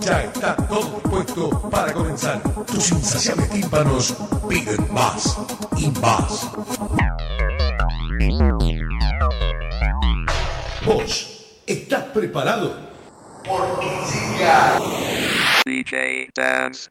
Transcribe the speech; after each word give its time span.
Ya 0.00 0.24
está 0.24 0.56
todo 0.56 1.00
dispuesto 1.00 1.50
para 1.70 1.92
comenzar. 1.92 2.40
Tus 2.66 2.90
insaciables 2.92 3.50
tímpanos 3.50 4.14
piden 4.48 4.92
más 4.92 5.38
y 5.76 5.90
más. 6.00 6.50
¿Vos 10.84 11.60
estás 11.66 12.04
preparado? 12.04 12.76
Llega 13.44 14.78
DJ 15.64 16.28
Dance. 16.34 16.90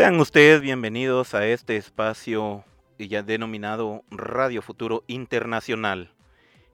Sean 0.00 0.18
ustedes 0.18 0.62
bienvenidos 0.62 1.34
a 1.34 1.46
este 1.46 1.76
espacio 1.76 2.64
ya 2.98 3.22
denominado 3.22 4.02
Radio 4.10 4.62
Futuro 4.62 5.04
Internacional, 5.08 6.10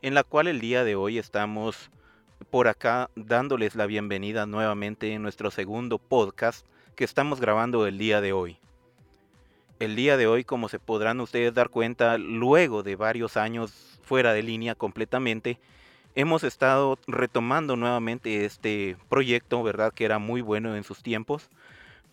en 0.01 0.15
la 0.15 0.23
cual 0.23 0.47
el 0.47 0.61
día 0.61 0.85
de 0.85 0.95
hoy 0.95 1.19
estamos 1.19 1.91
por 2.51 2.69
acá 2.69 3.11
dándoles 3.17 3.75
la 3.75 3.87
bienvenida 3.87 4.47
nuevamente 4.47 5.13
en 5.13 5.23
nuestro 5.23 5.51
segundo 5.51 5.99
podcast 5.99 6.65
que 6.95 7.03
estamos 7.03 7.41
grabando 7.41 7.89
el 7.89 7.99
día 7.99 8.21
de 8.21 8.33
hoy. 8.33 8.59
El 9.81 9.97
día 9.97 10.17
de 10.17 10.29
hoy, 10.29 10.45
como 10.45 10.69
se 10.69 10.79
podrán 10.79 11.19
ustedes 11.19 11.53
dar 11.53 11.69
cuenta, 11.69 12.19
luego 12.19 12.85
de 12.85 12.95
varios 12.95 13.37
años 13.37 13.99
fuera 14.05 14.35
de 14.35 14.45
línea 14.45 14.77
completamente, 14.77 15.59
hemos 16.15 16.45
estado 16.45 16.97
retomando 17.09 17.75
nuevamente 17.75 18.45
este 18.45 18.97
proyecto, 19.09 19.65
¿verdad? 19.65 19.93
Que 19.93 20.05
era 20.05 20.21
muy 20.21 20.43
bueno 20.43 20.77
en 20.77 20.85
sus 20.85 21.03
tiempos 21.03 21.51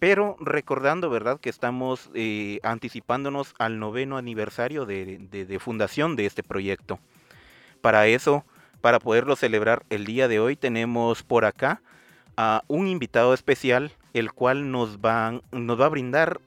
pero 0.04 0.36
recordando, 0.42 1.10
¿verdad?, 1.10 1.40
que 1.40 1.50
estamos 1.50 2.10
eh, 2.14 2.60
anticipándonos 2.62 3.56
al 3.58 3.80
noveno 3.80 4.18
aniversario 4.18 4.86
de, 4.86 5.58
fundación 5.62 6.18
de 6.18 6.26
este 6.26 6.44
proyecto. 6.44 7.00
Para 7.80 8.06
eso, 8.08 8.44
para 8.82 9.00
poderlo 9.00 9.38
celebrar 9.38 9.86
el 9.90 10.06
día 10.06 10.28
de 10.28 10.42
hoy, 10.42 10.58
tenemos 10.58 11.24
por 11.24 11.46
acá 11.46 11.82
a 12.36 12.66
un 12.68 12.90
invitado 12.90 13.34
especial, 13.34 13.94
el 14.14 14.34
cual 14.34 14.72
nos 14.72 14.98
va, 14.98 15.40
nos 15.54 15.80
va 15.80 15.86
a 15.86 15.96
brindar 15.96 16.42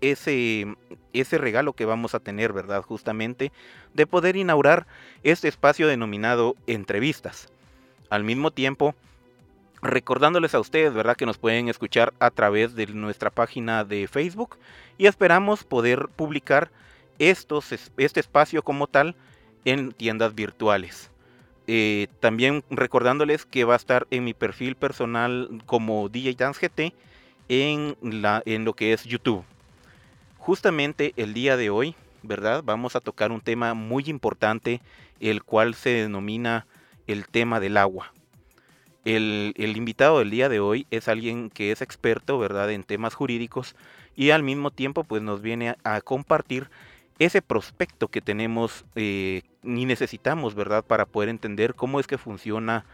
ese, 0.00 0.74
ese 1.12 1.36
regalo 1.36 1.74
que 1.74 1.84
vamos 1.84 2.14
a 2.14 2.20
tener, 2.20 2.54
¿verdad? 2.54 2.80
Justamente 2.80 3.52
de 3.92 4.06
poder 4.06 4.34
inaugurar 4.34 4.86
este 5.24 5.48
espacio 5.48 5.88
denominado 5.88 6.56
entrevistas. 6.66 7.52
Al 8.08 8.24
mismo 8.24 8.50
tiempo, 8.50 8.94
recordándoles 9.84 10.54
a 10.54 10.60
ustedes, 10.60 10.92
¿verdad? 10.94 11.16
Que 11.16 11.26
nos 11.26 11.38
pueden 11.38 11.68
escuchar 11.68 12.12
a 12.18 12.30
través 12.30 12.74
de 12.74 12.86
nuestra 12.86 13.30
página 13.30 13.84
de 13.84 14.08
Facebook 14.08 14.56
y 14.98 15.06
esperamos 15.06 15.64
poder 15.64 16.08
publicar 16.08 16.70
estos, 17.18 17.72
este 17.96 18.20
espacio 18.20 18.62
como 18.62 18.86
tal 18.86 19.14
en 19.64 19.92
tiendas 19.92 20.34
virtuales. 20.34 21.10
Eh, 21.66 22.08
también 22.20 22.64
recordándoles 22.70 23.46
que 23.46 23.64
va 23.64 23.74
a 23.74 23.76
estar 23.76 24.06
en 24.10 24.24
mi 24.24 24.34
perfil 24.34 24.74
personal 24.74 25.62
como 25.66 26.08
DJ 26.08 26.34
Dance 26.34 26.66
GT 26.66 26.94
en, 27.48 27.96
la, 28.00 28.42
en 28.46 28.64
lo 28.64 28.74
que 28.74 28.92
es 28.92 29.04
YouTube. 29.04 29.44
Justamente 30.38 31.14
el 31.16 31.32
día 31.32 31.56
de 31.56 31.70
hoy, 31.70 31.94
¿verdad? 32.22 32.62
Vamos 32.64 32.96
a 32.96 33.00
tocar 33.00 33.32
un 33.32 33.40
tema 33.40 33.74
muy 33.74 34.04
importante, 34.06 34.80
el 35.20 35.42
cual 35.42 35.74
se 35.74 35.90
denomina 35.90 36.66
el 37.06 37.26
tema 37.28 37.60
del 37.60 37.76
agua. 37.76 38.12
El, 39.04 39.54
invitado 39.76 40.18
del 40.18 40.30
día 40.30 40.48
de 40.48 40.60
hoy 40.60 40.86
es 40.90 41.08
alguien 41.08 41.50
que 41.50 41.72
es 41.72 41.82
experto, 41.82 42.38
¿verdad?, 42.38 42.70
en 42.70 42.84
temas 42.84 43.14
jurídicos 43.14 43.76
y 44.16 44.30
al 44.30 44.42
mismo 44.42 44.70
tiempo 44.70 45.04
pues 45.04 45.20
nos 45.20 45.42
viene 45.42 45.76
a, 45.84 46.00
compartir 46.00 46.70
ese 47.18 47.42
prospecto 47.42 48.08
que 48.08 48.22
tenemos 48.22 48.84
eh, 48.94 49.42
y 49.62 49.84
necesitamos, 49.84 50.54
¿verdad?, 50.54 50.84
para 50.84 51.04
poder 51.04 51.28
entender 51.28 51.74
cómo 51.74 52.00
es 52.00 52.06
que 52.06 52.16
funciona 52.16 52.86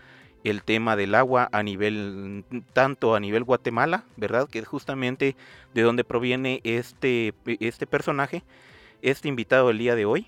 el 0.43 0.65
tema 0.65 0.97
del 0.97 1.15
agua 1.15 1.49
a 1.53 1.63
nivel, 1.63 2.45
tanto 2.73 3.15
a 3.15 3.21
nivel 3.21 3.45
Guatemala, 3.45 4.05
¿verdad?, 4.17 4.49
que 4.49 4.59
es 4.59 4.67
justamente 4.67 5.37
de 5.75 5.83
donde 5.83 6.03
proviene 6.03 6.61
este, 6.65 7.35
este 7.61 7.87
personaje, 7.87 8.43
este 9.01 9.29
invitado 9.29 9.69
del 9.69 9.79
día 9.79 9.95
de 9.95 10.07
hoy, 10.07 10.27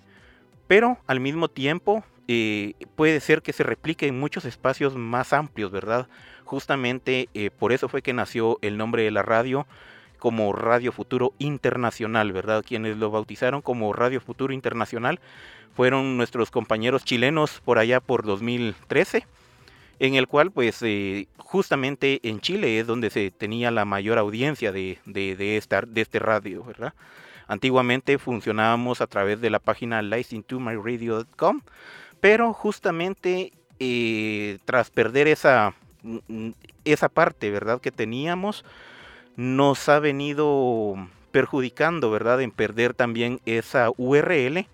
pero 0.69 0.99
al 1.09 1.19
mismo 1.19 1.49
tiempo 1.49 2.05
eh, 2.33 2.87
puede 2.97 3.21
ser 3.21 3.43
que 3.43 3.53
se 3.53 3.63
replique 3.63 4.07
en 4.07 4.19
muchos 4.19 4.45
espacios 4.45 4.97
más 4.97 5.33
amplios, 5.33 5.71
¿verdad? 5.71 6.09
Justamente 6.45 7.29
eh, 7.35 7.51
por 7.51 7.73
eso 7.73 7.89
fue 7.89 8.03
que 8.03 8.13
nació 8.13 8.59
el 8.63 8.79
nombre 8.79 9.03
de 9.03 9.11
la 9.11 9.23
radio 9.23 9.67
como 10.19 10.53
Radio 10.53 10.93
Futuro 10.93 11.35
Internacional, 11.39 12.33
¿verdad? 12.33 12.65
Quienes 12.67 12.97
lo 12.97 13.11
bautizaron 13.11 13.61
como 13.61 13.93
Radio 13.93 14.21
Futuro 14.21 14.53
Internacional 14.53 15.21
fueron 15.75 16.17
nuestros 16.17 16.51
compañeros 16.51 17.05
chilenos 17.05 17.61
por 17.65 17.79
allá 17.79 18.01
por 18.01 18.25
2013, 18.25 19.27
en 19.99 20.15
el 20.15 20.29
cual 20.29 20.51
pues 20.51 20.81
eh, 20.83 21.29
justamente 21.39 22.21
en 22.23 22.41
Chile 22.41 22.79
es 22.79 22.87
donde 22.87 23.11
se 23.11 23.31
tenía 23.31 23.71
la 23.71 23.85
mayor 23.85 24.19
audiencia 24.19 24.73
de, 24.73 24.99
de, 25.05 25.37
de 25.37 25.57
este 25.57 26.19
radio, 26.19 26.65
¿verdad? 26.65 26.95
Antiguamente 27.49 28.19
funcionábamos 28.19 29.01
a 29.01 29.07
través 29.07 29.41
de 29.41 29.51
la 29.51 29.59
página 29.59 30.01
listentomyradio.com, 30.01 31.61
pero 32.23 32.53
justamente 32.53 33.53
eh, 33.81 34.59
tras 34.65 34.91
perder 34.91 35.27
esa, 35.27 35.75
esa 36.85 37.09
parte, 37.09 37.51
¿verdad? 37.51 37.81
Que 37.81 37.91
teníamos, 37.91 38.65
nos 39.35 39.89
ha 39.89 39.99
venido 39.99 40.95
perjudicando, 41.33 42.13
¿verdad? 42.13 42.41
En 42.41 42.53
perder 42.53 42.95
también 42.95 43.41
esa 43.45 43.91
URL, 43.97 44.69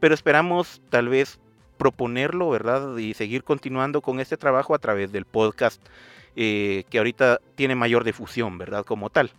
pero 0.00 0.14
esperamos 0.14 0.80
tal 0.88 1.10
vez 1.10 1.38
proponerlo, 1.76 2.48
¿verdad? 2.48 2.96
Y 2.96 3.12
seguir 3.12 3.44
continuando 3.44 4.00
con 4.00 4.18
este 4.18 4.38
trabajo 4.38 4.74
a 4.74 4.78
través 4.78 5.12
del 5.12 5.26
podcast 5.26 5.82
eh, 6.36 6.84
que 6.88 6.96
ahorita 6.96 7.38
tiene 7.54 7.74
mayor 7.74 8.04
difusión, 8.04 8.56
¿verdad? 8.56 8.82
Como 8.82 9.10
tal. 9.10 9.30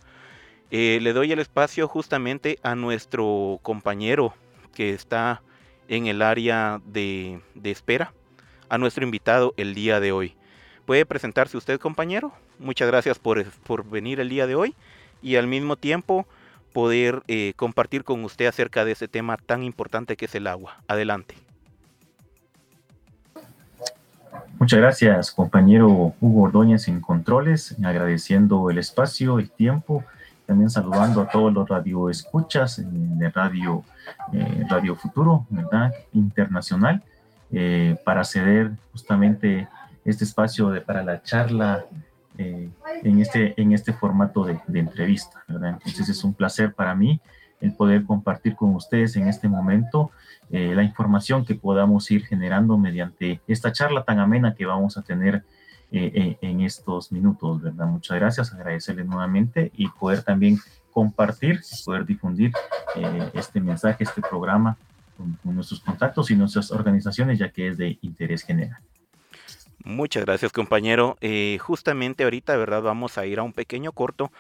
Eh, 0.69 0.99
le 1.01 1.13
doy 1.13 1.31
el 1.31 1.39
espacio 1.39 1.87
justamente 1.87 2.59
a 2.61 2.75
nuestro 2.75 3.57
compañero 3.63 4.35
que 4.75 4.91
está 4.91 5.41
en 5.87 6.07
el 6.07 6.21
área 6.21 6.81
de, 6.85 7.41
espera, 7.63 8.13
a 8.69 8.77
nuestro 8.77 9.03
invitado 9.03 9.53
el 9.57 9.73
día 9.73 9.99
de 9.99 10.11
hoy. 10.11 10.35
¿Puede 10.85 11.05
presentarse 11.05 11.57
usted, 11.57 11.79
compañero? 11.79 12.31
Muchas 12.59 12.87
gracias 12.87 13.19
por, 13.19 13.43
por 13.61 13.89
venir 13.89 14.19
el 14.19 14.29
día 14.29 14.47
de 14.47 14.55
hoy 14.55 14.75
y 15.21 15.35
al 15.35 15.47
mismo 15.47 15.75
tiempo 15.75 16.27
poder 16.73 17.23
eh, 17.27 17.53
compartir 17.55 18.03
con 18.03 18.23
usted 18.23 18.47
acerca 18.47 18.85
de 18.85 18.91
ese 18.91 19.07
tema 19.07 19.37
tan 19.37 19.63
importante 19.63 20.17
que 20.17 20.25
es 20.25 20.35
el 20.35 20.47
agua. 20.47 20.81
Adelante. 20.87 21.35
Muchas 24.59 24.79
gracias, 24.79 25.31
compañero 25.31 26.13
Hugo 26.19 26.43
Ordóñez 26.43 26.87
en 26.87 27.01
Controles, 27.01 27.75
agradeciendo 27.83 28.69
el 28.69 28.77
espacio, 28.77 29.37
el 29.37 29.49
tiempo, 29.51 30.03
también 30.45 30.69
saludando 30.69 31.21
a 31.21 31.27
todos 31.27 31.53
los 31.53 31.67
radioescuchas 31.67 32.83
de 32.85 33.29
Radio, 33.29 33.83
eh, 34.33 34.65
Radio 34.69 34.95
Futuro, 34.95 35.45
¿verdad? 35.49 35.93
Internacional, 36.13 37.03
eh, 37.51 37.97
para 38.03 38.23
ceder 38.23 38.71
justamente 38.91 39.67
este 40.03 40.23
espacio 40.23 40.69
de, 40.69 40.81
para 40.81 41.03
la 41.03 41.21
charla 41.23 41.85
eh, 42.37 42.69
en, 43.03 43.21
este, 43.21 43.59
en 43.61 43.71
este 43.71 43.93
formato 43.93 44.43
de, 44.43 44.59
entrevista. 44.73 45.43
Entonces 45.47 46.09
es 46.09 46.23
un 46.23 46.33
placer 46.33 46.73
para 46.73 46.93
mí 46.93 47.21
el 47.61 47.73
poder 47.73 48.03
compartir 48.03 48.55
con 48.55 48.75
ustedes 48.75 49.15
en 49.15 49.27
este 49.27 49.47
momento 49.47 50.11
eh, 50.51 50.73
la 50.75 50.83
información 50.83 51.45
que 51.45 51.55
podamos 51.55 52.11
ir 52.11 52.25
generando 52.25 52.77
mediante 52.77 53.39
esta 53.47 53.71
charla 53.71 54.03
tan 54.03 54.19
amena 54.19 54.53
que 54.53 54.65
vamos 54.65 54.97
a 54.97 55.01
tener 55.01 55.43
eh, 55.91 56.37
en, 56.41 56.61
estos 56.61 57.11
minutos, 57.11 57.61
¿verdad? 57.61 57.85
Muchas 57.85 58.17
gracias, 58.17 58.53
agradecerles 58.53 59.05
nuevamente 59.05 59.71
y 59.75 59.87
poder 59.87 60.23
también 60.23 60.59
compartir, 60.91 61.61
poder 61.85 62.05
difundir 62.05 62.51
este 63.33 63.59
mensaje, 63.59 64.03
este 64.03 64.21
programa 64.21 64.77
con 65.17 65.55
nuestros 65.55 65.79
contactos 65.79 66.31
y 66.31 66.35
nuestras 66.35 66.71
organizaciones, 66.71 67.39
ya 67.39 67.49
que 67.49 67.69
es 67.69 67.77
de 67.77 67.97
interés 68.01 68.43
general. 68.43 68.79
Muchas 69.85 70.25
gracias 70.25 70.51
compañero. 70.51 71.15
Eh, 71.21 71.59
justamente 71.61 72.23
ahorita, 72.23 72.57
¿verdad? 72.57 72.81
Vamos 72.81 73.19
a 73.19 73.25
ir 73.27 73.37
a 73.37 73.43
un 73.43 73.53
pequeño 73.53 73.91
corto 73.91 74.31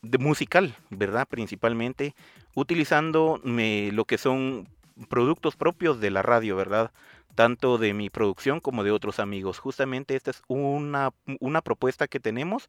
de 0.00 0.16
musical, 0.16 0.74
¿verdad? 0.88 1.28
Principalmente 1.28 2.14
utilizando 2.54 3.38
lo 3.44 4.04
que 4.06 4.16
son 4.16 4.66
productos 5.10 5.54
propios 5.54 6.00
de 6.00 6.10
la 6.10 6.22
radio, 6.22 6.56
¿verdad? 6.56 6.92
Tanto 7.36 7.78
de 7.78 7.94
mi 7.94 8.10
producción 8.10 8.58
como 8.58 8.82
de 8.82 8.90
otros 8.90 9.20
amigos. 9.20 9.60
Justamente 9.60 10.16
esta 10.16 10.32
es 10.32 10.42
una, 10.48 11.12
una 11.38 11.60
propuesta 11.60 12.08
que 12.08 12.18
tenemos. 12.18 12.68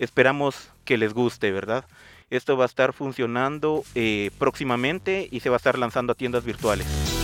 Esperamos 0.00 0.72
que 0.84 0.98
les 0.98 1.14
guste, 1.14 1.52
¿verdad? 1.52 1.84
Esto 2.30 2.56
va 2.56 2.64
a 2.64 2.66
estar 2.66 2.92
funcionando 2.92 3.84
eh, 3.94 4.30
próximamente 4.38 5.28
y 5.30 5.40
se 5.40 5.50
va 5.50 5.56
a 5.56 5.58
estar 5.58 5.78
lanzando 5.78 6.12
a 6.12 6.16
tiendas 6.16 6.44
virtuales. 6.44 7.19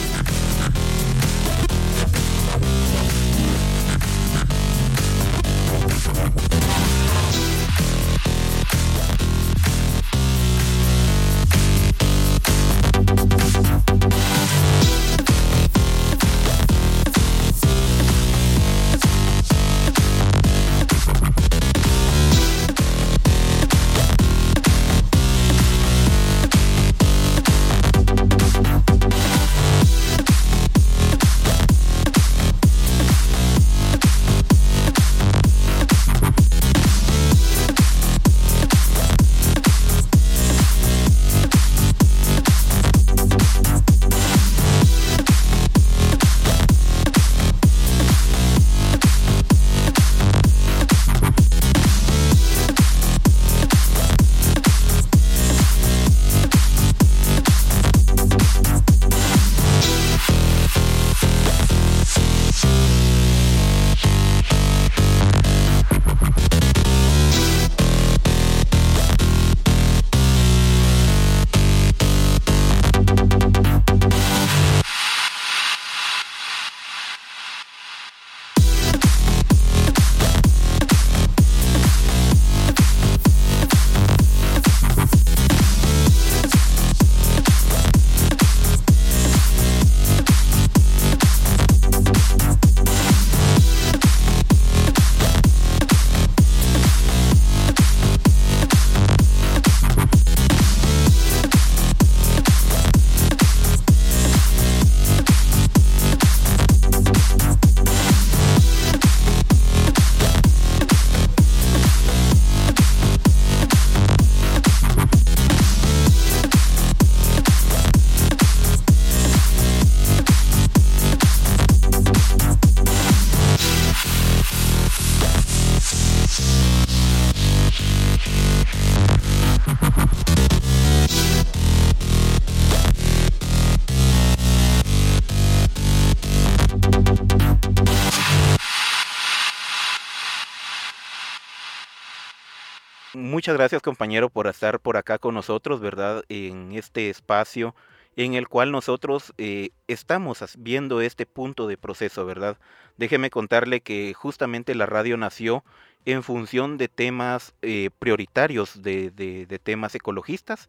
Muchas 143.46 143.58
gracias 143.58 143.82
compañero 143.82 144.28
por 144.28 144.48
estar 144.48 144.80
por 144.80 144.96
acá 144.96 145.18
con 145.20 145.32
nosotros, 145.32 145.80
¿verdad? 145.80 146.24
En 146.28 146.72
este 146.72 147.10
espacio 147.10 147.76
en 148.16 148.34
el 148.34 148.48
cual 148.48 148.72
nosotros 148.72 149.32
eh, 149.38 149.70
estamos 149.86 150.42
viendo 150.58 151.00
este 151.00 151.26
punto 151.26 151.68
de 151.68 151.76
proceso, 151.76 152.26
¿verdad? 152.26 152.58
Déjeme 152.96 153.30
contarle 153.30 153.82
que 153.82 154.14
justamente 154.14 154.74
la 154.74 154.86
radio 154.86 155.16
nació 155.16 155.62
en 156.06 156.24
función 156.24 156.76
de 156.76 156.88
temas 156.88 157.54
eh, 157.62 157.90
prioritarios, 158.00 158.82
de, 158.82 159.60
temas 159.62 159.94
ecologistas, 159.94 160.68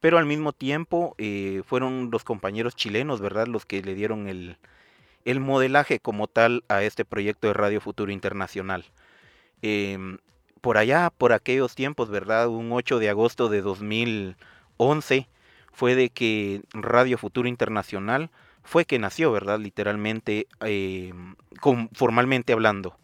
pero 0.00 0.18
al 0.18 0.26
mismo 0.26 0.52
tiempo 0.52 1.14
eh, 1.16 1.62
fueron 1.64 2.10
los 2.10 2.22
compañeros 2.22 2.76
chilenos, 2.76 3.22
¿verdad? 3.22 3.46
Los 3.46 3.64
que 3.64 3.80
le 3.80 3.94
dieron 3.94 4.28
el, 4.28 4.58
el 5.24 5.40
modelaje 5.40 6.00
como 6.00 6.26
tal 6.26 6.64
a 6.68 6.82
este 6.82 7.06
proyecto 7.06 7.46
de 7.46 7.54
Radio 7.54 7.80
Futuro 7.80 8.12
Internacional. 8.12 8.84
Em, 9.62 10.18
por 10.60 10.78
allá, 10.78 11.10
por 11.16 11.32
aquellos 11.32 11.74
tiempos, 11.74 12.10
¿verdad? 12.10 12.48
Un 12.48 12.72
8 12.72 12.98
de 12.98 13.10
agosto 13.10 13.48
de 13.48 13.62
2011 13.62 15.28
fue 15.72 15.94
de 15.94 16.10
que 16.10 16.62
Radio 16.72 17.18
Futuro 17.18 17.48
Internacional 17.48 18.30
fue 18.62 18.84
que 18.84 18.98
nació, 18.98 19.32
¿verdad? 19.32 19.58
Literalmente, 19.58 20.46
eh, 20.64 21.12
formalmente 21.92 22.52
hablando. 22.52 22.96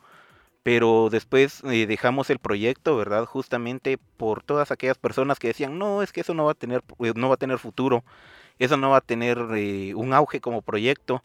pero 0.62 1.10
después 1.10 1.62
eh, 1.64 1.86
dejamos 1.86 2.28
el 2.30 2.40
proyecto, 2.40 2.96
¿verdad? 2.96 3.25
Justamente 3.25 3.98
por 4.16 4.42
todas 4.42 4.70
aquellas 4.72 4.98
personas 4.98 5.38
que 5.38 5.48
decían, 5.48 5.78
no, 5.78 6.02
es 6.02 6.12
que 6.12 6.22
eso 6.22 6.34
no 6.34 6.44
va 6.46 6.52
a 6.52 6.54
tener, 6.54 6.82
eh, 7.00 7.12
no 7.14 7.28
va 7.28 7.34
a 7.36 7.38
tener 7.38 7.58
futuro, 7.58 8.04
eso 8.58 8.76
no 8.76 8.90
va 8.90 8.98
a 8.98 9.00
tener 9.00 9.38
un 9.38 10.12
auge 10.12 10.40
como 10.40 10.62
proyecto. 10.62 11.22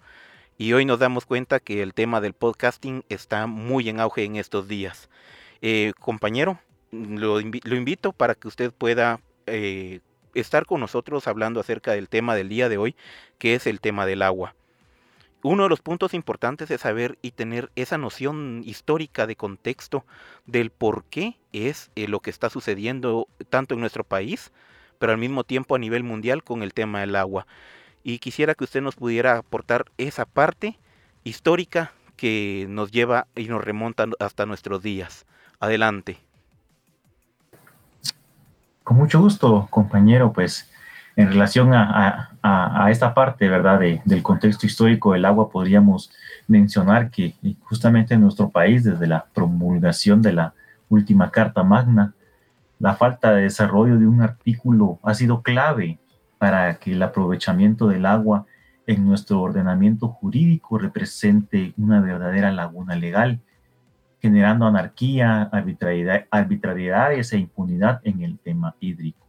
Y 0.57 0.73
hoy 0.73 0.85
nos 0.85 0.99
damos 0.99 1.25
cuenta 1.25 1.59
que 1.59 1.81
el 1.81 1.93
tema 1.95 2.21
del 2.21 2.33
podcasting 2.33 3.03
está 3.09 3.47
muy 3.47 3.89
en 3.89 3.99
auge 3.99 4.23
en 4.25 4.35
estos 4.35 4.67
días. 4.67 5.09
Compañero, 5.99 6.59
lo, 6.91 7.39
invito 7.39 8.13
para 8.13 8.35
que 8.35 8.47
usted 8.47 8.71
pueda 8.71 9.19
estar 10.33 10.65
con 10.65 10.79
nosotros 10.79 11.27
hablando 11.27 11.59
acerca 11.59 11.91
del 11.91 12.09
tema 12.09 12.35
del 12.35 12.49
día 12.49 12.69
de 12.69 12.77
hoy, 12.77 12.95
que 13.37 13.55
es 13.55 13.67
el 13.67 13.79
tema 13.79 14.05
del 14.05 14.21
agua 14.21 14.55
uno 15.43 15.63
de 15.63 15.69
los 15.69 15.81
puntos 15.81 16.13
importantes 16.13 16.69
es 16.71 16.81
saber 16.81 17.17
y 17.21 17.31
tener 17.31 17.71
esa 17.75 17.97
noción 17.97 18.61
histórica 18.65 19.25
de 19.27 19.35
contexto 19.35 20.05
del 20.45 20.69
por 20.69 21.05
qué 21.05 21.37
es 21.51 21.91
eh, 21.95 22.07
lo 22.07 22.19
que 22.19 22.29
está 22.29 22.49
sucediendo 22.49 23.27
tanto 23.49 23.73
en 23.73 23.79
nuestro 23.79 24.03
país, 24.03 24.51
pero 24.99 25.11
al 25.11 25.17
mismo 25.17 25.43
tiempo 25.43 25.75
a 25.75 25.79
nivel 25.79 26.03
mundial 26.03 26.43
con 26.43 26.61
el 26.63 26.73
tema 26.73 26.99
del 26.99 27.15
agua. 27.15 27.47
Y 28.03 28.19
quisiera 28.19 28.55
que 28.55 28.63
usted 28.63 28.81
nos 28.81 28.95
pudiera 28.95 29.37
aportar 29.37 29.85
esa 29.97 30.25
parte 30.25 30.79
histórica 31.23 31.93
que 32.17 32.67
nos 32.69 32.91
lleva 32.91 33.27
y 33.35 33.45
nos 33.45 33.63
remonta 33.63 34.07
hasta 34.19 34.45
nuestros 34.45 34.83
días. 34.83 35.25
Adelante. 35.61 36.17
Con 38.83 38.97
mucho 38.97 39.21
gusto, 39.21 39.67
compañero, 39.69 40.33
pues 40.33 40.67
en 41.15 41.27
relación 41.27 41.71
a, 41.73 42.87
esta 42.89 43.13
parte, 43.13 43.47
¿verdad?, 43.47 43.79
del 43.79 44.23
contexto 44.23 44.65
histórico 44.65 45.13
del 45.13 45.23
agua, 45.23 45.51
podríamos 45.51 46.11
mencionar 46.47 47.11
que 47.11 47.35
justamente 47.61 48.15
en 48.15 48.21
nuestro 48.21 48.49
país, 48.49 48.83
desde 48.83 49.05
la 49.05 49.25
promulgación 49.33 50.23
de 50.23 50.33
la 50.33 50.53
última 50.89 51.29
Carta 51.29 51.61
Magna, 51.61 52.15
la 52.79 52.95
falta 52.95 53.31
de 53.31 53.43
desarrollo 53.43 53.99
de 53.99 54.07
un 54.07 54.23
artículo 54.23 54.97
ha 55.03 55.13
sido 55.13 55.43
clave 55.43 55.99
para 56.39 56.73
que 56.79 56.93
el 56.93 57.03
aprovechamiento 57.03 57.87
del 57.87 58.07
agua 58.07 58.47
en 58.87 59.05
nuestro 59.05 59.39
ordenamiento 59.39 60.07
jurídico 60.07 60.79
represente 60.79 61.73
una 61.77 62.01
verdadera 62.01 62.51
laguna 62.51 62.95
legal, 62.95 63.39
generando 64.21 64.65
anarquía, 64.65 65.43
arbitrariedad, 65.43 66.25
arbitrariedades 66.29 67.33
e 67.33 67.39
impunidad 67.39 68.01
en 68.03 68.21
el 68.21 68.37
tema 68.37 68.75
hídrico. 68.79 69.25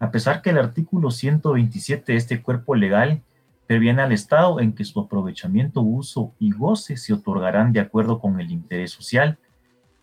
A 0.00 0.10
pesar 0.10 0.42
que 0.42 0.50
el 0.50 0.58
artículo 0.58 1.10
127 1.10 2.12
de 2.12 2.18
este 2.18 2.42
cuerpo 2.42 2.74
legal 2.74 3.22
previene 3.66 4.02
al 4.02 4.12
Estado 4.12 4.60
en 4.60 4.74
que 4.74 4.84
su 4.84 5.00
aprovechamiento, 5.00 5.80
uso 5.80 6.34
y 6.38 6.50
goce 6.50 6.96
se 6.96 7.14
otorgarán 7.14 7.72
de 7.72 7.80
acuerdo 7.80 8.20
con 8.20 8.40
el 8.40 8.50
interés 8.50 8.90
social, 8.90 9.38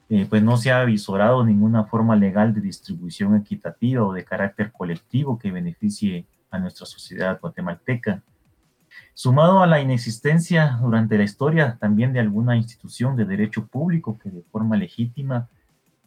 eh, 0.09 0.25
pues 0.29 0.41
no 0.41 0.57
se 0.57 0.71
ha 0.71 0.81
avisorado 0.81 1.45
ninguna 1.45 1.85
forma 1.85 2.15
legal 2.15 2.53
de 2.53 2.61
distribución 2.61 3.35
equitativa 3.35 4.03
o 4.03 4.13
de 4.13 4.25
carácter 4.25 4.71
colectivo 4.71 5.37
que 5.37 5.51
beneficie 5.51 6.25
a 6.49 6.59
nuestra 6.59 6.85
sociedad 6.85 7.39
guatemalteca. 7.39 8.23
Sumado 9.13 9.61
a 9.61 9.67
la 9.67 9.79
inexistencia 9.79 10.77
durante 10.81 11.17
la 11.17 11.23
historia 11.23 11.77
también 11.79 12.13
de 12.13 12.19
alguna 12.19 12.55
institución 12.55 13.15
de 13.15 13.25
derecho 13.25 13.67
público 13.67 14.17
que 14.17 14.29
de 14.29 14.41
forma 14.43 14.77
legítima 14.77 15.49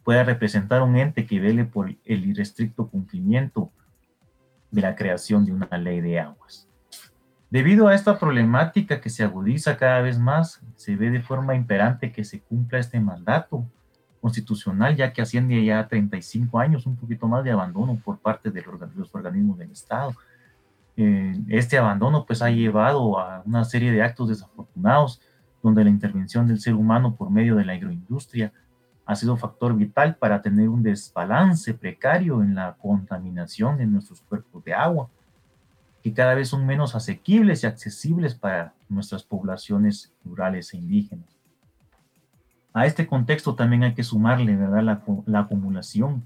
pueda 0.03 0.23
representar 0.23 0.81
un 0.81 0.95
ente 0.95 1.25
que 1.25 1.39
vele 1.39 1.65
por 1.65 1.89
el 1.89 2.25
irrestricto 2.25 2.87
cumplimiento 2.87 3.71
de 4.71 4.81
la 4.81 4.95
creación 4.95 5.45
de 5.45 5.53
una 5.53 5.77
ley 5.77 6.01
de 6.01 6.19
aguas. 6.19 6.67
Debido 7.49 7.87
a 7.87 7.95
esta 7.95 8.19
problemática 8.19 8.99
que 8.99 9.09
se 9.09 9.23
agudiza 9.23 9.77
cada 9.77 10.01
vez 10.01 10.19
más, 10.19 10.61
se 10.75 10.95
ve 10.95 11.09
de 11.09 11.21
forma 11.21 11.55
imperante 11.55 12.11
que 12.11 12.23
se 12.23 12.41
cumpla 12.41 12.79
este 12.79 12.99
mandato 12.99 13.65
constitucional, 14.19 14.95
ya 14.95 15.13
que 15.13 15.21
asciende 15.21 15.63
ya 15.63 15.79
a 15.79 15.87
35 15.87 16.59
años, 16.59 16.85
un 16.85 16.95
poquito 16.95 17.27
más 17.27 17.43
de 17.43 17.51
abandono 17.51 17.95
por 18.03 18.17
parte 18.17 18.51
de 18.51 18.63
los 18.95 19.13
organismos 19.13 19.57
del 19.57 19.71
Estado. 19.71 20.15
Eh, 20.97 21.37
este 21.49 21.77
abandono 21.77 22.25
pues 22.25 22.41
ha 22.41 22.49
llevado 22.49 23.19
a 23.19 23.43
una 23.45 23.65
serie 23.65 23.91
de 23.91 24.01
actos 24.01 24.29
desafortunados, 24.29 25.21
donde 25.61 25.83
la 25.83 25.89
intervención 25.89 26.47
del 26.47 26.59
ser 26.59 26.75
humano 26.75 27.15
por 27.15 27.29
medio 27.29 27.55
de 27.55 27.65
la 27.65 27.73
agroindustria 27.73 28.53
ha 29.05 29.15
sido 29.15 29.37
factor 29.37 29.75
vital 29.75 30.15
para 30.15 30.41
tener 30.41 30.69
un 30.69 30.81
desbalance 30.81 31.73
precario 31.73 32.41
en 32.41 32.55
la 32.55 32.75
contaminación 32.81 33.77
de 33.77 33.85
nuestros 33.85 34.21
cuerpos 34.21 34.63
de 34.63 34.73
agua, 34.73 35.09
que 36.01 36.13
cada 36.13 36.35
vez 36.35 36.49
son 36.49 36.65
menos 36.65 36.95
asequibles 36.95 37.63
y 37.63 37.67
accesibles 37.67 38.35
para 38.35 38.73
nuestras 38.89 39.23
poblaciones 39.23 40.13
rurales 40.23 40.73
e 40.73 40.77
indígenas. 40.77 41.27
A 42.73 42.85
este 42.85 43.07
contexto 43.07 43.55
también 43.55 43.83
hay 43.83 43.93
que 43.93 44.03
sumarle 44.03 44.55
¿verdad? 44.55 44.83
La, 44.83 45.01
la 45.25 45.39
acumulación, 45.39 46.23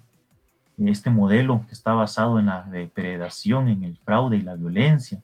este 0.87 1.09
modelo 1.09 1.65
que 1.67 1.73
está 1.73 1.93
basado 1.93 2.39
en 2.39 2.45
la 2.45 2.63
depredación, 2.63 3.67
en 3.67 3.83
el 3.83 3.97
fraude 3.97 4.37
y 4.37 4.41
la 4.41 4.55
violencia, 4.55 5.21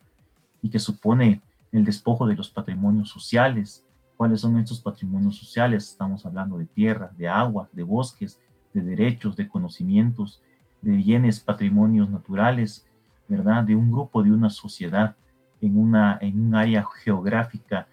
y 0.61 0.69
que 0.69 0.79
supone 0.79 1.41
el 1.71 1.85
despojo 1.85 2.27
de 2.27 2.35
los 2.35 2.49
patrimonios 2.49 3.09
sociales, 3.09 3.85
¿Cuáles 4.17 4.41
son 4.41 4.57
estos 4.57 4.79
patrimonios 4.79 5.35
sociales? 5.35 5.89
Estamos 5.89 6.25
hablando 6.25 6.57
de 6.57 6.65
tierra, 6.65 7.11
de 7.17 7.27
agua, 7.27 7.67
de 7.73 7.83
bosques, 7.83 8.39
de 8.73 8.81
derechos, 8.81 9.35
de 9.35 9.47
conocimientos, 9.47 10.41
de 10.81 10.91
bienes, 10.91 11.39
patrimonios 11.41 12.09
naturales, 12.09 12.87
¿verdad? 13.27 13.63
De 13.63 13.75
un 13.75 13.91
grupo, 13.91 14.23
de 14.23 14.31
una 14.31 14.49
sociedad 14.49 15.15
en, 15.59 15.77
una, 15.77 16.17
en 16.21 16.39
un 16.39 16.55
área 16.55 16.85
geográfica 17.03 17.87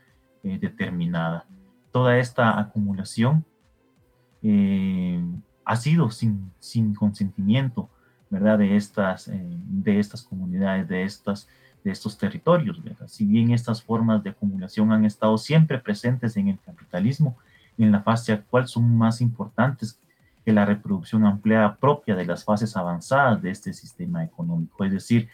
eh, 0.44 0.58
determinada. 0.60 1.44
Toda 1.90 2.18
esta 2.18 2.58
acumulación 2.58 3.44
eh, 4.42 5.20
ha 5.64 5.76
sido 5.76 6.10
sin, 6.10 6.50
sin 6.58 6.94
consentimiento, 6.94 7.88
¿verdad? 8.30 8.58
De 8.58 8.76
estas, 8.76 9.28
eh, 9.28 9.40
de 9.40 9.98
estas 9.98 10.22
comunidades, 10.22 10.88
de 10.88 11.04
estas 11.04 11.48
de 11.84 11.90
estos 11.90 12.16
territorios. 12.16 12.80
Si 13.06 13.26
bien 13.26 13.50
estas 13.50 13.82
formas 13.82 14.22
de 14.22 14.30
acumulación 14.30 14.92
han 14.92 15.04
estado 15.04 15.36
siempre 15.38 15.78
presentes 15.78 16.36
en 16.36 16.48
el 16.48 16.58
capitalismo, 16.60 17.36
en 17.78 17.90
la 17.90 18.02
fase 18.02 18.32
actual 18.32 18.68
son 18.68 18.96
más 18.96 19.20
importantes 19.20 19.98
que 20.44 20.52
la 20.52 20.64
reproducción 20.64 21.24
ampliada 21.24 21.76
propia 21.76 22.14
de 22.14 22.26
las 22.26 22.44
fases 22.44 22.76
avanzadas 22.76 23.42
de 23.42 23.50
este 23.50 23.72
sistema 23.72 24.24
económico. 24.24 24.84
Es 24.84 24.92
decir, 24.92 25.28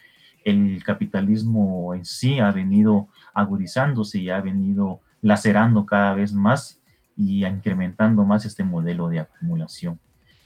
el 0.45 0.81
capitalismo 0.83 1.93
en 1.93 2.05
sí 2.05 2.39
ha 2.39 2.51
venido 2.51 3.07
agudizándose 3.33 4.19
y 4.19 4.29
ha 4.29 4.39
venido 4.41 5.01
lacerando 5.21 5.85
cada 5.85 6.13
vez 6.13 6.33
más 6.33 6.79
y 7.15 7.45
incrementando 7.45 8.23
más 8.23 8.45
este 8.45 8.63
modelo 8.63 9.09
de 9.09 9.19
acumulación. 9.19 9.99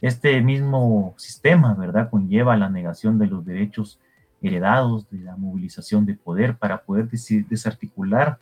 Este 0.03 0.41
mismo 0.41 1.13
sistema, 1.15 1.75
¿verdad?, 1.75 2.09
conlleva 2.09 2.57
la 2.57 2.69
negación 2.69 3.17
de 3.17 3.27
los 3.27 3.45
derechos 3.45 4.01
heredados 4.41 5.09
de 5.09 5.19
la 5.19 5.37
movilización 5.37 6.05
de 6.05 6.15
poder 6.15 6.57
para 6.57 6.83
poder 6.83 7.07
desarticular 7.09 8.37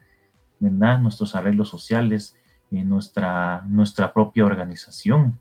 ¿verdad? 0.60 0.98
nuestros 0.98 1.36
arreglos 1.36 1.70
sociales, 1.70 2.36
en 2.72 2.90
nuestra, 2.90 3.62
nuestra 3.68 4.12
propia 4.12 4.44
organización. 4.44 5.40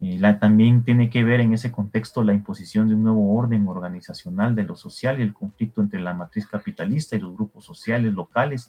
Eh, 0.00 0.18
la, 0.18 0.40
también 0.40 0.82
tiene 0.82 1.10
que 1.10 1.22
ver 1.22 1.38
en 1.38 1.54
ese 1.54 1.70
contexto 1.70 2.24
la 2.24 2.34
imposición 2.34 2.88
de 2.88 2.96
un 2.96 3.04
nuevo 3.04 3.32
orden 3.36 3.68
organizacional 3.68 4.56
de 4.56 4.64
lo 4.64 4.74
social 4.74 5.20
y 5.20 5.22
el 5.22 5.32
conflicto 5.32 5.80
entre 5.80 6.00
la 6.00 6.12
matriz 6.12 6.48
capitalista 6.48 7.14
y 7.14 7.20
los 7.20 7.36
grupos 7.36 7.64
sociales 7.64 8.12
locales 8.12 8.68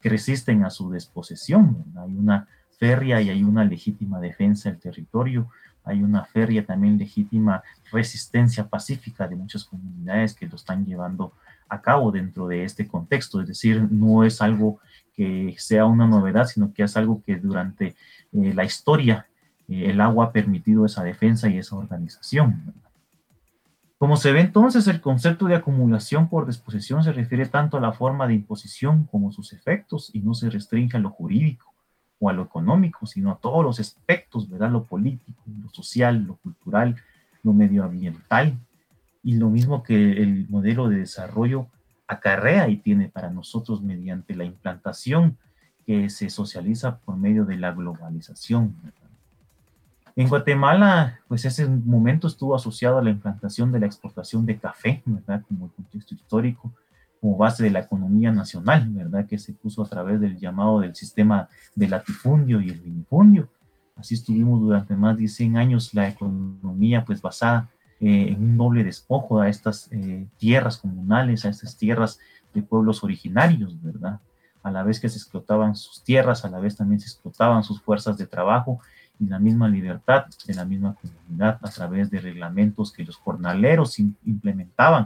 que 0.00 0.08
resisten 0.08 0.64
a 0.64 0.70
su 0.70 0.90
desposesión. 0.90 1.84
Hay 1.96 2.16
una 2.16 2.48
férrea 2.80 3.22
y 3.22 3.30
hay 3.30 3.44
una 3.44 3.64
legítima 3.64 4.18
defensa 4.18 4.70
del 4.70 4.80
territorio 4.80 5.48
hay 5.84 6.02
una 6.02 6.24
férrea 6.24 6.64
también 6.64 6.98
legítima 6.98 7.62
resistencia 7.90 8.66
pacífica 8.68 9.26
de 9.26 9.36
muchas 9.36 9.64
comunidades 9.64 10.34
que 10.34 10.46
lo 10.46 10.56
están 10.56 10.84
llevando 10.84 11.32
a 11.68 11.80
cabo 11.80 12.10
dentro 12.10 12.48
de 12.48 12.64
este 12.64 12.86
contexto. 12.86 13.40
Es 13.40 13.48
decir, 13.48 13.88
no 13.90 14.24
es 14.24 14.42
algo 14.42 14.80
que 15.14 15.54
sea 15.58 15.86
una 15.86 16.06
novedad, 16.06 16.46
sino 16.46 16.72
que 16.72 16.82
es 16.82 16.96
algo 16.96 17.22
que 17.24 17.36
durante 17.36 17.96
eh, 18.32 18.52
la 18.54 18.64
historia 18.64 19.26
eh, 19.68 19.90
el 19.90 20.00
agua 20.00 20.26
ha 20.26 20.32
permitido 20.32 20.84
esa 20.84 21.02
defensa 21.02 21.48
y 21.48 21.58
esa 21.58 21.76
organización. 21.76 22.74
Como 23.98 24.16
se 24.16 24.32
ve 24.32 24.40
entonces, 24.40 24.86
el 24.88 25.00
concepto 25.00 25.46
de 25.46 25.56
acumulación 25.56 26.28
por 26.28 26.46
disposición 26.46 27.04
se 27.04 27.12
refiere 27.12 27.46
tanto 27.46 27.76
a 27.76 27.80
la 27.80 27.92
forma 27.92 28.26
de 28.26 28.34
imposición 28.34 29.04
como 29.04 29.30
sus 29.30 29.52
efectos 29.52 30.10
y 30.14 30.20
no 30.20 30.34
se 30.34 30.48
restringe 30.48 30.96
a 30.96 31.00
lo 31.00 31.10
jurídico 31.10 31.69
o 32.20 32.28
a 32.28 32.32
lo 32.32 32.42
económico, 32.42 33.06
sino 33.06 33.32
a 33.32 33.38
todos 33.38 33.64
los 33.64 33.80
aspectos, 33.80 34.48
¿verdad? 34.48 34.70
Lo 34.70 34.84
político, 34.84 35.42
lo 35.62 35.70
social, 35.70 36.24
lo 36.24 36.36
cultural, 36.36 36.96
lo 37.42 37.52
medioambiental, 37.52 38.56
y 39.22 39.34
lo 39.34 39.50
mismo 39.50 39.82
que 39.82 40.22
el 40.22 40.46
modelo 40.48 40.88
de 40.88 40.98
desarrollo 40.98 41.66
acarrea 42.06 42.68
y 42.68 42.76
tiene 42.76 43.08
para 43.08 43.30
nosotros 43.30 43.82
mediante 43.82 44.34
la 44.34 44.44
implantación 44.44 45.36
que 45.86 46.10
se 46.10 46.30
socializa 46.30 46.98
por 46.98 47.16
medio 47.16 47.44
de 47.44 47.56
la 47.56 47.72
globalización. 47.72 48.74
En 50.16 50.28
Guatemala, 50.28 51.20
pues 51.28 51.44
ese 51.44 51.66
momento 51.66 52.26
estuvo 52.26 52.54
asociado 52.54 52.98
a 52.98 53.02
la 53.02 53.10
implantación 53.10 53.72
de 53.72 53.80
la 53.80 53.86
exportación 53.86 54.44
de 54.44 54.58
café, 54.58 55.02
¿verdad? 55.04 55.42
Como 55.46 55.68
contexto 55.68 56.14
histórico, 56.14 56.72
como 57.20 57.36
base 57.36 57.62
de 57.62 57.70
la 57.70 57.80
economía 57.80 58.32
nacional, 58.32 58.88
¿verdad? 58.90 59.26
Que 59.26 59.38
se 59.38 59.52
puso 59.52 59.82
a 59.82 59.88
través 59.88 60.20
del 60.20 60.38
llamado 60.38 60.80
del 60.80 60.94
sistema 60.94 61.48
de 61.74 61.88
latifundio 61.88 62.60
y 62.60 62.70
el 62.70 62.80
minifundio. 62.80 63.48
Así 63.96 64.14
estuvimos 64.14 64.60
durante 64.60 64.96
más 64.96 65.18
de 65.18 65.28
100 65.28 65.56
años 65.58 65.92
la 65.92 66.08
economía 66.08 67.04
pues 67.04 67.20
basada 67.20 67.68
eh, 68.00 68.28
en 68.30 68.42
un 68.42 68.56
doble 68.56 68.82
despojo 68.82 69.40
a 69.40 69.48
estas 69.50 69.88
eh, 69.92 70.26
tierras 70.38 70.78
comunales, 70.78 71.44
a 71.44 71.50
estas 71.50 71.76
tierras 71.76 72.18
de 72.54 72.62
pueblos 72.62 73.04
originarios, 73.04 73.80
¿verdad? 73.82 74.20
A 74.62 74.70
la 74.70 74.82
vez 74.82 75.00
que 75.00 75.08
se 75.10 75.18
explotaban 75.18 75.74
sus 75.74 76.02
tierras, 76.02 76.44
a 76.46 76.48
la 76.48 76.58
vez 76.58 76.76
también 76.76 77.00
se 77.00 77.08
explotaban 77.08 77.62
sus 77.62 77.82
fuerzas 77.82 78.16
de 78.16 78.26
trabajo 78.26 78.80
y 79.18 79.26
la 79.26 79.38
misma 79.38 79.68
libertad 79.68 80.24
de 80.46 80.54
la 80.54 80.64
misma 80.64 80.94
comunidad 80.94 81.58
a 81.60 81.68
través 81.68 82.10
de 82.10 82.20
reglamentos 82.20 82.90
que 82.90 83.04
los 83.04 83.16
jornaleros 83.16 83.98
implementaban, 83.98 85.04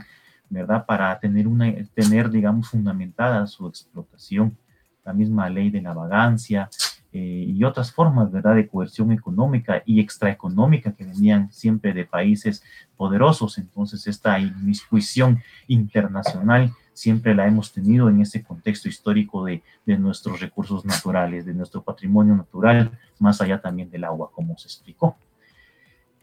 ¿verdad? 0.49 0.85
Para 0.85 1.19
tener, 1.19 1.47
una, 1.47 1.73
tener 1.93 2.29
digamos, 2.29 2.69
fundamentada 2.69 3.47
su 3.47 3.67
explotación. 3.67 4.57
La 5.03 5.13
misma 5.13 5.49
ley 5.49 5.69
de 5.69 5.81
la 5.81 5.93
vagancia, 5.93 6.69
eh, 7.17 7.45
y 7.47 7.63
otras 7.63 7.93
formas, 7.93 8.29
¿verdad?, 8.29 8.55
de 8.55 8.67
coerción 8.67 9.13
económica 9.13 9.81
y 9.85 10.01
extraeconómica 10.01 10.91
que 10.91 11.05
venían 11.05 11.49
siempre 11.49 11.93
de 11.93 12.03
países 12.03 12.61
poderosos. 12.97 13.57
Entonces, 13.57 14.05
esta 14.05 14.37
inmiscuición 14.37 15.41
internacional 15.67 16.73
siempre 16.91 17.33
la 17.33 17.47
hemos 17.47 17.71
tenido 17.71 18.09
en 18.09 18.19
ese 18.19 18.43
contexto 18.43 18.89
histórico 18.89 19.45
de, 19.45 19.63
de 19.85 19.97
nuestros 19.97 20.41
recursos 20.41 20.83
naturales, 20.83 21.45
de 21.45 21.53
nuestro 21.53 21.81
patrimonio 21.81 22.35
natural, 22.35 22.91
más 23.17 23.39
allá 23.39 23.61
también 23.61 23.89
del 23.89 24.03
agua, 24.03 24.29
como 24.33 24.57
se 24.57 24.67
explicó. 24.67 25.15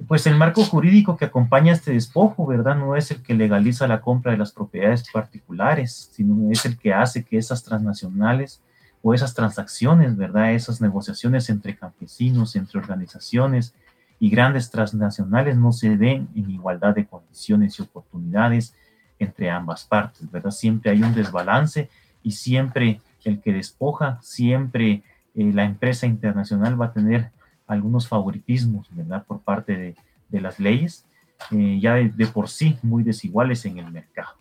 Pues 0.08 0.26
el 0.26 0.36
marco 0.36 0.64
jurídico 0.64 1.16
que 1.16 1.26
acompaña 1.26 1.72
este 1.72 1.92
despojo, 1.92 2.46
¿verdad? 2.46 2.76
No 2.76 2.96
es 2.96 3.10
el 3.10 3.22
que 3.22 3.34
legaliza 3.34 3.86
la 3.86 4.00
compra 4.00 4.32
de 4.32 4.38
las 4.38 4.52
propiedades 4.52 5.04
particulares, 5.12 6.10
sino 6.12 6.50
es 6.50 6.64
el 6.64 6.78
que 6.78 6.94
hace 6.94 7.24
que 7.24 7.36
esas 7.36 7.62
transnacionales 7.62 8.62
o 9.02 9.12
esas 9.12 9.34
transacciones, 9.34 10.16
¿verdad? 10.16 10.52
Esas 10.52 10.80
negociaciones 10.80 11.50
entre 11.50 11.76
campesinos, 11.76 12.56
entre 12.56 12.80
organizaciones 12.80 13.74
y 14.18 14.30
grandes 14.30 14.70
transnacionales 14.70 15.56
no 15.56 15.72
se 15.72 15.96
den 15.96 16.28
en 16.34 16.50
igualdad 16.50 16.94
de 16.94 17.06
condiciones 17.06 17.78
y 17.78 17.82
oportunidades 17.82 18.74
entre 19.18 19.50
ambas 19.50 19.84
partes, 19.84 20.30
¿verdad? 20.30 20.52
Siempre 20.52 20.92
hay 20.92 21.02
un 21.02 21.14
desbalance 21.14 21.90
y 22.22 22.30
siempre 22.30 23.00
el 23.24 23.40
que 23.40 23.52
despoja, 23.52 24.18
siempre 24.22 25.02
eh, 25.34 25.52
la 25.52 25.64
empresa 25.64 26.06
internacional 26.06 26.80
va 26.80 26.86
a 26.86 26.92
tener 26.92 27.30
algunos 27.72 28.08
favoritismos, 28.08 28.88
¿verdad? 28.90 29.24
Por 29.24 29.40
parte 29.40 29.76
de, 29.76 29.96
de 30.28 30.40
las 30.40 30.58
leyes, 30.58 31.04
eh, 31.50 31.78
ya 31.80 31.94
de 31.94 32.26
por 32.26 32.48
sí 32.48 32.78
muy 32.82 33.02
desiguales 33.02 33.64
en 33.64 33.78
el 33.78 33.90
mercado. 33.90 34.36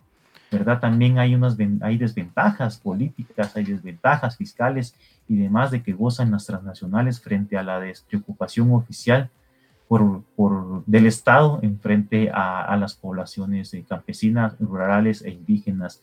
¿verdad? 0.50 0.80
También 0.80 1.18
hay, 1.18 1.34
unas, 1.34 1.56
hay 1.80 1.96
desventajas 1.96 2.76
políticas, 2.78 3.56
hay 3.56 3.64
desventajas 3.64 4.36
fiscales 4.36 4.94
y 5.26 5.36
demás 5.36 5.70
de 5.70 5.82
que 5.82 5.94
gozan 5.94 6.30
las 6.30 6.44
transnacionales 6.44 7.20
frente 7.20 7.56
a 7.56 7.62
la 7.62 7.80
despreocupación 7.80 8.70
oficial 8.72 9.30
por, 9.88 10.22
por 10.36 10.84
del 10.84 11.06
Estado 11.06 11.58
en 11.62 11.78
frente 11.80 12.30
a, 12.30 12.64
a 12.64 12.76
las 12.76 12.94
poblaciones 12.94 13.74
campesinas, 13.88 14.54
rurales 14.60 15.22
e 15.22 15.30
indígenas 15.30 16.02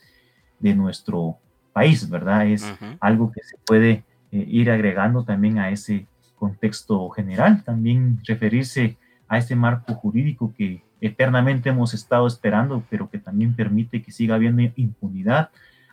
de 0.59 0.73
nuestro 0.73 1.37
país, 1.71 2.09
¿verdad? 2.09 2.47
Es 2.47 2.65
algo 2.99 3.31
que 3.31 3.43
se 3.43 3.57
puede 3.65 4.03
eh, 4.31 4.45
ir 4.47 4.71
agregando 4.71 5.23
también 5.23 5.59
a 5.59 5.69
ese 5.69 6.07
contexto 6.39 7.09
general, 7.09 7.63
también 7.63 8.19
referirse 8.25 8.97
a 9.27 9.37
este 9.37 9.55
marco 9.55 9.93
jurídico 9.93 10.53
que 10.57 10.81
eternamente 11.01 11.69
hemos 11.69 11.93
estado 11.93 12.25
esperando, 12.25 12.83
pero 12.89 13.09
que 13.09 13.19
también 13.19 13.55
permite 13.55 14.01
que 14.01 14.11
siga 14.11 14.35
habiendo 14.35 14.63
impunidad 14.75 15.49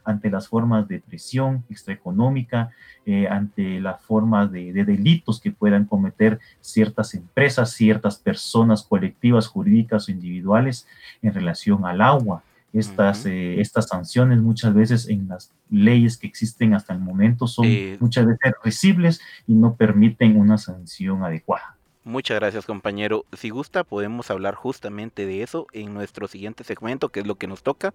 ante 0.07 0.31
las 0.31 0.49
formas 0.49 0.87
de 0.89 1.01
presión 1.01 1.65
extraeconómica, 1.69 2.71
eh, 3.05 3.27
ante 3.29 3.81
las 3.81 4.01
formas 4.01 4.51
de, 4.53 4.73
delitos 4.73 5.41
que 5.41 5.51
puedan 5.51 5.85
cometer 5.85 6.39
ciertas 6.61 7.15
empresas, 7.15 7.73
ciertas 7.73 8.17
personas 8.17 8.85
colectivas, 8.85 9.49
jurídicas 9.49 10.09
o 10.09 10.13
individuales 10.13 10.87
en 11.23 11.35
relación 11.35 11.85
al 11.85 12.01
agua. 12.01 12.45
Estas, 12.79 13.27
eh, 13.27 13.61
estas 13.61 13.89
sanciones 13.89 14.41
muchas 14.41 14.75
veces 14.75 15.09
en 15.09 15.29
las 15.29 15.53
leyes 15.71 16.19
que 16.19 16.27
existen 16.27 16.75
hasta 16.75 16.93
el 16.93 17.01
momento 17.01 17.47
son 17.47 17.67
muchas 18.01 18.27
veces 18.27 18.53
recibles 18.63 19.21
y 19.47 19.55
no 19.55 19.77
permiten 19.77 20.39
una 20.39 20.59
sanción 20.59 21.25
adecuada. 21.25 21.77
Muchas 22.07 22.39
gracias 22.39 22.67
compañero. 22.67 23.25
Si 23.33 23.51
gusta 23.51 23.83
podemos 23.83 24.31
hablar 24.31 24.55
justamente 24.55 25.27
de 25.27 25.43
eso 25.43 25.67
en 25.73 25.93
nuestro 25.93 26.29
siguiente 26.29 26.63
segmento, 26.63 27.09
que 27.09 27.19
es 27.19 27.27
lo 27.27 27.35
que 27.35 27.49
nos 27.49 27.65
toca. 27.65 27.95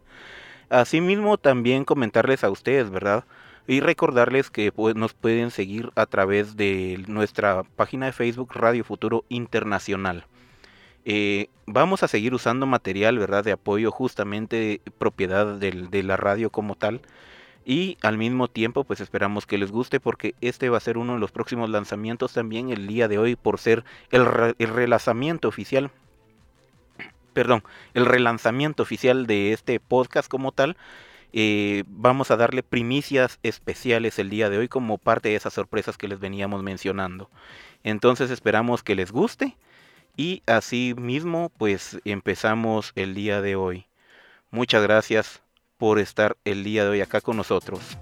Asimismo 0.70 1.38
también 1.38 1.86
comentarles 1.86 2.44
a 2.44 2.50
ustedes, 2.50 2.90
¿verdad? 2.90 3.24
Y 3.68 3.80
recordarles 3.80 4.50
que 4.50 4.74
pues, 4.74 4.96
nos 4.96 5.14
pueden 5.14 5.50
seguir 5.50 5.92
a 5.96 6.06
través 6.08 6.58
de 6.58 7.04
nuestra 7.08 7.64
página 7.64 8.08
de 8.08 8.12
Facebook 8.12 8.52
Radio 8.54 8.84
Futuro 8.84 9.24
Internacional. 9.30 10.26
Eh, 11.06 11.50
vamos 11.66 12.04
a 12.04 12.08
seguir 12.08 12.34
usando 12.34 12.66
material, 12.66 13.18
¿verdad? 13.18 13.44
De 13.44 13.52
apoyo 13.52 13.92
justamente 13.92 14.82
propiedad 14.98 15.56
de 15.56 16.04
la 16.04 16.18
radio 16.18 16.50
como 16.50 16.76
tal. 16.76 17.02
Y 17.64 17.98
al 18.02 18.18
mismo 18.18 18.48
tiempo 18.48 18.84
pues 18.84 19.02
esperamos 19.02 19.46
que 19.46 19.58
les 19.58 19.72
guste 19.72 20.00
porque 20.00 20.34
este 20.42 20.70
va 20.70 20.78
a 20.78 20.82
ser 20.82 20.98
uno 20.98 21.14
de 21.14 21.20
los 21.20 21.32
próximos 21.32 21.70
lanzamientos 21.70 22.34
también 22.34 22.72
el 22.72 22.88
día 22.88 23.08
de 23.08 23.20
hoy 23.20 23.36
por 23.36 23.60
ser 23.60 23.84
el, 24.10 24.26
relanzamiento 24.26 25.48
oficial 25.48 25.92
perdón 27.34 27.64
el 27.94 28.08
relanzamiento 28.08 28.82
oficial 28.82 29.28
de 29.28 29.54
este 29.54 29.80
podcast 29.80 30.28
como 30.28 30.52
tal. 30.52 30.76
Eh, 31.34 31.84
vamos 31.88 32.30
a 32.32 32.36
darle 32.36 32.62
primicias 32.64 33.40
especiales 33.44 34.20
el 34.20 34.30
día 34.30 34.50
de 34.50 34.58
hoy 34.58 34.68
como 34.68 34.98
parte 34.98 35.30
de 35.30 35.36
esas 35.36 35.54
sorpresas 35.54 35.98
que 35.98 36.08
les 36.08 36.20
veníamos 36.20 36.64
mencionando. 36.64 37.30
Entonces 37.84 38.32
esperamos 38.32 38.84
que 38.84 38.96
les 38.96 39.12
guste 39.12 39.56
y 40.16 40.44
así 40.46 40.94
mismo 40.98 41.52
pues 41.58 42.00
empezamos 42.06 42.92
el 42.96 43.16
día 43.16 43.42
de 43.42 43.56
hoy 43.56 43.86
muchas 44.52 44.84
gracias 44.84 45.42
por 45.78 45.98
estar 45.98 46.38
el 46.46 46.64
día 46.64 46.84
de 46.84 46.92
hoy 46.92 47.02
acá 47.02 47.22
con 47.22 47.38
nosotros. 47.38 47.98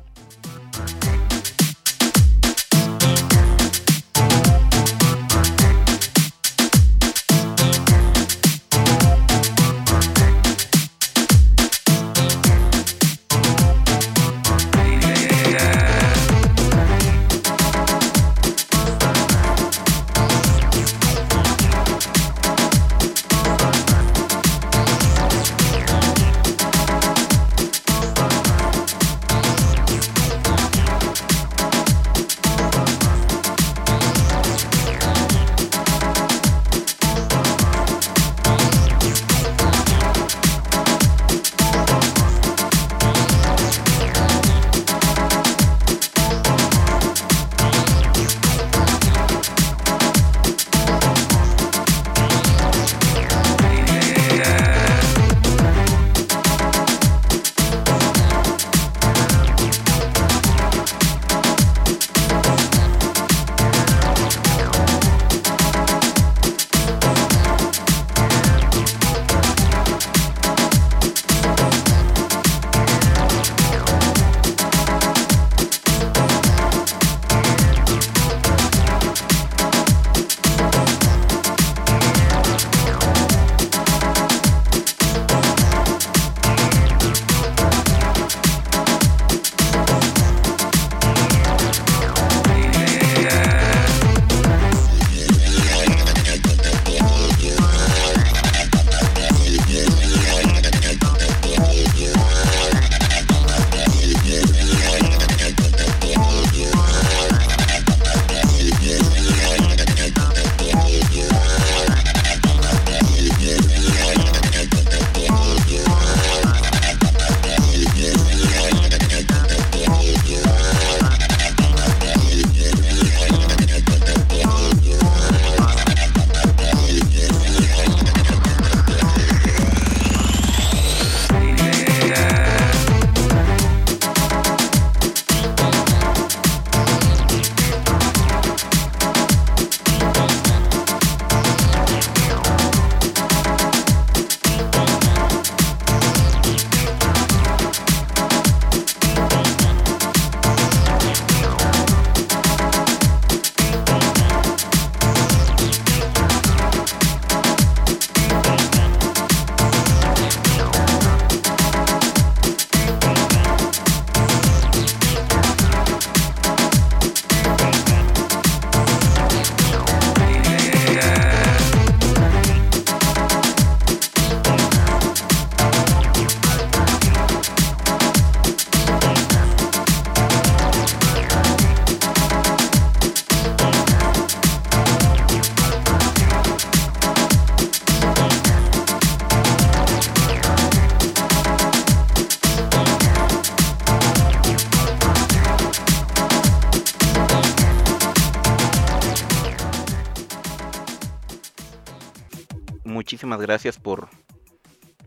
Gracias 203.40 203.80
por, 203.80 204.10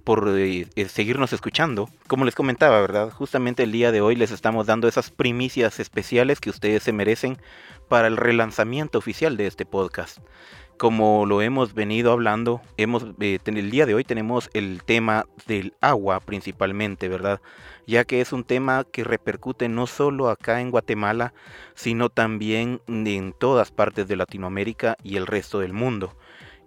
por 0.04 0.28
eh, 0.36 0.66
eh, 0.74 0.88
seguirnos 0.88 1.32
escuchando. 1.32 1.88
Como 2.06 2.24
les 2.24 2.34
comentaba, 2.34 2.80
¿verdad? 2.80 3.10
Justamente 3.10 3.62
el 3.62 3.72
día 3.72 3.92
de 3.92 4.00
hoy 4.00 4.16
les 4.16 4.30
estamos 4.30 4.66
dando 4.66 4.88
esas 4.88 5.10
primicias 5.10 5.80
especiales 5.80 6.40
que 6.40 6.50
ustedes 6.50 6.82
se 6.82 6.92
merecen 6.92 7.38
para 7.88 8.08
el 8.08 8.16
relanzamiento 8.16 8.98
oficial 8.98 9.36
de 9.36 9.46
este 9.46 9.66
podcast. 9.66 10.18
Como 10.78 11.26
lo 11.26 11.42
hemos 11.42 11.74
venido 11.74 12.10
hablando, 12.10 12.60
hemos, 12.76 13.04
eh, 13.20 13.38
el 13.44 13.70
día 13.70 13.86
de 13.86 13.94
hoy 13.94 14.04
tenemos 14.04 14.50
el 14.52 14.82
tema 14.82 15.26
del 15.46 15.74
agua 15.80 16.18
principalmente, 16.18 17.08
¿verdad? 17.08 17.40
Ya 17.86 18.04
que 18.04 18.20
es 18.20 18.32
un 18.32 18.42
tema 18.42 18.84
que 18.90 19.04
repercute 19.04 19.68
no 19.68 19.86
solo 19.86 20.28
acá 20.28 20.60
en 20.60 20.70
Guatemala, 20.70 21.34
sino 21.74 22.08
también 22.08 22.80
en 22.88 23.32
todas 23.32 23.70
partes 23.70 24.08
de 24.08 24.16
Latinoamérica 24.16 24.96
y 25.04 25.16
el 25.16 25.26
resto 25.26 25.60
del 25.60 25.72
mundo. 25.72 26.16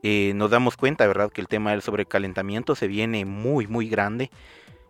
Eh, 0.08 0.34
nos 0.36 0.52
damos 0.52 0.78
cuenta, 0.78 1.08
¿verdad?, 1.08 1.32
que 1.32 1.42
el 1.42 1.48
tema 1.48 1.72
del 1.72 1.82
sobrecalentamiento 1.82 2.76
se 2.76 2.86
viene 2.86 3.26
muy, 3.26 3.66
muy 3.66 3.90
grande 3.90 4.30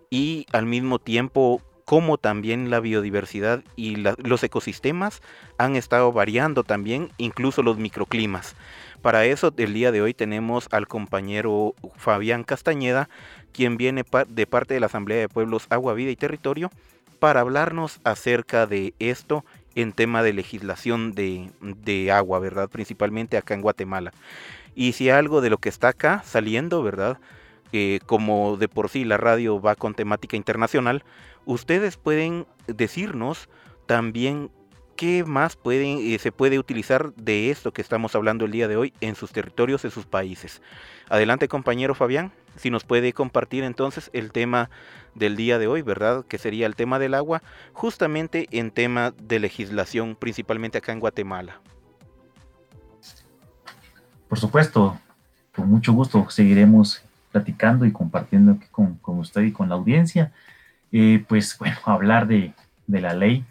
y 0.09 0.45
al 0.51 0.65
mismo 0.65 0.99
tiempo 0.99 1.61
como 1.85 2.17
también 2.17 2.69
la 2.69 2.81
biodiversidad 2.81 3.63
y 3.77 3.95
los 3.95 4.43
ecosistemas 4.43 5.21
han 5.57 5.77
estado 5.77 6.11
variando 6.11 6.65
también, 6.65 7.11
incluso 7.17 7.63
los 7.63 7.77
microclimas. 7.77 8.57
Para 9.01 9.23
eso, 9.23 9.53
el 9.55 9.73
día 9.73 9.93
de 9.93 10.01
hoy 10.01 10.13
tenemos 10.13 10.67
al 10.71 10.85
compañero 10.85 11.75
Fabián 11.95 12.43
Castañeda, 12.43 13.07
quien 13.53 13.77
viene 13.77 14.03
de 14.27 14.47
parte 14.47 14.73
de 14.73 14.81
la 14.81 14.87
Asamblea 14.87 15.19
de 15.19 15.29
Pueblos 15.29 15.67
Agua, 15.69 15.93
Vida 15.93 16.11
y 16.11 16.17
Territorio, 16.17 16.71
para 17.19 17.39
hablarnos 17.39 18.01
acerca 18.03 18.67
de 18.67 18.93
esto 18.99 19.45
en 19.75 19.93
tema 19.93 20.23
de 20.23 20.33
legislación 20.33 21.13
de, 21.13 21.51
de 21.61 22.11
agua, 22.11 22.39
¿verdad? 22.39 22.69
Principalmente 22.69 23.37
acá 23.37 23.53
en 23.53 23.61
Guatemala. 23.61 24.11
Y 24.75 24.93
si 24.93 25.09
algo 25.09 25.41
de 25.41 25.49
lo 25.49 25.57
que 25.57 25.69
está 25.69 25.89
acá 25.89 26.21
saliendo, 26.25 26.83
¿verdad? 26.83 27.19
Como 28.05 28.55
de 28.55 28.69
por 28.69 28.89
sí 28.89 29.03
la 29.03 29.17
radio 29.17 29.59
va 29.59 29.75
con 29.75 29.95
temática 29.95 30.37
internacional, 30.37 31.03
ustedes 31.45 31.97
pueden 31.97 32.45
decirnos 32.67 33.49
también 33.85 34.49
qué 34.95 35.23
más 35.25 35.57
eh, 35.65 36.17
se 36.19 36.31
puede 36.31 36.59
utilizar 36.59 37.13
de 37.15 37.51
esto 37.51 37.73
que 37.73 37.81
estamos 37.81 38.15
hablando 38.15 38.45
el 38.45 38.51
día 38.51 38.67
de 38.67 38.77
hoy 38.77 38.93
en 39.01 39.15
sus 39.15 39.31
territorios, 39.31 39.83
en 39.85 39.91
sus 39.91 40.05
países. 40.05 40.61
Adelante 41.09 41.47
compañero 41.47 41.95
Fabián, 41.95 42.31
si 42.55 42.69
nos 42.69 42.83
puede 42.83 43.13
compartir 43.13 43.63
entonces 43.63 44.09
el 44.13 44.31
tema 44.31 44.69
del 45.13 45.35
día 45.35 45.59
de 45.59 45.67
hoy, 45.67 45.81
¿verdad? 45.81 46.25
Que 46.25 46.37
sería 46.37 46.65
el 46.65 46.75
tema 46.75 46.99
del 46.99 47.13
agua, 47.13 47.41
justamente 47.73 48.47
en 48.51 48.71
tema 48.71 49.13
de 49.21 49.39
legislación, 49.39 50.15
principalmente 50.15 50.77
acá 50.77 50.91
en 50.93 50.99
Guatemala. 50.99 51.61
Por 54.35 54.41
supuesto, 54.41 54.99
con 55.55 55.69
mucho 55.69 55.93
gusto 55.93 56.29
seguiremos 56.29 57.01
platicando 57.31 57.85
y 57.85 57.93
compartiendo 57.93 58.51
aquí 58.51 58.65
con, 58.69 58.99
usted 59.05 59.43
y 59.43 59.53
con 59.53 59.69
la 59.69 59.75
audiencia. 59.75 60.33
Eh, 60.91 61.23
pues 61.25 61.57
bueno, 61.57 61.77
hablar 61.85 62.27
de, 62.27 62.53
la 62.85 63.13
ley, 63.13 63.45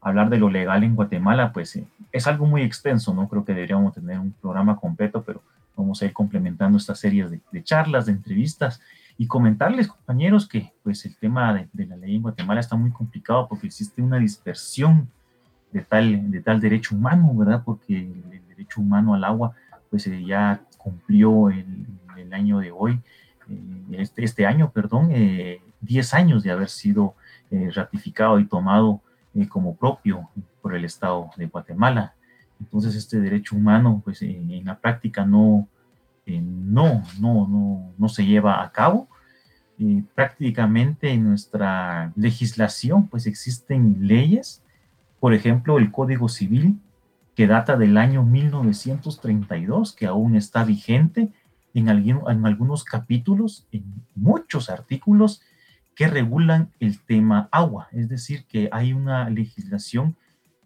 hablar 0.00 0.28
de 0.28 0.38
lo 0.38 0.50
legal 0.50 0.82
en 0.82 0.96
Guatemala, 0.96 1.52
pues 1.52 1.76
eh, 1.76 1.86
es 2.10 2.26
algo 2.26 2.44
muy 2.44 2.62
extenso, 2.62 3.14
¿no? 3.14 3.28
Creo 3.28 3.44
que 3.44 3.54
deberíamos 3.54 3.94
tener 3.94 4.18
un 4.18 4.32
programa 4.32 4.74
completo, 4.74 5.22
pero 5.22 5.42
vamos 5.76 6.02
a 6.02 6.06
ir 6.06 6.12
complementando 6.12 6.76
esta 6.76 6.96
serie 6.96 7.28
de, 7.28 7.62
charlas, 7.62 8.06
de 8.06 8.12
entrevistas 8.12 8.80
y 9.16 9.28
comentarles, 9.28 9.86
compañeros, 9.86 10.48
que 10.48 10.72
pues 10.82 11.04
el 11.04 11.14
tema 11.14 11.54
de, 11.72 11.86
la 11.86 11.94
ley 11.94 12.16
en 12.16 12.22
Guatemala 12.22 12.58
está 12.58 12.74
muy 12.74 12.90
complicado 12.90 13.46
porque 13.46 13.68
existe 13.68 14.02
una 14.02 14.18
dispersión 14.18 15.08
de 15.70 15.82
tal 15.82 16.60
derecho 16.60 16.96
humano, 16.96 17.32
¿verdad? 17.32 17.62
Porque 17.64 17.96
el 17.96 18.42
derecho 18.48 18.80
humano 18.80 19.14
al 19.14 19.22
agua 19.22 19.54
pues 19.96 20.08
eh, 20.08 20.24
ya 20.26 20.60
cumplió 20.76 21.48
el, 21.48 21.86
el, 22.18 22.34
año 22.34 22.58
de 22.58 22.70
hoy, 22.70 23.00
eh, 23.48 23.86
este, 23.92 24.24
este, 24.24 24.44
año, 24.44 24.70
perdón, 24.70 25.08
10 25.08 26.12
eh, 26.12 26.16
años 26.16 26.42
de 26.42 26.50
haber 26.50 26.68
sido 26.68 27.14
ratificado 27.74 28.38
y 28.38 28.44
tomado 28.44 29.00
como 29.48 29.74
propio 29.74 30.28
por 30.60 30.74
el 30.74 30.84
Estado 30.84 31.30
de 31.38 31.46
Guatemala. 31.46 32.14
Entonces 32.60 32.94
este 32.94 33.18
derecho 33.20 33.56
humano, 33.56 34.02
pues 34.04 34.20
en 34.20 34.66
la 34.66 34.78
práctica 34.78 35.24
no, 35.24 35.66
no, 36.26 37.02
no, 37.18 37.48
no, 37.48 37.92
no 37.96 38.08
se 38.10 38.26
lleva 38.26 38.62
a 38.62 38.70
cabo. 38.70 39.08
prácticamente 40.14 41.10
en 41.10 41.24
nuestra 41.24 42.12
legislación, 42.16 43.08
pues 43.08 43.26
existen 43.26 44.06
leyes, 44.06 44.62
por 45.20 45.32
ejemplo, 45.32 45.78
el 45.78 45.90
Código 45.90 46.28
Civil, 46.28 46.78
que 47.36 47.46
data 47.46 47.76
del 47.76 47.98
año 47.98 48.24
1932, 48.24 49.92
que 49.92 50.06
aún 50.06 50.36
está 50.36 50.64
vigente 50.64 51.28
en, 51.74 51.90
algunos 51.90 52.82
capítulos, 52.82 53.68
en 53.70 53.84
muchos 54.14 54.70
artículos 54.70 55.42
que 55.94 56.08
regulan 56.08 56.72
el 56.80 56.98
tema 56.98 57.50
agua. 57.52 57.88
Es 57.92 58.08
decir, 58.08 58.46
que 58.46 58.70
hay 58.72 58.94
una 58.94 59.28
legislación 59.28 60.16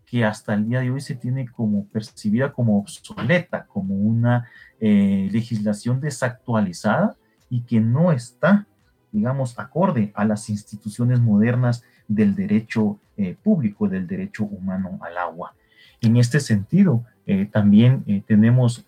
que 0.07 0.25
hasta 0.25 0.55
el 0.55 0.69
día 0.69 0.81
de 0.81 0.93
hoy 0.93 1.01
se 1.01 1.17
tiene 1.17 1.49
como 1.49 1.87
percibida 1.87 2.53
como 2.53 2.79
obsoleta, 2.79 3.67
como 3.67 3.97
una 3.97 4.49
eh, 4.79 5.29
legislación 5.33 6.01
desactualizada 6.01 7.17
y 7.49 7.63
que 7.63 7.81
no 7.81 8.13
está, 8.13 8.69
digamos, 9.11 9.59
acorde 9.59 10.13
a 10.15 10.25
las 10.25 10.49
instituciones 10.49 11.19
modernas 11.19 11.83
del 12.07 12.37
derecho 12.37 13.01
eh, 13.17 13.37
público, 13.43 13.89
del 13.89 14.07
derecho 14.07 14.45
humano 14.45 15.01
al 15.03 15.19
agua. 15.19 15.55
En 16.01 16.17
este 16.17 16.41
sentido, 16.41 17.05
eh, 17.27 17.47
también 17.47 18.05
eh, 18.07 18.23
tenemos 18.27 18.87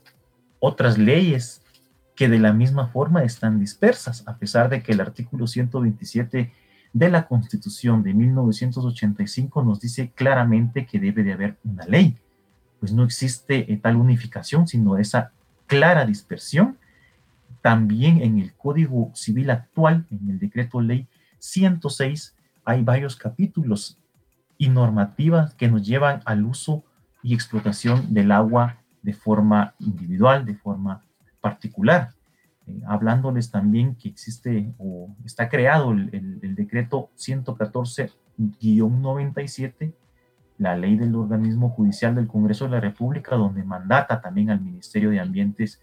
otras 0.58 0.98
leyes 0.98 1.62
que 2.14 2.28
de 2.28 2.38
la 2.38 2.52
misma 2.52 2.88
forma 2.88 3.24
están 3.24 3.58
dispersas, 3.58 4.26
a 4.26 4.36
pesar 4.36 4.68
de 4.68 4.82
que 4.82 4.92
el 4.92 5.00
artículo 5.00 5.46
127 5.46 6.52
de 6.92 7.10
la 7.10 7.26
Constitución 7.26 8.02
de 8.02 8.14
1985 8.14 9.62
nos 9.62 9.80
dice 9.80 10.12
claramente 10.14 10.86
que 10.86 11.00
debe 11.00 11.22
de 11.22 11.32
haber 11.32 11.56
una 11.64 11.84
ley. 11.86 12.16
Pues 12.80 12.92
no 12.92 13.04
existe 13.04 13.72
eh, 13.72 13.76
tal 13.76 13.96
unificación, 13.96 14.66
sino 14.68 14.98
esa 14.98 15.32
clara 15.66 16.04
dispersión. 16.04 16.78
También 17.60 18.20
en 18.22 18.38
el 18.38 18.54
Código 18.54 19.10
Civil 19.14 19.50
actual, 19.50 20.06
en 20.10 20.30
el 20.30 20.38
decreto 20.38 20.80
ley 20.80 21.06
106, 21.38 22.34
hay 22.64 22.82
varios 22.82 23.16
capítulos 23.16 23.98
y 24.58 24.68
normativas 24.68 25.54
que 25.54 25.68
nos 25.68 25.86
llevan 25.86 26.22
al 26.24 26.44
uso 26.44 26.84
y 27.22 27.34
explotación 27.34 28.12
del 28.12 28.32
agua 28.32 28.78
de 29.02 29.12
forma 29.12 29.74
individual, 29.78 30.44
de 30.44 30.54
forma 30.54 31.04
particular. 31.40 32.10
Eh, 32.66 32.80
hablándoles 32.86 33.50
también 33.50 33.94
que 33.96 34.08
existe 34.08 34.72
o 34.78 35.14
está 35.24 35.48
creado 35.48 35.92
el, 35.92 36.38
el 36.42 36.54
decreto 36.54 37.10
114-97, 37.16 39.94
la 40.58 40.76
ley 40.76 40.96
del 40.96 41.16
organismo 41.16 41.70
judicial 41.70 42.14
del 42.14 42.28
Congreso 42.28 42.66
de 42.66 42.72
la 42.72 42.80
República, 42.80 43.36
donde 43.36 43.64
mandata 43.64 44.20
también 44.20 44.50
al 44.50 44.60
Ministerio 44.60 45.08
de 45.10 45.20
Ambientes 45.20 45.80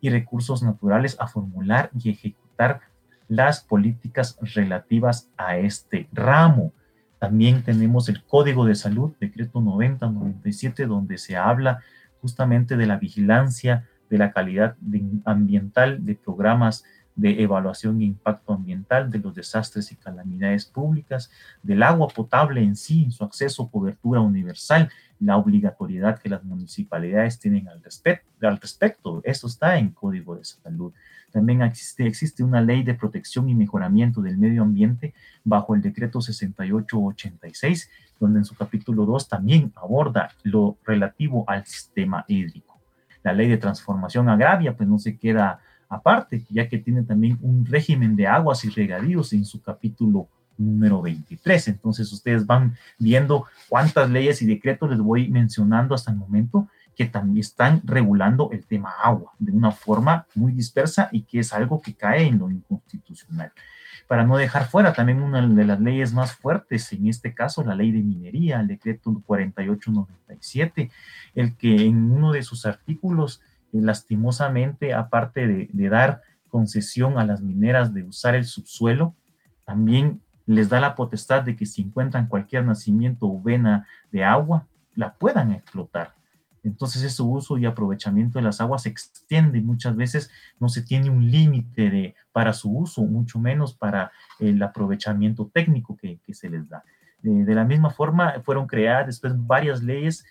y 0.00 0.10
Recursos 0.10 0.62
Naturales 0.62 1.16
a 1.18 1.26
formular 1.26 1.90
y 1.98 2.10
ejecutar 2.10 2.82
las 3.28 3.62
políticas 3.62 4.38
relativas 4.40 5.30
a 5.36 5.58
este 5.58 6.08
ramo. 6.12 6.72
También 7.18 7.62
tenemos 7.62 8.08
el 8.08 8.22
Código 8.22 8.64
de 8.64 8.74
Salud, 8.74 9.12
decreto 9.20 9.60
90-97, 9.60 10.86
donde 10.86 11.18
se 11.18 11.36
habla 11.36 11.80
justamente 12.20 12.76
de 12.76 12.86
la 12.86 12.96
vigilancia 12.96 13.88
de 14.08 14.18
la 14.18 14.32
calidad 14.32 14.76
ambiental, 15.24 16.04
de 16.04 16.14
programas 16.14 16.84
de 17.18 17.42
evaluación 17.42 18.00
e 18.00 18.04
impacto 18.04 18.52
ambiental, 18.52 19.10
de 19.10 19.18
los 19.18 19.34
desastres 19.34 19.90
y 19.90 19.96
calamidades 19.96 20.66
públicas, 20.66 21.30
del 21.64 21.82
agua 21.82 22.06
potable 22.06 22.62
en 22.62 22.76
sí, 22.76 23.10
su 23.10 23.24
acceso, 23.24 23.68
cobertura 23.68 24.20
universal, 24.20 24.88
la 25.18 25.36
obligatoriedad 25.36 26.20
que 26.20 26.28
las 26.28 26.44
municipalidades 26.44 27.40
tienen 27.40 27.68
al, 27.68 27.82
al 28.42 28.60
respecto. 28.60 29.20
Eso 29.24 29.48
está 29.48 29.78
en 29.78 29.90
Código 29.90 30.36
de 30.36 30.44
Salud. 30.44 30.92
También 31.30 31.62
existe, 31.62 32.06
existe 32.06 32.42
una 32.42 32.60
ley 32.60 32.82
de 32.82 32.94
protección 32.94 33.48
y 33.48 33.54
mejoramiento 33.54 34.22
del 34.22 34.38
medio 34.38 34.62
ambiente 34.62 35.14
bajo 35.44 35.74
el 35.74 35.82
decreto 35.82 36.20
6886, 36.20 37.90
donde 38.18 38.40
en 38.40 38.44
su 38.44 38.54
capítulo 38.54 39.04
2 39.04 39.28
también 39.28 39.72
aborda 39.76 40.30
lo 40.42 40.78
relativo 40.84 41.44
al 41.48 41.66
sistema 41.66 42.24
hídrico. 42.28 42.78
La 43.22 43.32
ley 43.32 43.48
de 43.48 43.58
transformación 43.58 44.28
agraria, 44.28 44.76
pues 44.76 44.88
no 44.88 44.98
se 44.98 45.18
queda 45.18 45.60
aparte, 45.88 46.44
ya 46.50 46.68
que 46.68 46.78
tiene 46.78 47.02
también 47.02 47.38
un 47.40 47.64
régimen 47.66 48.16
de 48.16 48.26
aguas 48.26 48.64
y 48.64 48.70
regadíos 48.70 49.32
en 49.32 49.44
su 49.44 49.62
capítulo 49.62 50.28
número 50.56 51.00
23. 51.00 51.68
Entonces 51.68 52.12
ustedes 52.12 52.46
van 52.46 52.76
viendo 52.98 53.44
cuántas 53.68 54.10
leyes 54.10 54.42
y 54.42 54.46
decretos 54.46 54.90
les 54.90 54.98
voy 54.98 55.28
mencionando 55.28 55.94
hasta 55.94 56.10
el 56.10 56.16
momento 56.16 56.68
que 56.98 57.06
también 57.06 57.38
están 57.38 57.80
regulando 57.84 58.50
el 58.50 58.66
tema 58.66 58.92
agua 59.00 59.30
de 59.38 59.52
una 59.52 59.70
forma 59.70 60.26
muy 60.34 60.50
dispersa 60.50 61.08
y 61.12 61.22
que 61.22 61.38
es 61.38 61.52
algo 61.52 61.80
que 61.80 61.94
cae 61.94 62.26
en 62.26 62.40
lo 62.40 62.50
inconstitucional. 62.50 63.52
Para 64.08 64.24
no 64.24 64.36
dejar 64.36 64.66
fuera 64.66 64.92
también 64.92 65.22
una 65.22 65.46
de 65.46 65.64
las 65.64 65.80
leyes 65.80 66.12
más 66.12 66.34
fuertes, 66.34 66.92
en 66.92 67.06
este 67.06 67.34
caso 67.34 67.62
la 67.62 67.76
ley 67.76 67.92
de 67.92 68.02
minería, 68.02 68.58
el 68.58 68.66
decreto 68.66 69.22
4897, 69.24 70.90
el 71.36 71.56
que 71.56 71.86
en 71.86 72.10
uno 72.10 72.32
de 72.32 72.42
sus 72.42 72.66
artículos, 72.66 73.42
eh, 73.72 73.78
lastimosamente, 73.80 74.92
aparte 74.92 75.46
de, 75.46 75.88
dar 75.88 76.22
concesión 76.48 77.16
a 77.16 77.24
las 77.24 77.42
mineras 77.42 77.94
de 77.94 78.02
usar 78.02 78.34
el 78.34 78.44
subsuelo, 78.44 79.14
también 79.64 80.20
les 80.46 80.68
da 80.68 80.80
la 80.80 80.96
potestad 80.96 81.44
de 81.44 81.54
que 81.54 81.66
si 81.66 81.82
encuentran 81.82 82.26
cualquier 82.26 82.64
nacimiento 82.64 83.26
o 83.26 83.40
vena 83.40 83.86
de 84.10 84.24
agua, 84.24 84.66
la 84.96 85.12
puedan 85.12 85.52
explotar. 85.52 86.17
Entonces 86.62 87.02
ese 87.02 87.22
uso 87.22 87.58
y 87.58 87.66
aprovechamiento 87.66 88.38
de 88.38 88.44
las 88.44 88.60
aguas 88.60 88.82
se 88.82 88.88
extiende 88.88 89.60
muchas 89.60 89.96
veces, 89.96 90.30
no 90.58 90.68
se 90.68 90.82
tiene 90.82 91.10
un 91.10 91.30
límite 91.30 92.14
para 92.32 92.52
su 92.52 92.70
uso, 92.76 93.02
mucho 93.02 93.38
menos 93.38 93.74
para 93.74 94.12
el 94.38 94.62
aprovechamiento 94.62 95.50
técnico 95.52 95.96
que, 95.96 96.20
se 96.32 96.48
les 96.48 96.68
da. 96.68 96.84
de 97.22 97.54
la 97.54 97.64
misma 97.64 97.90
forma, 97.90 98.34
fueron 98.44 98.66
creadas 98.66 99.06
después 99.06 99.34
varias 99.36 99.82
leyes 99.82 100.24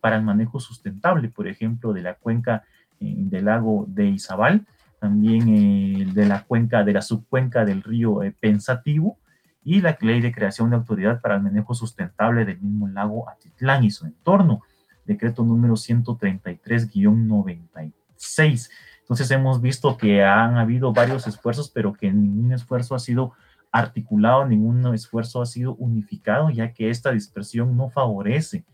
para 0.00 0.16
el 0.16 0.22
manejo 0.22 0.60
sustentable, 0.60 1.28
por 1.28 1.48
ejemplo, 1.48 1.92
de 1.92 2.02
la 2.02 2.14
cuenca 2.14 2.64
eh, 3.00 3.14
del 3.16 3.46
lago 3.46 3.84
de 3.88 4.06
Izabal, 4.06 4.66
también 5.00 5.48
eh, 5.48 6.12
de 6.12 6.26
la 6.26 6.44
cuenca, 6.44 6.84
de 6.84 6.92
la 6.92 7.02
subcuenca 7.02 7.64
del 7.64 7.82
río 7.82 8.22
eh, 8.22 8.34
Pensativo, 8.38 9.18
y 9.62 9.80
la 9.80 9.96
ley 10.00 10.20
de 10.20 10.32
creación 10.32 10.70
de 10.70 10.76
autoridad 10.76 11.20
para 11.20 11.36
el 11.36 11.42
manejo 11.42 11.74
sustentable 11.74 12.44
del 12.44 12.60
mismo 12.60 12.88
lago 12.88 13.28
Atitlán 13.28 13.84
y 13.84 13.90
su 13.90 14.06
entorno, 14.06 14.62
decreto 15.10 15.44
número 15.44 15.74
133-96. 15.74 18.70
Entonces 19.00 19.30
hemos 19.30 19.60
visto 19.60 19.96
que 19.96 20.22
han 20.22 20.56
habido 20.56 20.92
varios 20.92 21.26
esfuerzos, 21.26 21.68
pero 21.68 21.92
que 21.92 22.12
ningún 22.12 22.52
esfuerzo 22.52 22.94
ha 22.94 23.00
sido 23.00 23.32
articulado, 23.72 24.46
ningún 24.46 24.94
esfuerzo 24.94 25.42
ha 25.42 25.46
sido 25.46 25.74
unificado, 25.74 26.50
ya 26.50 26.72
que 26.72 26.90
esta 26.90 27.10
dispersión 27.10 27.76
no 27.76 27.90
favorece 27.90 28.64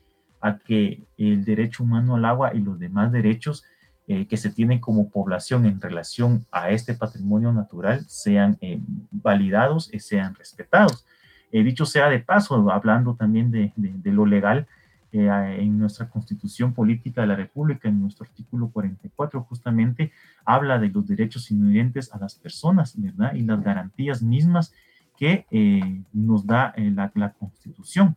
a 0.41 0.59
que 0.59 1.05
el 1.17 1.45
derecho 1.45 1.83
humano 1.83 2.17
al 2.17 2.25
agua 2.25 2.53
y 2.55 2.61
los 2.61 2.79
demás 2.79 3.13
derechos 3.13 3.65
eh, 4.09 4.27
que 4.29 4.37
se 4.37 4.51
tienen 4.51 4.79
como 4.79 5.11
población 5.11 5.67
en 5.67 5.81
relación 5.81 6.47
a 6.53 6.71
este 6.71 6.95
patrimonio 6.95 7.53
natural 7.53 8.05
sean 8.07 8.57
eh, 8.61 8.81
validados 9.11 9.93
y 9.93 10.01
sean 10.01 10.35
respetados. 10.35 11.07
Eh, 11.51 11.65
dicho 11.65 11.87
sea 11.87 12.09
de 12.09 12.21
paso, 12.21 12.71
hablando 12.71 13.15
también 13.15 13.51
de, 13.51 13.73
de, 13.77 14.13
lo 14.13 14.27
legal, 14.27 14.67
en 15.13 15.79
nuestra 15.79 16.09
constitución 16.09 16.75
política 16.75 17.23
de 17.23 17.29
la 17.29 17.37
República, 17.37 17.89
en 17.89 18.01
nuestro 18.01 18.27
artículo 18.27 18.71
44, 18.71 19.43
justamente 19.45 20.13
habla 20.45 20.79
de 20.79 20.89
los 20.89 21.07
derechos 21.07 21.51
inherentes 21.51 22.13
a 22.13 22.19
las 22.19 22.35
personas, 22.35 23.01
¿verdad? 23.01 23.35
Y 23.35 23.43
las 23.43 23.63
garantías 23.63 24.23
mismas 24.23 24.75
que 25.17 25.47
nos 26.13 26.47
da 26.47 26.75
la, 26.77 27.11
la 27.15 27.33
constitución 27.33 28.17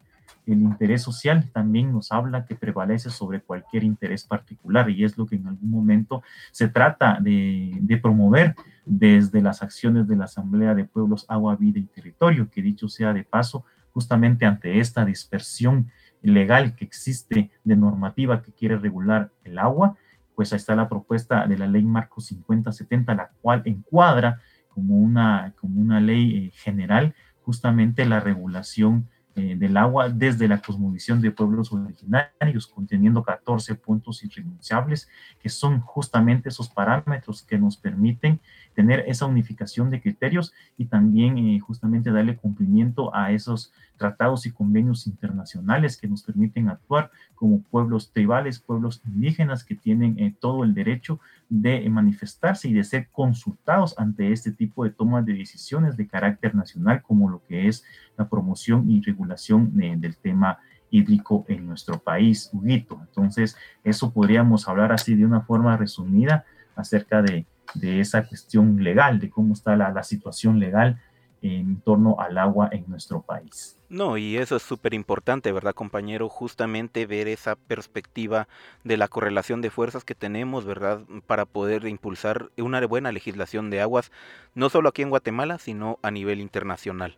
el 0.52 0.62
interés 0.62 1.02
social 1.02 1.50
también 1.52 1.92
nos 1.92 2.12
habla 2.12 2.46
que 2.46 2.56
prevalece 2.56 3.10
sobre 3.10 3.42
cualquier 3.42 3.84
interés 3.84 4.24
particular 4.24 4.90
y 4.90 5.04
es 5.04 5.18
lo 5.18 5.26
que 5.26 5.36
en 5.36 5.48
algún 5.48 5.70
momento 5.70 6.24
se 6.52 6.68
trata 6.68 7.20
de, 7.22 8.00
promover 8.02 8.56
desde 8.86 9.42
las 9.42 9.62
acciones 9.62 10.08
de 10.08 10.16
la 10.16 10.26
Asamblea 10.26 10.74
de 10.74 10.86
Pueblos, 10.86 11.26
Agua, 11.28 11.56
Vida 11.56 11.80
y 11.80 11.84
Territorio, 11.84 12.50
que 12.50 12.62
dicho 12.62 12.88
sea 12.88 13.14
de 13.14 13.24
paso, 13.24 13.66
justamente 13.92 14.46
ante 14.46 14.80
esta 14.80 15.06
dispersión 15.06 15.92
legal 16.22 16.76
que 16.76 16.86
existe 16.86 17.52
de 17.64 17.76
normativa 17.76 18.42
que 18.42 18.52
quiere 18.52 18.78
regular 18.78 19.32
el 19.44 19.58
agua, 19.60 19.98
pues 20.36 20.54
ahí 20.54 20.58
está 20.58 20.76
la 20.76 20.90
propuesta 20.90 21.48
de 21.48 21.58
la 21.58 21.68
ley 21.68 21.84
Marco 21.84 22.22
5070, 22.22 23.14
la 23.16 23.30
cual 23.42 23.62
encuadra 23.66 24.40
como 24.68 24.96
una, 24.96 25.54
como 25.60 25.82
una 25.82 26.00
ley 26.00 26.48
eh, 26.48 26.52
general 26.54 27.16
justamente 27.42 28.06
la 28.06 28.20
regulación 28.20 29.10
eh, 29.36 29.56
del 29.56 29.78
agua 29.78 30.10
desde 30.10 30.48
la 30.48 30.60
cosmovisión 30.60 31.22
de 31.22 31.30
pueblos 31.30 31.72
originarios, 31.72 32.66
conteniendo 32.66 33.22
14 33.22 33.76
puntos 33.76 34.24
irrenunciables, 34.24 35.08
que 35.40 35.50
son 35.50 35.82
justamente 35.82 36.50
esos 36.50 36.68
parámetros 36.68 37.44
que 37.44 37.60
nos 37.60 37.78
permiten 37.78 38.40
tener 38.74 39.04
esa 39.08 39.28
unificación 39.28 39.92
de 39.92 40.02
criterios 40.02 40.52
y 40.78 40.86
también 40.86 41.38
eh, 41.38 41.60
justamente 41.60 42.12
darle 42.12 42.38
cumplimiento 42.38 43.16
a 43.16 43.32
esos 43.32 43.72
tratados 43.98 44.46
y 44.46 44.52
convenios 44.52 45.06
internacionales 45.06 45.98
que 45.98 46.08
nos 46.08 46.24
permiten 46.24 46.70
actuar 46.70 47.12
como 47.36 47.62
pueblos 47.62 48.12
tribales, 48.12 48.60
pueblos 48.60 49.02
indígenas 49.06 49.64
que 49.64 49.76
tienen 49.76 50.18
eh, 50.18 50.34
todo 50.40 50.64
el 50.64 50.74
derecho 50.74 51.20
de 51.50 51.88
manifestarse 51.90 52.68
y 52.68 52.74
de 52.74 52.84
ser 52.84 53.10
consultados 53.10 53.94
ante 53.98 54.32
este 54.32 54.52
tipo 54.52 54.84
de 54.84 54.92
tomas 54.92 55.26
de 55.26 55.34
decisiones 55.34 55.98
de 55.98 56.08
carácter 56.08 56.56
nacional, 56.56 57.02
como 57.04 57.30
lo 57.30 57.44
que 57.44 57.68
es 57.68 57.84
la 58.18 58.28
promoción 58.28 58.90
y 58.90 59.02
regulación 59.02 59.19
eh, 59.26 59.96
del 59.98 60.18
tema 60.18 60.60
hídrico 60.92 61.46
en 61.48 61.68
nuestro 61.68 62.00
país, 62.00 62.50
Huguito. 62.54 63.00
Entonces, 63.02 63.56
eso 63.84 64.12
podríamos 64.12 64.68
hablar 64.68 64.92
así 64.92 65.16
de 65.16 65.26
una 65.26 65.42
forma 65.42 65.78
resumida 65.78 66.46
acerca 66.76 67.22
de, 67.22 67.46
de 67.76 68.00
esa 68.00 68.26
cuestión 68.26 68.84
legal, 68.84 69.20
de 69.20 69.30
cómo 69.30 69.54
está 69.54 69.76
la, 69.76 69.92
la 69.92 70.04
situación 70.04 70.60
legal 70.60 71.00
en 71.42 71.80
torno 71.82 72.20
al 72.20 72.38
agua 72.38 72.70
en 72.72 72.86
nuestro 72.88 73.22
país. 73.22 73.78
No, 73.88 74.18
y 74.18 74.38
eso 74.38 74.56
es 74.56 74.64
súper 74.64 74.94
importante, 74.94 75.52
¿verdad, 75.52 75.74
compañero? 75.74 76.30
Justamente 76.30 77.06
ver 77.06 77.28
esa 77.28 77.56
perspectiva 77.56 78.48
de 78.84 78.98
la 78.98 79.08
correlación 79.08 79.62
de 79.62 79.72
fuerzas 79.72 80.04
que 80.04 80.16
tenemos, 80.16 80.66
¿verdad? 80.66 81.02
Para 81.26 81.46
poder 81.46 81.88
impulsar 81.88 82.52
una 82.58 82.86
buena 82.86 83.12
legislación 83.12 83.70
de 83.70 83.82
aguas, 83.82 84.12
no 84.54 84.70
solo 84.70 84.90
aquí 84.90 85.02
en 85.02 85.10
Guatemala, 85.10 85.58
sino 85.58 85.98
a 86.04 86.12
nivel 86.12 86.40
internacional. 86.40 87.18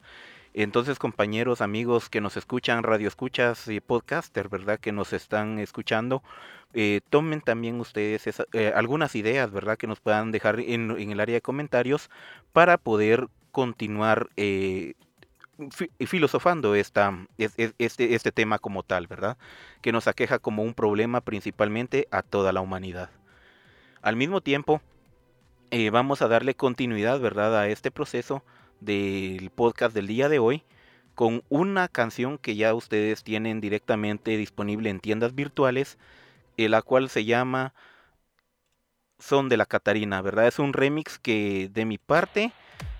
Entonces, 0.53 0.99
compañeros, 0.99 1.61
amigos 1.61 2.09
que 2.09 2.19
nos 2.19 2.35
escuchan, 2.35 2.83
radio 2.83 3.07
escuchas 3.07 3.69
y 3.69 3.79
podcaster, 3.79 4.49
¿verdad? 4.49 4.79
Que 4.79 4.91
nos 4.91 5.13
están 5.13 5.59
escuchando, 5.59 6.23
eh, 6.73 6.99
tomen 7.09 7.39
también 7.39 7.79
ustedes 7.79 8.43
eh, 8.51 8.73
algunas 8.75 9.15
ideas, 9.15 9.51
¿verdad? 9.51 9.77
Que 9.77 9.87
nos 9.87 10.01
puedan 10.01 10.31
dejar 10.31 10.59
en, 10.59 10.91
el 10.91 11.19
área 11.21 11.35
de 11.35 11.41
comentarios 11.41 12.09
para 12.51 12.77
poder 12.77 13.29
continuar 13.53 14.29
eh, 14.35 14.95
filosofando 16.05 16.75
esta, 16.75 17.27
este, 17.37 18.13
este 18.15 18.31
tema 18.33 18.59
como 18.59 18.83
tal, 18.83 19.07
¿verdad? 19.07 19.37
Que 19.81 19.93
nos 19.93 20.07
aqueja 20.07 20.39
como 20.39 20.63
un 20.63 20.73
problema 20.73 21.21
principalmente 21.21 22.09
a 22.11 22.23
toda 22.23 22.51
la 22.51 22.59
humanidad. 22.59 23.09
Al 24.01 24.17
mismo 24.17 24.41
tiempo, 24.41 24.81
vamos 25.91 26.21
a 26.21 26.27
darle 26.27 26.55
continuidad, 26.55 27.19
¿verdad?, 27.21 27.57
a 27.57 27.69
este 27.69 27.91
proceso 27.91 28.43
del 28.81 29.49
podcast 29.51 29.95
del 29.95 30.07
día 30.07 30.27
de 30.27 30.39
hoy 30.39 30.63
con 31.15 31.43
una 31.49 31.87
canción 31.87 32.37
que 32.37 32.55
ya 32.55 32.73
ustedes 32.73 33.23
tienen 33.23 33.61
directamente 33.61 34.37
disponible 34.37 34.89
en 34.89 34.99
tiendas 34.99 35.35
virtuales, 35.35 35.97
eh, 36.57 36.69
la 36.69 36.81
cual 36.81 37.09
se 37.09 37.25
llama 37.25 37.73
Son 39.19 39.49
de 39.49 39.57
la 39.57 39.65
Catarina, 39.65 40.21
¿verdad? 40.21 40.47
Es 40.47 40.59
un 40.59 40.73
remix 40.73 41.19
que 41.19 41.69
de 41.71 41.85
mi 41.85 41.97
parte 41.97 42.51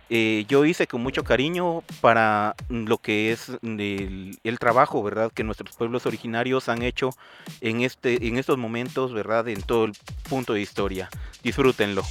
eh, 0.09 0.45
yo 0.49 0.65
hice 0.65 0.87
con 0.87 1.01
mucho 1.01 1.23
cariño 1.23 1.83
para 2.01 2.55
lo 2.69 2.97
que 2.97 3.31
es 3.31 3.49
el, 3.63 4.37
el, 4.43 4.59
trabajo, 4.59 5.01
¿verdad? 5.01 5.31
Que 5.33 5.45
nuestros 5.45 5.75
pueblos 5.75 6.05
originarios 6.05 6.67
han 6.67 6.81
hecho 6.81 7.11
en, 7.61 7.81
este, 7.81 8.27
en 8.27 8.37
estos 8.37 8.57
momentos, 8.57 9.13
¿verdad? 9.13 9.47
En 9.47 9.61
todo 9.61 9.85
el 9.85 9.93
punto 10.29 10.53
de 10.53 10.61
historia. 10.61 11.09
Disfrútenlo. 11.43 12.03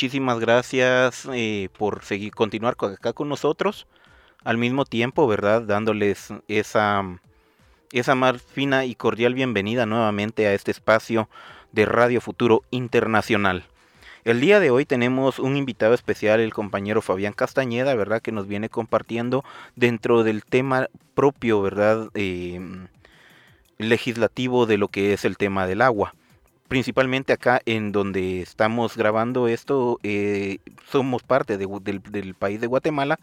Muchísimas 0.00 0.40
gracias 0.40 1.28
eh, 1.30 1.68
por 1.76 2.02
seguir 2.04 2.32
continuar 2.32 2.74
acá 2.80 3.12
con 3.12 3.28
nosotros. 3.28 3.86
Al 4.44 4.56
mismo 4.56 4.86
tiempo, 4.86 5.26
¿verdad? 5.26 5.60
Dándoles 5.60 6.32
esa, 6.48 7.04
esa 7.92 8.14
más 8.14 8.40
fina 8.40 8.86
y 8.86 8.94
cordial 8.94 9.34
bienvenida 9.34 9.84
nuevamente 9.84 10.46
a 10.46 10.54
este 10.54 10.70
espacio 10.70 11.28
de 11.72 11.84
Radio 11.84 12.22
Futuro 12.22 12.62
Internacional. 12.70 13.64
El 14.24 14.40
día 14.40 14.58
de 14.58 14.70
hoy 14.70 14.86
tenemos 14.86 15.38
un 15.38 15.58
invitado 15.58 15.92
especial, 15.92 16.40
el 16.40 16.54
compañero 16.54 17.02
Fabián 17.02 17.34
Castañeda, 17.34 17.94
¿verdad? 17.94 18.22
Que 18.22 18.32
nos 18.32 18.46
viene 18.46 18.70
compartiendo 18.70 19.44
dentro 19.76 20.24
del 20.24 20.46
tema 20.46 20.88
propio, 21.12 21.60
¿verdad? 21.60 22.08
Em, 22.14 22.88
legislativo 23.76 24.64
de 24.64 24.78
lo 24.78 24.88
que 24.88 25.12
es 25.12 25.26
el 25.26 25.36
tema 25.36 25.66
del 25.66 25.82
agua. 25.82 26.14
Principalmente 26.70 27.32
acá 27.32 27.60
en 27.66 27.90
donde 27.90 28.42
estamos 28.42 28.96
grabando 28.96 29.48
esto, 29.48 29.98
eh, 30.04 30.58
somos 30.88 31.24
parte 31.24 31.58
del, 31.58 32.34
país 32.38 32.60
de 32.60 32.68
Guatemala, 32.68 33.18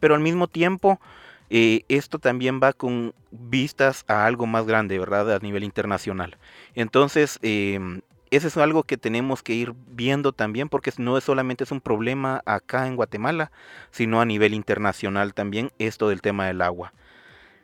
pero 0.00 0.16
al 0.16 0.20
mismo 0.20 0.48
tiempo 0.48 1.00
eh, 1.48 1.84
esto 1.86 2.18
también 2.18 2.58
va 2.60 2.72
con 2.72 3.14
vistas 3.30 4.04
a 4.08 4.26
algo 4.26 4.46
más 4.48 4.66
grande, 4.66 4.98
¿verdad? 4.98 5.32
A 5.32 5.38
nivel 5.38 5.62
internacional. 5.62 6.38
Entonces, 6.74 7.38
em, 7.42 8.00
eso 8.32 8.48
es 8.48 8.56
algo 8.56 8.82
que 8.82 8.96
tenemos 8.96 9.44
que 9.44 9.52
ir 9.52 9.74
viendo 9.86 10.32
también 10.32 10.68
porque 10.68 10.90
no 10.98 11.16
es 11.16 11.22
solamente 11.22 11.62
es 11.62 11.70
un 11.70 11.80
problema 11.80 12.42
acá 12.46 12.88
en 12.88 12.96
Guatemala, 12.96 13.52
sino 13.92 14.20
a 14.20 14.24
nivel 14.24 14.54
internacional 14.54 15.34
también 15.34 15.70
esto 15.78 16.08
del 16.08 16.20
tema 16.20 16.48
del 16.48 16.62
agua. 16.62 16.92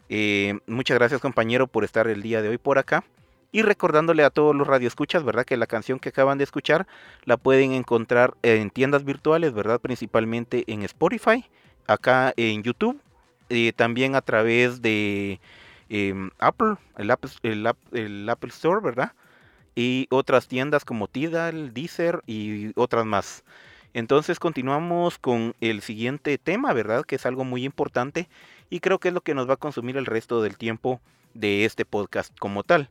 Eh, 0.08 0.60
muchas 0.68 0.96
gracias 0.96 1.20
compañero 1.20 1.66
por 1.66 1.82
estar 1.82 2.06
el 2.06 2.22
día 2.22 2.40
de 2.40 2.50
hoy 2.50 2.58
por 2.58 2.78
acá. 2.78 3.02
Y 3.54 3.62
recordándole 3.62 4.24
a 4.24 4.30
todos 4.30 4.54
los 4.54 4.66
radioescuchas, 4.66 5.22
¿verdad? 5.22 5.44
Que 5.44 5.56
la 5.56 5.68
canción 5.68 6.00
que 6.00 6.08
acaban 6.08 6.38
de 6.38 6.44
escuchar 6.44 6.88
la 7.24 7.36
pueden 7.36 7.72
encontrar 7.72 8.34
en 8.42 8.68
tiendas 8.68 9.04
virtuales, 9.04 9.54
¿verdad? 9.54 9.80
Principalmente 9.80 10.64
en 10.66 10.82
Spotify, 10.82 11.44
acá 11.86 12.34
en 12.36 12.64
YouTube, 12.64 13.00
eh, 13.50 13.72
también 13.74 14.16
a 14.16 14.22
través 14.22 14.82
de 14.82 15.38
em, 15.88 16.30
Apple, 16.40 16.74
el 16.98 17.12
Apple, 17.12 17.30
el 17.92 18.28
Apple 18.28 18.50
Store, 18.50 18.80
¿verdad? 18.82 19.12
y 19.74 20.06
otras 20.10 20.48
tiendas 20.48 20.84
como 20.84 21.08
Tidal, 21.08 21.74
Deezer 21.74 22.22
y 22.26 22.78
otras 22.78 23.06
más. 23.06 23.44
Entonces 23.92 24.38
continuamos 24.38 25.18
con 25.18 25.54
el 25.60 25.80
siguiente 25.82 26.38
tema, 26.38 26.72
¿verdad? 26.72 27.04
Que 27.04 27.16
es 27.16 27.26
algo 27.26 27.44
muy 27.44 27.64
importante 27.64 28.28
y 28.70 28.80
creo 28.80 28.98
que 28.98 29.08
es 29.08 29.14
lo 29.14 29.20
que 29.20 29.34
nos 29.34 29.48
va 29.48 29.54
a 29.54 29.58
consumir 29.58 29.96
el 29.96 30.06
resto 30.06 30.42
del 30.42 30.56
tiempo 30.56 31.00
de 31.34 31.64
este 31.64 31.84
podcast 31.84 32.36
como 32.38 32.62
tal. 32.62 32.88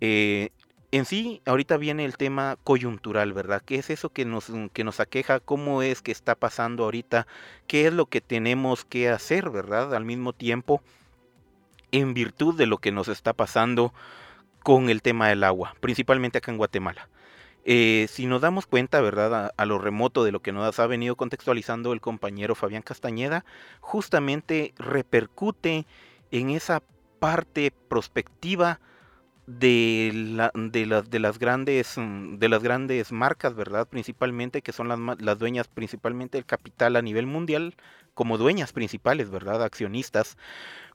Eh, 0.00 0.50
en 0.90 1.04
sí, 1.04 1.42
ahorita 1.44 1.76
viene 1.76 2.04
el 2.04 2.16
tema 2.16 2.56
coyuntural, 2.64 3.32
¿verdad? 3.32 3.62
¿Qué 3.64 3.76
es 3.76 3.90
eso 3.90 4.08
que 4.10 4.24
nos, 4.24 4.50
que 4.72 4.84
nos 4.84 5.00
aqueja? 5.00 5.38
¿Cómo 5.40 5.82
es 5.82 6.00
que 6.00 6.12
está 6.12 6.34
pasando 6.34 6.84
ahorita? 6.84 7.26
¿Qué 7.66 7.86
es 7.86 7.92
lo 7.92 8.06
que 8.06 8.20
tenemos 8.20 8.84
que 8.84 9.10
hacer, 9.10 9.50
¿verdad? 9.50 9.94
Al 9.94 10.06
mismo 10.06 10.32
tiempo, 10.32 10.80
en 11.92 12.14
virtud 12.14 12.56
de 12.56 12.66
lo 12.66 12.78
que 12.78 12.92
nos 12.92 13.08
está 13.08 13.32
pasando 13.32 13.92
con 14.62 14.88
el 14.88 15.02
tema 15.02 15.28
del 15.28 15.44
agua, 15.44 15.74
principalmente 15.80 16.38
acá 16.38 16.50
en 16.50 16.58
Guatemala. 16.58 17.08
Eh, 17.64 18.06
si 18.08 18.26
nos 18.26 18.40
damos 18.40 18.66
cuenta, 18.66 19.00
¿verdad? 19.02 19.52
A, 19.54 19.66
lo 19.66 19.78
remoto 19.78 20.24
de 20.24 20.32
lo 20.32 20.40
que 20.40 20.52
nos 20.52 20.78
ha 20.78 20.86
venido 20.86 21.16
contextualizando 21.16 21.92
el 21.92 22.00
compañero 22.00 22.54
Fabián 22.54 22.82
Castañeda, 22.82 23.44
justamente 23.80 24.72
repercute 24.78 25.86
en 26.30 26.50
esa 26.50 26.82
parte 27.18 27.70
prospectiva 27.88 28.80
de, 29.48 30.10
la, 30.14 30.52
de, 30.54 31.02
de, 31.08 31.18
las 31.18 31.38
grandes, 31.38 31.94
de 31.96 32.48
las 32.48 32.62
grandes 32.62 33.12
marcas, 33.12 33.54
¿verdad? 33.54 33.88
Principalmente, 33.88 34.60
que 34.60 34.72
son 34.72 34.88
las, 34.88 34.98
las 35.20 35.38
dueñas 35.38 35.68
principalmente 35.68 36.36
del 36.36 36.44
capital 36.44 36.96
a 36.96 37.02
nivel 37.02 37.26
mundial, 37.26 37.74
como 38.14 38.36
dueñas 38.36 38.72
principales, 38.72 39.30
¿verdad? 39.30 39.62
Accionistas 39.62 40.36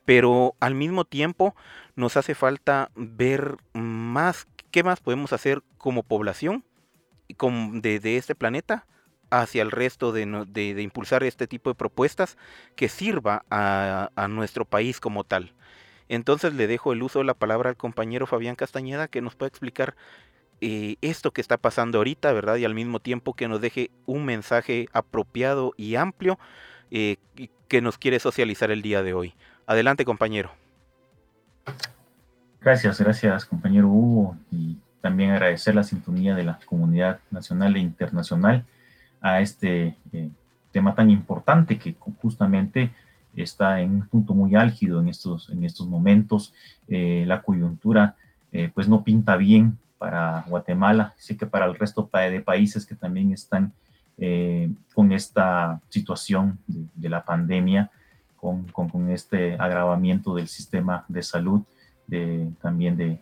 pero 0.06 0.56
al 0.60 0.76
mismo 0.76 1.06
tiempo 1.06 1.56
nos 1.96 2.18
hace 2.18 2.36
falta 2.36 2.92
ver 2.96 3.56
más 3.74 4.48
qué 4.72 4.84
más 4.84 5.00
podemos 5.00 5.34
hacer 5.34 5.64
como 5.78 6.04
población 6.04 6.66
de, 7.30 8.00
de 8.00 8.18
este 8.18 8.36
planeta 8.36 8.86
hacia 9.30 9.62
el 9.62 9.72
resto 9.72 10.12
de, 10.12 10.46
de, 10.48 10.82
impulsar 10.82 11.24
este 11.24 11.48
tipo 11.48 11.70
de 11.70 11.76
propuestas 11.76 12.38
que 12.76 12.90
sirva 12.90 13.46
a, 13.50 14.10
a, 14.16 14.28
nuestro 14.28 14.66
país 14.66 15.00
como 15.00 15.24
tal. 15.24 15.54
Entonces 16.10 16.54
le 16.54 16.68
dejo 16.68 16.94
el 16.94 17.04
uso 17.04 17.20
de 17.20 17.26
la 17.26 17.34
palabra 17.34 17.70
al 17.70 17.78
compañero 17.78 18.28
Fabián 18.28 18.56
Castañeda 18.56 19.08
que 19.08 19.22
nos 19.22 19.36
pueda 19.36 19.48
explicar 19.48 19.96
eh, 20.62 20.96
esto 21.02 21.32
que 21.32 21.42
está 21.42 21.58
pasando 21.58 21.98
ahorita, 21.98 22.32
¿verdad? 22.32 22.56
Y 22.58 22.66
al 22.66 22.74
mismo 22.74 23.00
tiempo 23.00 23.34
que 23.34 23.48
nos 23.48 23.60
deje 23.62 23.92
un 24.06 24.26
mensaje 24.26 24.88
apropiado 24.94 25.74
y 25.78 25.96
amplio 25.96 26.40
eh, 26.92 27.18
que 27.68 27.82
nos 27.82 27.98
quiere 27.98 28.20
socializar 28.20 28.72
el 28.72 28.82
día 28.82 29.04
de 29.04 29.14
hoy. 29.14 29.34
Adelante, 29.66 30.06
compañero. 30.06 30.52
Gracias, 32.62 33.00
gracias, 33.02 33.46
compañero 33.46 33.88
Hugo, 33.90 34.38
y 34.52 34.78
también 35.02 35.32
agradecer 35.32 35.76
la 35.76 35.84
sintonía 35.84 36.34
de 36.34 36.44
la 36.44 36.60
comunidad 36.66 37.20
nacional 37.30 37.76
e 37.76 37.80
internacional 37.80 38.64
a 39.20 39.42
este 39.42 39.98
eh, 40.14 40.30
tema 40.72 40.96
tan 40.96 41.10
importante 41.10 41.78
que 41.78 41.96
justamente 42.22 42.92
está 43.36 43.82
en 43.82 43.92
un 43.92 44.08
punto 44.08 44.34
muy 44.34 44.56
álgido 44.56 45.00
en 45.00 45.10
estos, 45.10 45.50
en 45.50 45.64
estos 45.64 45.88
momentos. 45.88 46.54
Eh, 46.88 47.24
la 47.28 47.42
coyuntura 47.42 48.16
eh, 48.52 48.72
pues 48.74 48.88
no 48.88 49.04
pinta 49.04 49.36
bien 49.36 49.78
para 49.98 50.44
Guatemala, 50.48 51.14
sé 51.18 51.38
que 51.38 51.46
para 51.46 51.66
el 51.66 51.76
resto 51.76 52.10
de 52.12 52.42
países 52.42 52.86
que 52.86 52.96
también 52.96 53.32
están 53.32 53.74
con 54.94 55.12
esta 55.12 55.82
situación 55.90 56.60
de 56.68 57.10
la 57.10 57.26
pandemia, 57.26 57.90
con, 58.76 59.10
este 59.10 59.54
agravamiento 59.54 60.36
del 60.36 60.48
sistema 60.48 61.06
de 61.08 61.24
salud, 61.24 61.62
de, 62.08 62.52
también 62.62 62.98
de, 62.98 63.20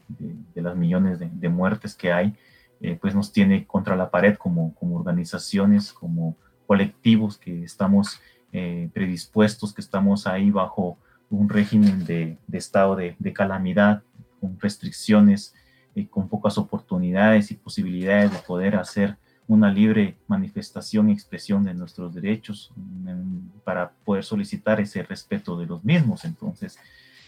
las 0.55 0.75
millones 0.75 1.19
de, 1.19 1.49
muertes 1.49 1.95
que 1.95 2.11
hay, 2.11 2.33
eh, 2.81 2.97
pues 2.99 3.13
nos 3.13 3.31
tiene 3.31 3.65
contra 3.67 3.95
la 3.95 4.09
pared 4.09 4.35
como, 4.35 4.73
como 4.75 4.95
organizaciones, 4.95 5.93
como 5.93 6.35
colectivos 6.65 7.37
que 7.37 7.63
estamos 7.63 8.19
eh, 8.53 8.89
predispuestos, 8.93 9.73
que 9.73 9.81
estamos 9.81 10.27
ahí 10.27 10.51
bajo 10.51 10.97
un 11.29 11.47
régimen 11.49 12.05
de, 12.05 12.37
estado 12.51 12.95
de, 12.95 13.33
calamidad, 13.33 14.03
con 14.39 14.59
restricciones, 14.59 15.53
eh, 15.95 16.07
con 16.07 16.27
pocas 16.27 16.57
oportunidades 16.57 17.51
y 17.51 17.55
posibilidades 17.55 18.31
de 18.31 18.39
poder 18.39 18.75
hacer 18.75 19.17
una 19.47 19.71
libre 19.71 20.17
manifestación 20.27 21.09
y 21.09 21.13
expresión 21.13 21.63
de 21.63 21.73
nuestros 21.73 22.13
derechos 22.13 22.71
para 23.63 23.91
poder 24.05 24.23
solicitar 24.23 24.79
ese 24.79 25.03
respeto 25.03 25.57
de 25.57 25.65
los 25.65 25.83
mismos. 25.83 26.25
Entonces, 26.25 26.77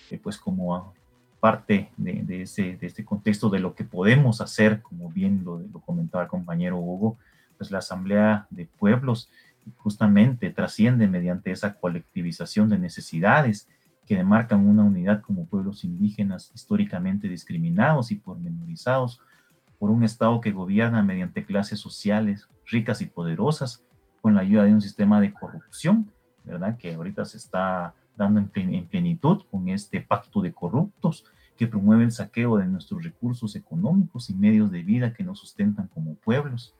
eh, 0.09 0.19
pues 0.21 0.37
como 0.37 0.93
parte 1.39 1.89
de, 1.97 2.43
ese, 2.43 2.77
de 2.77 2.87
este 2.87 3.03
contexto 3.03 3.49
de 3.49 3.59
lo 3.59 3.75
que 3.75 3.83
podemos 3.83 4.39
hacer, 4.39 4.81
como 4.81 5.09
bien 5.09 5.43
lo, 5.43 5.59
lo 5.59 5.81
comentaba 5.81 6.23
el 6.23 6.29
compañero 6.29 6.77
Hugo, 6.77 7.17
pues 7.57 7.71
la 7.71 7.79
Asamblea 7.79 8.47
de 8.49 8.65
Pueblos 8.65 9.29
justamente 9.77 10.49
trasciende 10.49 11.07
mediante 11.07 11.51
esa 11.51 11.75
colectivización 11.75 12.69
de 12.69 12.79
necesidades 12.79 13.67
que 14.05 14.15
demarcan 14.15 14.67
una 14.67 14.83
unidad 14.83 15.21
como 15.21 15.45
pueblos 15.45 15.83
indígenas 15.83 16.51
históricamente 16.53 17.27
discriminados 17.27 18.11
y 18.11 18.15
pormenorizados 18.15 19.21
por 19.79 19.89
un 19.89 20.03
Estado 20.03 20.39
que 20.41 20.51
gobierna 20.51 21.03
mediante 21.03 21.45
clases 21.45 21.79
sociales 21.79 22.47
ricas 22.65 23.01
y 23.01 23.05
poderosas, 23.05 23.83
con 24.21 24.35
la 24.35 24.41
ayuda 24.41 24.63
de 24.63 24.73
un 24.73 24.81
sistema 24.81 25.19
de 25.19 25.33
corrupción, 25.33 26.09
¿verdad? 26.45 26.77
Que 26.77 26.93
ahorita 26.93 27.25
se 27.25 27.37
está 27.37 27.93
dando 28.15 28.39
en, 28.39 28.87
plenitud 28.87 29.41
con 29.51 29.67
este 29.67 29.99
pacto 29.99 30.41
de 30.41 30.53
corruptos 30.53 31.25
que 31.57 31.67
promueve 31.67 32.05
el 32.05 32.11
saqueo 32.11 32.57
de 32.57 32.65
nuestros 32.65 33.03
recursos 33.03 33.55
económicos 33.55 34.29
y 34.29 34.33
medios 34.33 34.71
de 34.71 34.83
vida 34.83 35.13
que 35.13 35.23
nos 35.23 35.39
sustentan 35.39 35.87
como 35.87 36.15
pueblos. 36.15 36.73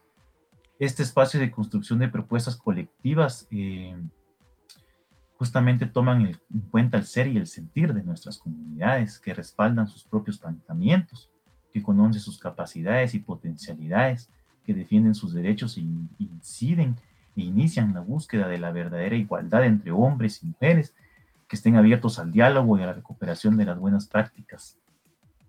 Este 0.80 1.04
espacio 1.04 1.40
de 1.40 1.52
construcción 1.52 2.00
de 2.00 2.08
propuestas 2.08 2.56
colectivas 2.56 3.48
eh, 3.52 3.96
justamente 5.38 5.86
toman 5.86 6.26
en 6.26 6.62
cuenta 6.72 6.98
el 6.98 7.06
ser 7.06 7.28
y 7.28 7.38
el 7.38 7.48
sentir 7.48 7.94
de 7.94 8.04
nuestras 8.04 8.38
comunidades 8.38 9.20
que 9.20 9.34
respaldan 9.34 9.88
sus 9.88 10.04
propios 10.04 10.40
planteamientos 10.40 11.30
que 11.74 11.82
conocen 11.82 12.22
sus 12.22 12.38
capacidades 12.38 13.16
y 13.16 13.20
potencialidades, 13.20 14.30
que 14.64 14.74
defienden 14.74 15.16
sus 15.16 15.34
derechos 15.34 15.76
e 15.78 15.82
inciden 16.20 16.96
e 17.36 17.42
inician 17.42 17.94
la 17.94 18.02
búsqueda 18.02 18.48
de 18.48 18.60
la 18.60 18.72
verdadera 18.72 19.16
igualdad 19.16 19.66
entre 19.66 19.92
hombres 19.92 20.44
y 20.44 20.46
mujeres, 20.46 20.94
que 21.48 21.56
estén 21.56 21.76
abiertos 21.76 22.20
al 22.20 22.32
diálogo 22.32 22.78
y 22.78 22.84
a 22.84 22.86
la 22.86 22.94
recuperación 22.94 23.58
de 23.58 23.66
las 23.66 23.80
buenas 23.80 24.08
prácticas 24.08 24.78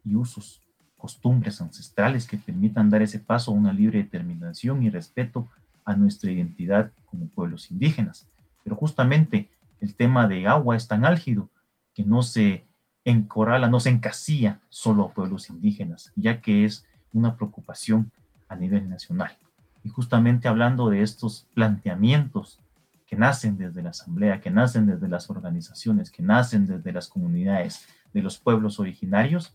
y 0.03 0.17
usos, 0.17 0.63
costumbres 1.05 1.61
ancestrales 1.61 2.27
que 2.27 2.39
permitan 2.39 2.89
dar 2.89 3.03
ese 3.03 3.19
paso 3.19 3.51
a 3.51 3.55
una 3.55 3.75
libre 3.75 3.99
determinación 3.99 4.83
y 4.83 4.89
respeto 4.89 5.47
a 5.85 5.95
nuestra 5.95 6.31
identidad 6.31 6.93
como 7.05 7.27
pueblos 7.27 7.71
indígenas. 7.71 8.27
Pero 8.63 8.75
justamente 8.75 9.51
el 9.83 9.95
tema 9.97 10.27
de 10.27 10.47
agua 10.47 10.77
es 10.77 10.89
tan 10.89 11.05
álgido 11.05 11.51
que 11.93 12.05
no 12.05 12.23
se 12.23 12.65
encorrala, 13.05 13.69
no 13.69 13.81
se 13.81 13.91
encasilla 13.91 14.61
solo 14.71 15.05
a 15.05 15.13
pueblos 15.13 15.51
indígenas, 15.51 16.11
ya 16.17 16.41
que 16.41 16.65
es 16.65 16.87
una 17.13 17.37
preocupación 17.37 18.11
a 18.49 18.57
nivel 18.57 18.89
nacional. 18.89 19.37
Y 19.83 19.91
justamente 19.91 20.49
hablando 20.49 20.89
de 20.89 21.03
estos 21.03 21.47
planteamientos 21.53 22.61
que 23.07 23.17
nacen 23.17 23.59
desde 23.59 23.83
la 23.83 23.91
asamblea, 23.91 24.41
que 24.41 24.51
nacen 24.51 24.87
desde 24.87 25.09
las 25.09 25.29
organizaciones, 25.29 26.11
que 26.11 26.23
nacen 26.23 26.67
desde 26.67 26.93
las 26.93 27.09
comunidades 27.09 27.87
de 28.15 28.23
los 28.23 28.39
pueblos 28.39 28.81
originarios, 28.81 29.55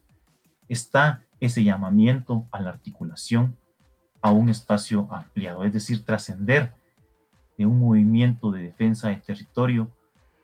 está 0.70 1.24
ese 1.40 1.64
llamamiento 1.64 2.48
a 2.52 2.62
la 2.62 2.70
articulación 2.70 3.58
a 4.22 4.32
un 4.32 4.50
espacio 4.50 5.08
ampliado, 5.12 5.64
es 5.64 5.74
decir, 5.74 6.04
trascender 6.06 6.74
de 7.58 7.66
un 7.66 7.80
movimiento 7.80 8.52
de 8.52 8.64
defensa 8.64 9.10
del 9.10 9.22
territorio 9.22 9.92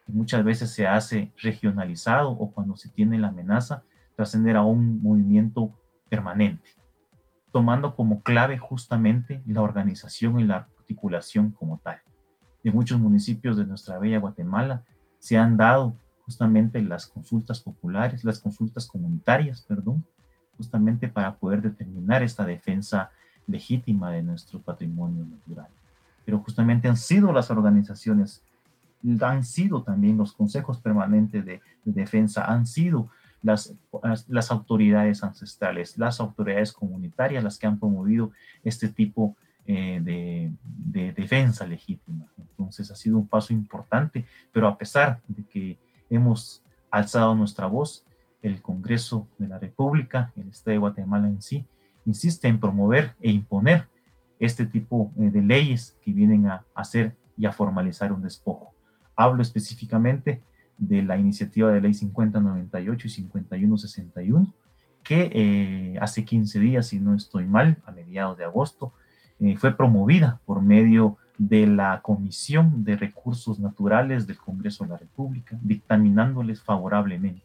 que 0.05 0.11
muchas 0.11 0.43
veces 0.43 0.71
se 0.71 0.88
hace 0.88 1.32
regionalizado 1.41 2.32
o 2.32 2.51
cuando 2.51 2.76
se 2.76 2.89
tiene 2.89 3.17
la 3.17 3.30
amenaza, 3.30 3.84
trascender 4.15 4.55
a 4.55 4.63
un 4.63 5.01
movimiento 5.01 5.71
permanente, 6.09 6.69
tomando 7.51 7.95
como 7.95 8.21
clave 8.21 8.57
justamente 8.57 9.41
la 9.45 9.61
organización 9.61 10.39
y 10.39 10.43
la 10.43 10.67
articulación 10.80 11.51
como 11.51 11.80
tal. 11.80 11.99
De 12.63 12.71
muchos 12.71 12.99
municipios 12.99 13.57
de 13.57 13.65
nuestra 13.65 13.97
bella 13.99 14.19
Guatemala 14.19 14.84
se 15.19 15.38
han 15.38 15.57
dado 15.57 15.97
justamente 16.21 16.82
las 16.82 17.07
consultas 17.07 17.61
populares, 17.61 18.23
las 18.23 18.39
consultas 18.39 18.88
comunitarias, 18.88 19.61
perdón, 19.61 20.05
justamente 20.58 21.08
para 21.08 21.36
poder 21.36 21.62
determinar 21.62 22.24
esta 22.24 22.45
defensa 22.45 23.12
legítima 23.47 24.12
de 24.12 24.24
nuestro 24.24 24.60
patrimonio 24.60 25.26
natural. 25.26 25.68
Pero 26.26 26.39
justamente 26.39 26.88
han 26.88 26.97
sido 26.97 27.32
las 27.32 27.51
organizaciones, 27.51 28.41
han 29.22 29.43
sido 29.43 29.84
también 29.84 30.18
los 30.18 30.34
consejos 30.34 30.80
permanentes 30.80 31.45
de, 31.45 31.62
defensa, 31.84 32.45
han 32.45 32.66
sido 32.66 33.10
las, 33.43 33.72
autoridades 34.49 35.24
ancestrales, 35.24 35.97
las 35.97 36.20
autoridades 36.20 36.72
comunitarias 36.72 37.43
las 37.43 37.60
que 37.60 37.68
han 37.68 37.80
promovido 37.80 38.32
este 38.64 38.89
tipo 38.89 39.36
eh, 39.68 39.99
de, 40.01 41.14
defensa 41.14 41.68
legítima. 41.68 42.26
Entonces 42.38 42.89
ha 42.89 42.95
sido 42.95 43.18
un 43.18 43.28
paso 43.28 43.53
importante, 43.53 44.26
pero 44.51 44.68
a 44.68 44.78
pesar 44.78 45.22
de 45.28 45.43
que 45.43 45.78
hemos 46.10 46.64
alzado 46.89 47.36
nuestra 47.36 47.68
voz, 47.68 48.03
el 48.46 48.62
Congreso 48.62 49.28
de 49.38 49.48
la 49.48 49.58
República, 49.58 50.32
el 50.36 50.50
Estado 50.50 50.74
de 50.74 50.80
Guatemala 50.80 51.28
en 51.28 51.41
sí, 51.41 51.66
insiste 52.06 52.48
en 52.48 52.60
promover 52.60 53.16
e 53.22 53.32
imponer 53.32 53.88
este 54.39 54.66
tipo 54.66 55.12
eh, 55.18 55.32
de 55.32 55.41
leyes 55.41 55.98
que 56.02 56.12
vienen 56.12 56.48
a 56.48 56.64
hacer 56.76 57.16
y 57.38 57.46
a 57.46 57.52
formalizar 57.52 58.14
un 58.14 58.22
despojo. 58.22 58.74
Hablo 59.16 59.41
específicamente 59.41 60.41
de 60.78 61.02
la 61.02 61.18
iniciativa 61.18 61.72
de 61.72 61.82
ley 61.82 61.93
5098 61.93 63.08
y 63.08 63.10
5161, 63.10 64.54
que 65.04 65.32
eh, 65.34 65.98
hace 66.00 66.26
15 66.26 66.60
días, 66.60 66.88
si 66.88 67.00
no 67.00 67.16
estoy 67.16 67.46
mal, 67.46 67.78
a 67.86 67.91
mediados 67.91 68.38
de 68.38 68.43
agosto, 68.43 68.93
eh, 69.39 69.58
fue 69.58 69.76
promovida 69.76 70.39
por 70.46 70.62
medio 70.62 71.18
de 71.38 71.68
la 71.68 72.02
Comisión 72.02 72.84
de 72.84 72.96
Recursos 72.96 73.60
Naturales 73.60 74.28
del 74.28 74.38
Congreso 74.38 74.84
de 74.84 74.91
la 74.91 74.98
República, 74.98 75.58
dictaminándoles 75.62 76.62
favorablemente. 76.62 77.45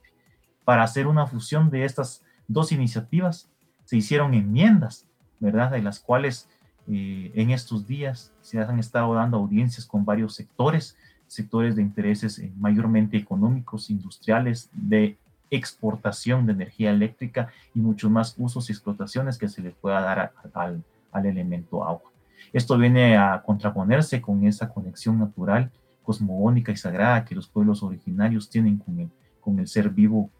Para 0.70 0.84
hacer 0.84 1.08
una 1.08 1.26
fusión 1.26 1.68
de 1.68 1.84
estas 1.84 2.22
dos 2.46 2.70
iniciativas, 2.70 3.50
se 3.86 3.96
hicieron 3.96 4.34
enmiendas, 4.34 5.04
¿verdad? 5.40 5.72
De 5.72 5.82
las 5.82 5.98
cuales 5.98 6.48
eh, 6.86 7.32
en 7.34 7.50
estos 7.50 7.88
días 7.88 8.32
se 8.40 8.60
han 8.60 8.78
estado 8.78 9.12
dando 9.14 9.38
audiencias 9.38 9.84
con 9.84 10.04
varios 10.04 10.36
sectores, 10.36 10.96
sectores 11.26 11.74
de 11.74 11.82
intereses 11.82 12.38
eh, 12.38 12.52
mayormente 12.56 13.16
económicos, 13.16 13.90
industriales, 13.90 14.70
de 14.72 15.18
exportación 15.50 16.46
de 16.46 16.52
energía 16.52 16.92
eléctrica 16.92 17.48
y 17.74 17.80
muchos 17.80 18.08
más 18.08 18.36
usos 18.38 18.68
y 18.68 18.72
explotaciones 18.72 19.38
que 19.38 19.48
se 19.48 19.62
le 19.62 19.72
pueda 19.72 20.00
dar 20.00 20.32
al, 20.54 20.84
al 21.10 21.26
elemento 21.26 21.82
agua. 21.82 22.12
Esto 22.52 22.78
viene 22.78 23.16
a 23.16 23.42
contraponerse 23.44 24.20
con 24.20 24.44
esa 24.44 24.68
conexión 24.68 25.18
natural, 25.18 25.68
cosmogónica 26.04 26.70
y 26.70 26.76
sagrada 26.76 27.24
que 27.24 27.34
los 27.34 27.48
pueblos 27.48 27.82
originarios 27.82 28.48
tienen 28.48 28.78
con 28.78 29.00
el, 29.00 29.10
con 29.40 29.58
el 29.58 29.66
ser 29.66 29.90
vivo 29.90 30.30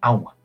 agua. 0.00 0.36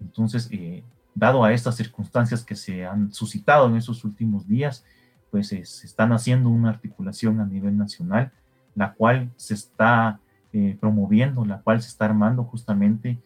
Entonces, 0.00 0.48
eh, 0.50 0.82
dado 1.14 1.44
a 1.44 1.52
estas 1.52 1.76
circunstancias 1.76 2.44
que 2.44 2.54
se 2.54 2.86
han 2.86 3.12
suscitado 3.12 3.66
en 3.66 3.76
esos 3.76 4.04
últimos 4.04 4.46
días, 4.46 4.84
pues 5.30 5.48
se 5.48 5.60
están 5.60 6.12
haciendo 6.12 6.48
una 6.48 6.70
articulación 6.70 7.40
a 7.40 7.46
nivel 7.46 7.76
nacional, 7.76 8.32
la 8.74 8.94
cual 8.94 9.30
se 9.36 9.54
está 9.54 10.20
eh, 10.52 10.76
promoviendo, 10.80 11.44
la 11.44 11.60
cual 11.60 11.82
se 11.82 11.88
está 11.88 12.06
armando 12.06 12.44
justamente 12.44 13.18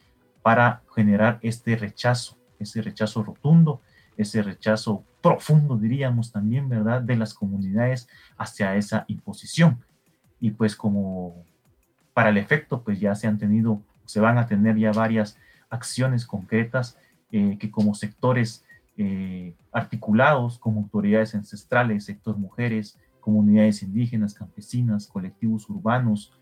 para 0.42 0.82
generar 0.94 1.38
este 1.42 1.76
rechazo, 1.76 2.36
ese 2.58 2.82
rechazo 2.82 3.22
rotundo, 3.22 3.80
ese 4.16 4.42
rechazo 4.42 5.04
profundo, 5.22 5.76
diríamos 5.76 6.32
también, 6.32 6.68
¿verdad?, 6.68 7.00
de 7.02 7.16
las 7.16 7.34
comunidades 7.34 8.08
hacia 8.36 8.74
esa 8.74 9.04
imposición. 9.06 9.84
Y 10.40 10.50
pues 10.50 10.74
como 10.74 11.44
para 12.12 12.30
el 12.30 12.38
efecto, 12.38 12.82
pues 12.82 12.98
ya 12.98 13.14
se 13.14 13.28
han 13.28 13.38
tenido, 13.38 13.80
se 14.04 14.18
van 14.18 14.38
a 14.38 14.46
tener 14.46 14.76
ya 14.76 14.90
varias 14.90 15.38
acciones 15.72 16.24
concretas 16.26 16.96
eh, 17.32 17.56
que 17.58 17.70
como 17.70 17.94
sectores 17.94 18.64
eh, 18.96 19.54
articulados, 19.72 20.58
como 20.58 20.80
autoridades 20.80 21.34
ancestrales, 21.34 22.04
sector 22.04 22.36
mujeres, 22.36 22.98
comunidades 23.20 23.82
indígenas, 23.82 24.34
campesinas, 24.34 25.06
colectivos 25.06 25.68
urbanos, 25.68 26.32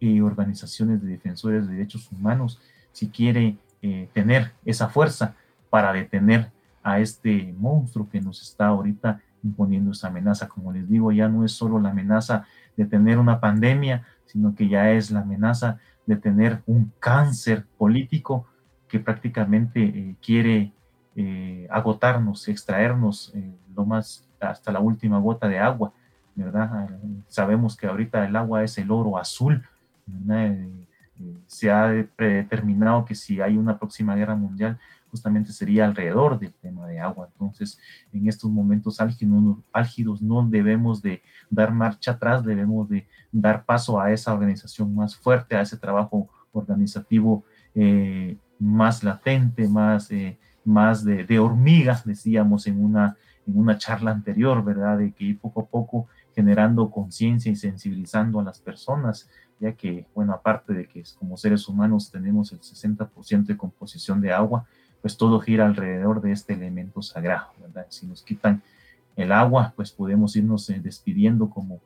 y 0.00 0.20
organizaciones 0.20 1.02
de 1.02 1.08
defensores 1.08 1.66
de 1.66 1.74
derechos 1.74 2.10
humanos, 2.12 2.60
si 2.92 3.08
quiere 3.08 3.56
eh, 3.82 4.08
tener 4.12 4.52
esa 4.64 4.88
fuerza 4.88 5.34
para 5.70 5.92
detener 5.92 6.50
a 6.82 7.00
este 7.00 7.54
monstruo 7.58 8.08
que 8.08 8.20
nos 8.20 8.42
está 8.42 8.68
ahorita 8.68 9.20
imponiendo 9.42 9.92
esa 9.92 10.08
amenaza. 10.08 10.48
Como 10.48 10.72
les 10.72 10.88
digo, 10.88 11.12
ya 11.12 11.28
no 11.28 11.44
es 11.44 11.52
solo 11.52 11.78
la 11.80 11.90
amenaza 11.90 12.46
de 12.76 12.86
tener 12.86 13.18
una 13.18 13.40
pandemia, 13.40 14.06
sino 14.28 14.54
que 14.54 14.68
ya 14.68 14.90
es 14.92 15.10
la 15.10 15.20
amenaza 15.20 15.78
de 16.06 16.16
tener 16.16 16.62
un 16.66 16.92
cáncer 17.00 17.66
político 17.76 18.46
que 18.86 19.00
prácticamente 19.00 19.82
eh, 19.82 20.16
quiere 20.24 20.72
eh, 21.16 21.66
agotarnos, 21.70 22.46
extraernos 22.48 23.32
eh, 23.34 23.52
lo 23.74 23.84
más 23.84 24.26
hasta 24.40 24.70
la 24.70 24.80
última 24.80 25.18
gota 25.18 25.48
de 25.48 25.58
agua, 25.58 25.92
¿verdad? 26.34 26.88
Sabemos 27.26 27.76
que 27.76 27.88
ahorita 27.88 28.24
el 28.24 28.36
agua 28.36 28.62
es 28.62 28.78
el 28.78 28.90
oro 28.90 29.18
azul, 29.18 29.66
se 31.46 31.70
ha 31.70 31.88
determinado 31.88 33.04
que 33.04 33.16
si 33.16 33.40
hay 33.40 33.56
una 33.56 33.76
próxima 33.76 34.14
guerra 34.14 34.36
mundial, 34.36 34.78
justamente 35.10 35.52
sería 35.52 35.84
alrededor 35.84 36.38
del 36.38 36.52
tema 36.54 36.86
de 36.86 37.00
agua. 37.00 37.28
Entonces, 37.32 37.78
en 38.12 38.28
estos 38.28 38.50
momentos 38.50 39.00
álgidos, 39.00 40.22
no 40.22 40.46
debemos 40.48 41.02
de 41.02 41.22
dar 41.50 41.72
marcha 41.72 42.12
atrás, 42.12 42.44
debemos 42.44 42.88
de 42.88 43.06
dar 43.32 43.64
paso 43.64 44.00
a 44.00 44.12
esa 44.12 44.32
organización 44.32 44.94
más 44.94 45.16
fuerte, 45.16 45.56
a 45.56 45.62
ese 45.62 45.76
trabajo 45.76 46.28
organizativo 46.52 47.44
eh, 47.74 48.36
más 48.58 49.04
latente, 49.04 49.68
más, 49.68 50.10
eh, 50.10 50.38
más 50.64 51.04
de, 51.04 51.24
de, 51.24 51.38
hormigas, 51.38 52.04
decíamos 52.04 52.66
en 52.66 52.82
una, 52.84 53.16
en 53.46 53.58
una 53.58 53.78
charla 53.78 54.10
anterior, 54.10 54.64
¿verdad? 54.64 54.98
De 54.98 55.12
que 55.12 55.24
ir 55.24 55.38
poco 55.38 55.60
a 55.62 55.66
poco 55.66 56.08
generando 56.34 56.90
conciencia 56.90 57.50
y 57.50 57.56
sensibilizando 57.56 58.38
a 58.38 58.44
las 58.44 58.60
personas, 58.60 59.28
ya 59.60 59.72
que, 59.72 60.06
bueno, 60.14 60.32
aparte 60.32 60.72
de 60.72 60.86
que 60.86 61.02
como 61.18 61.36
seres 61.36 61.66
humanos 61.68 62.10
tenemos 62.10 62.52
el 62.52 62.60
60% 62.60 63.46
de 63.46 63.56
composición 63.56 64.20
de 64.20 64.32
agua, 64.32 64.66
pues 65.00 65.16
todo 65.16 65.40
gira 65.40 65.66
alrededor 65.66 66.20
de 66.20 66.32
este 66.32 66.54
elemento 66.54 67.02
sagrado, 67.02 67.48
¿verdad? 67.60 67.86
Si 67.88 68.06
nos 68.06 68.22
quitan 68.22 68.62
el 69.16 69.32
agua, 69.32 69.72
pues 69.76 69.90
podemos 69.92 70.36
irnos 70.36 70.68
eh, 70.70 70.80
despidiendo 70.80 71.50
como, 71.50 71.80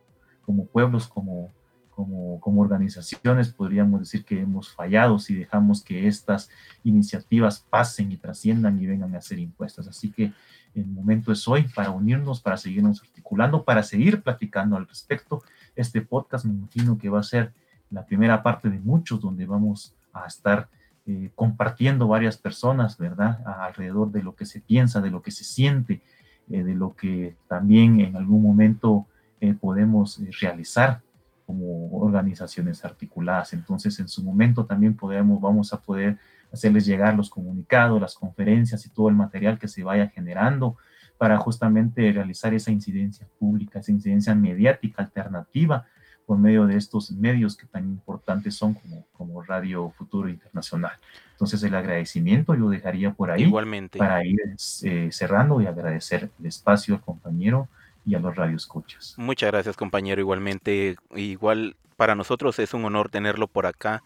como 0.44 0.66
pueblos, 0.66 1.08
como, 1.08 1.50
como, 1.90 2.40
como 2.40 2.62
organizaciones, 2.62 3.50
podríamos 3.50 4.00
decir 4.00 4.24
que 4.24 4.40
hemos 4.40 4.70
fallado 4.70 5.18
si 5.18 5.34
dejamos 5.34 5.82
que 5.82 6.06
estas 6.08 6.50
iniciativas 6.84 7.64
pasen 7.68 8.12
y 8.12 8.16
trasciendan 8.16 8.80
y 8.80 8.86
vengan 8.86 9.14
a 9.14 9.20
ser 9.20 9.38
impuestas. 9.38 9.88
Así 9.88 10.10
que 10.10 10.32
el 10.74 10.86
momento 10.86 11.32
es 11.32 11.46
hoy 11.48 11.64
para 11.74 11.90
unirnos, 11.90 12.40
para 12.40 12.56
seguirnos 12.56 13.02
articulando, 13.02 13.64
para 13.64 13.82
seguir 13.82 14.22
platicando 14.22 14.76
al 14.76 14.88
respecto. 14.88 15.42
Este 15.76 16.00
podcast 16.00 16.44
me 16.44 16.52
imagino 16.52 16.98
que 16.98 17.08
va 17.08 17.20
a 17.20 17.24
ser 17.24 17.52
la 17.90 18.06
primera 18.06 18.42
parte 18.42 18.70
de 18.70 18.78
muchos 18.78 19.20
donde 19.20 19.44
vamos 19.44 19.94
a 20.12 20.26
estar 20.26 20.68
eh, 21.04 21.30
compartiendo 21.34 22.06
varias 22.06 22.36
personas, 22.36 22.96
¿verdad? 22.96 23.40
Alrededor 23.44 24.12
de 24.12 24.22
lo 24.22 24.36
que 24.36 24.46
se 24.46 24.60
piensa, 24.60 25.00
de 25.00 25.10
lo 25.10 25.20
que 25.20 25.32
se 25.32 25.42
siente, 25.42 26.00
eh, 26.48 26.62
de 26.62 26.74
lo 26.74 26.94
que 26.94 27.34
también 27.48 28.00
en 28.00 28.14
algún 28.14 28.40
momento 28.40 29.06
eh, 29.40 29.52
podemos 29.54 30.20
realizar 30.40 31.00
como 31.44 31.90
organizaciones 31.96 32.84
articuladas. 32.84 33.52
Entonces, 33.52 33.98
en 33.98 34.06
su 34.06 34.22
momento 34.22 34.64
también 34.64 34.94
podemos, 34.94 35.40
vamos 35.40 35.72
a 35.72 35.80
poder 35.80 36.18
hacerles 36.52 36.86
llegar 36.86 37.16
los 37.16 37.30
comunicados, 37.30 38.00
las 38.00 38.14
conferencias 38.14 38.86
y 38.86 38.90
todo 38.90 39.08
el 39.08 39.16
material 39.16 39.58
que 39.58 39.66
se 39.66 39.82
vaya 39.82 40.08
generando 40.08 40.76
para 41.18 41.36
justamente 41.38 42.12
realizar 42.12 42.54
esa 42.54 42.70
incidencia 42.70 43.26
pública, 43.40 43.80
esa 43.80 43.90
incidencia 43.90 44.34
mediática 44.36 45.02
alternativa 45.02 45.84
por 46.26 46.38
medio 46.38 46.66
de 46.66 46.76
estos 46.76 47.10
medios 47.12 47.56
que 47.56 47.66
tan 47.66 47.84
importantes 47.84 48.54
son 48.54 48.74
como, 48.74 49.06
como 49.12 49.42
Radio 49.42 49.90
Futuro 49.96 50.28
Internacional. 50.28 50.92
Entonces 51.32 51.62
el 51.62 51.74
agradecimiento 51.74 52.54
yo 52.54 52.68
dejaría 52.68 53.12
por 53.12 53.30
ahí 53.30 53.42
Igualmente. 53.42 53.98
para 53.98 54.24
ir 54.24 54.38
eh, 54.82 55.08
cerrando 55.10 55.60
y 55.60 55.66
agradecer 55.66 56.30
el 56.38 56.46
espacio 56.46 56.94
al 56.94 57.00
compañero 57.00 57.68
y 58.04 58.14
a 58.14 58.20
los 58.20 58.34
radioescuchas. 58.34 59.14
Muchas 59.16 59.50
gracias, 59.50 59.76
compañero. 59.76 60.20
Igualmente, 60.20 60.96
igual 61.14 61.76
para 61.96 62.14
nosotros 62.14 62.58
es 62.58 62.74
un 62.74 62.84
honor 62.84 63.08
tenerlo 63.10 63.46
por 63.46 63.66
acá 63.66 64.02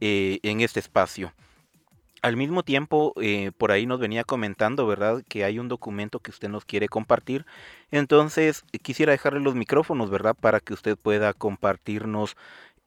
eh, 0.00 0.38
en 0.42 0.60
este 0.60 0.80
espacio. 0.80 1.32
Al 2.22 2.36
mismo 2.36 2.62
tiempo, 2.62 3.14
eh, 3.20 3.50
por 3.56 3.72
ahí 3.72 3.86
nos 3.86 3.98
venía 3.98 4.24
comentando, 4.24 4.86
¿verdad? 4.86 5.22
Que 5.28 5.44
hay 5.44 5.58
un 5.58 5.68
documento 5.68 6.20
que 6.20 6.30
usted 6.30 6.48
nos 6.48 6.64
quiere 6.64 6.88
compartir. 6.88 7.46
Entonces, 7.90 8.64
quisiera 8.82 9.12
dejarle 9.12 9.40
los 9.40 9.54
micrófonos, 9.54 10.10
¿verdad? 10.10 10.36
Para 10.38 10.60
que 10.60 10.74
usted 10.74 10.98
pueda 10.98 11.32
compartirnos 11.32 12.36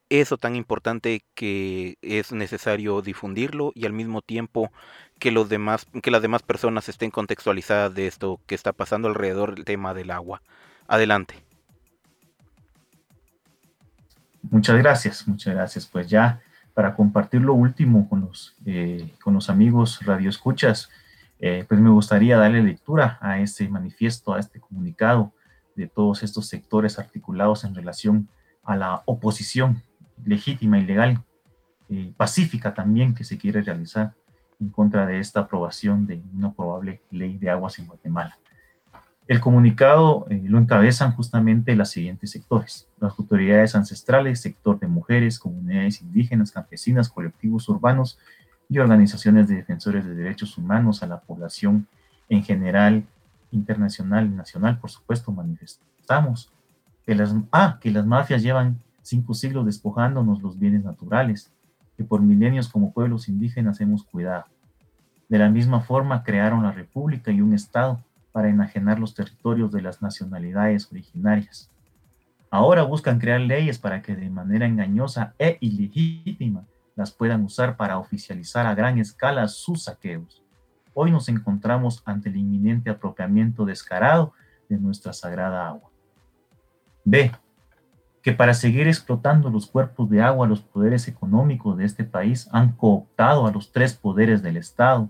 eso 0.10 0.38
tan 0.38 0.56
importante 0.56 1.24
que 1.34 1.98
es 2.02 2.32
necesario 2.32 3.02
difundirlo 3.02 3.72
y 3.74 3.86
al 3.86 3.94
mismo 3.94 4.22
tiempo 4.22 4.72
que 5.20 5.32
los 5.32 5.50
demás 5.50 5.88
que 6.04 6.12
las 6.12 6.22
demás 6.22 6.44
personas 6.44 6.88
estén 6.90 7.10
contextualizadas 7.10 7.96
de 7.96 8.08
esto 8.08 8.40
que 8.46 8.56
está 8.56 8.74
pasando 8.74 9.08
alrededor 9.08 9.56
del 9.56 9.66
tema 9.66 9.94
del 9.94 10.12
agua. 10.12 10.42
Adelante. 10.88 11.44
Muchas 14.44 14.78
gracias, 14.78 15.28
muchas 15.28 15.56
gracias. 15.56 15.88
Pues 15.88 16.08
ya 16.08 16.42
para 16.74 16.96
compartir 16.96 17.42
lo 17.42 17.54
último 17.54 18.10
con 18.10 18.22
los, 18.22 18.56
eh, 18.66 19.14
con 19.24 19.34
los 19.34 19.50
amigos 19.50 20.00
radioescuchas, 20.04 20.90
eh, 21.40 21.66
pues 21.68 21.80
me 21.80 21.90
gustaría 21.90 22.38
darle 22.38 22.64
lectura 22.64 23.18
a 23.22 23.40
este 23.40 23.68
manifiesto, 23.68 24.34
a 24.34 24.40
este 24.40 24.60
comunicado 24.60 25.34
de 25.76 25.88
todos 25.88 26.24
estos 26.24 26.48
sectores 26.48 27.00
articulados 27.00 27.64
en 27.64 27.76
relación 27.76 28.30
a 28.64 28.76
la 28.76 29.02
oposición 29.06 29.82
legítima 30.26 30.80
y 30.80 30.86
legal, 30.86 31.24
eh, 31.90 32.14
pacífica 32.16 32.74
también 32.74 33.14
que 33.14 33.24
se 33.24 33.38
quiere 33.38 33.62
realizar 33.62 34.14
en 34.60 34.70
contra 34.70 35.06
de 35.06 35.20
esta 35.20 35.42
aprobación 35.42 36.08
de 36.08 36.24
una 36.34 36.54
probable 36.54 37.02
ley 37.12 37.38
de 37.38 37.50
aguas 37.50 37.78
en 37.80 37.88
Guatemala. 37.88 38.38
El 39.26 39.40
comunicado 39.40 40.26
eh, 40.30 40.42
lo 40.46 40.58
encabezan 40.58 41.14
justamente 41.14 41.76
los 41.76 41.90
siguientes 41.90 42.32
sectores, 42.32 42.90
las 43.00 43.18
autoridades 43.18 43.74
ancestrales, 43.74 44.42
sector 44.42 44.80
de 44.80 44.88
mujeres, 44.88 45.40
comunidades 45.40 46.02
indígenas, 46.02 46.52
campesinas, 46.52 47.08
colectivos 47.08 47.70
urbanos 47.70 48.20
y 48.68 48.80
organizaciones 48.80 49.48
de 49.48 49.56
defensores 49.56 50.06
de 50.06 50.14
derechos 50.14 50.58
humanos 50.58 51.04
a 51.04 51.08
la 51.08 51.22
población 51.22 51.88
en 52.28 52.44
general, 52.44 53.06
internacional 53.52 54.26
y 54.26 54.30
nacional, 54.30 54.80
por 54.80 54.90
supuesto, 54.90 55.32
manifestamos 55.32 56.52
que 57.06 57.16
las, 57.16 57.34
ah, 57.52 57.78
que 57.80 57.92
las 57.92 58.06
mafias 58.06 58.42
llevan 58.44 58.80
cinco 59.02 59.34
siglos 59.34 59.66
despojándonos 59.66 60.42
los 60.42 60.60
bienes 60.60 60.84
naturales, 60.84 61.52
que 61.96 62.04
por 62.04 62.22
milenios 62.22 62.68
como 62.68 62.92
pueblos 62.92 63.30
indígenas 63.30 63.80
hemos 63.80 64.04
cuidado. 64.04 64.46
De 65.30 65.38
la 65.38 65.50
misma 65.50 65.82
forma 65.82 66.24
crearon 66.24 66.64
la 66.64 66.72
República 66.72 67.32
y 67.32 67.42
un 67.42 67.54
Estado 67.54 68.00
para 68.34 68.50
enajenar 68.50 69.00
los 69.00 69.16
territorios 69.16 69.72
de 69.72 69.82
las 69.82 70.02
nacionalidades 70.02 70.92
originarias. 70.92 71.72
Ahora 72.52 72.84
buscan 72.84 73.18
crear 73.18 73.40
leyes 73.40 73.80
para 73.80 74.02
que 74.02 74.16
de 74.16 74.30
manera 74.30 74.66
engañosa 74.66 75.34
e 75.40 75.58
ilegítima 75.62 76.66
las 76.96 77.12
puedan 77.12 77.46
usar 77.46 77.78
para 77.78 77.98
oficializar 77.98 78.66
a 78.66 78.76
gran 78.76 79.00
escala 79.00 79.48
sus 79.48 79.84
saqueos. 79.84 80.44
Hoy 80.94 81.12
nos 81.12 81.30
encontramos 81.30 82.04
ante 82.04 82.28
el 82.28 82.36
inminente 82.36 82.90
apropiamiento 82.90 83.64
descarado 83.64 84.34
de 84.68 84.78
nuestra 84.78 85.14
sagrada 85.14 85.66
agua. 85.68 85.90
B 87.06 87.32
que 88.24 88.32
para 88.32 88.54
seguir 88.54 88.88
explotando 88.88 89.50
los 89.50 89.68
cuerpos 89.68 90.10
de 90.10 90.22
agua, 90.22 90.48
los 90.48 90.62
poderes 90.62 91.10
económicos 91.10 91.78
de 91.78 91.84
este 91.84 92.06
país 92.06 92.48
han 92.54 92.72
cooptado 92.72 93.46
a 93.46 93.52
los 93.52 93.74
tres 93.74 93.94
poderes 93.96 94.42
del 94.42 94.56
Estado, 94.56 95.10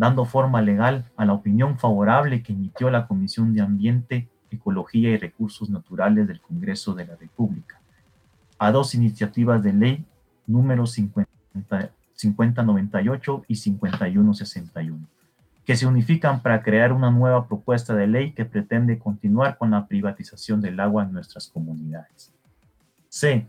dando 0.00 0.24
forma 0.24 0.62
legal 0.62 1.04
a 1.14 1.26
la 1.26 1.34
opinión 1.34 1.78
favorable 1.78 2.42
que 2.42 2.54
emitió 2.54 2.90
la 2.90 3.06
Comisión 3.06 3.52
de 3.52 3.60
Ambiente, 3.60 4.30
Ecología 4.50 5.10
y 5.10 5.18
Recursos 5.18 5.68
Naturales 5.68 6.26
del 6.26 6.40
Congreso 6.40 6.94
de 6.94 7.04
la 7.04 7.16
República, 7.16 7.78
a 8.58 8.72
dos 8.72 8.94
iniciativas 8.94 9.62
de 9.62 9.74
ley 9.74 10.06
números 10.46 10.92
5098 10.92 13.44
y 13.46 13.56
5161 13.56 15.06
que 15.66 15.76
se 15.76 15.86
unifican 15.86 16.40
para 16.40 16.62
crear 16.62 16.94
una 16.94 17.10
nueva 17.10 17.46
propuesta 17.46 17.94
de 17.94 18.06
ley 18.06 18.32
que 18.32 18.46
pretende 18.46 18.98
continuar 18.98 19.58
con 19.58 19.70
la 19.70 19.86
privatización 19.86 20.62
del 20.62 20.80
agua 20.80 21.04
en 21.04 21.12
nuestras 21.12 21.46
comunidades. 21.46 22.32
C. 23.10 23.46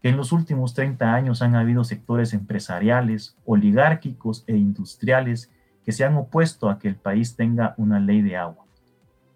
Que 0.00 0.10
en 0.10 0.16
los 0.16 0.30
últimos 0.30 0.74
30 0.74 1.12
años 1.12 1.42
han 1.42 1.56
habido 1.56 1.82
sectores 1.82 2.34
empresariales, 2.34 3.36
oligárquicos 3.44 4.44
e 4.46 4.56
industriales 4.56 5.50
que 5.88 5.92
se 5.92 6.04
han 6.04 6.18
opuesto 6.18 6.68
a 6.68 6.78
que 6.78 6.86
el 6.86 6.96
país 6.96 7.34
tenga 7.34 7.72
una 7.78 7.98
ley 7.98 8.20
de 8.20 8.36
agua, 8.36 8.66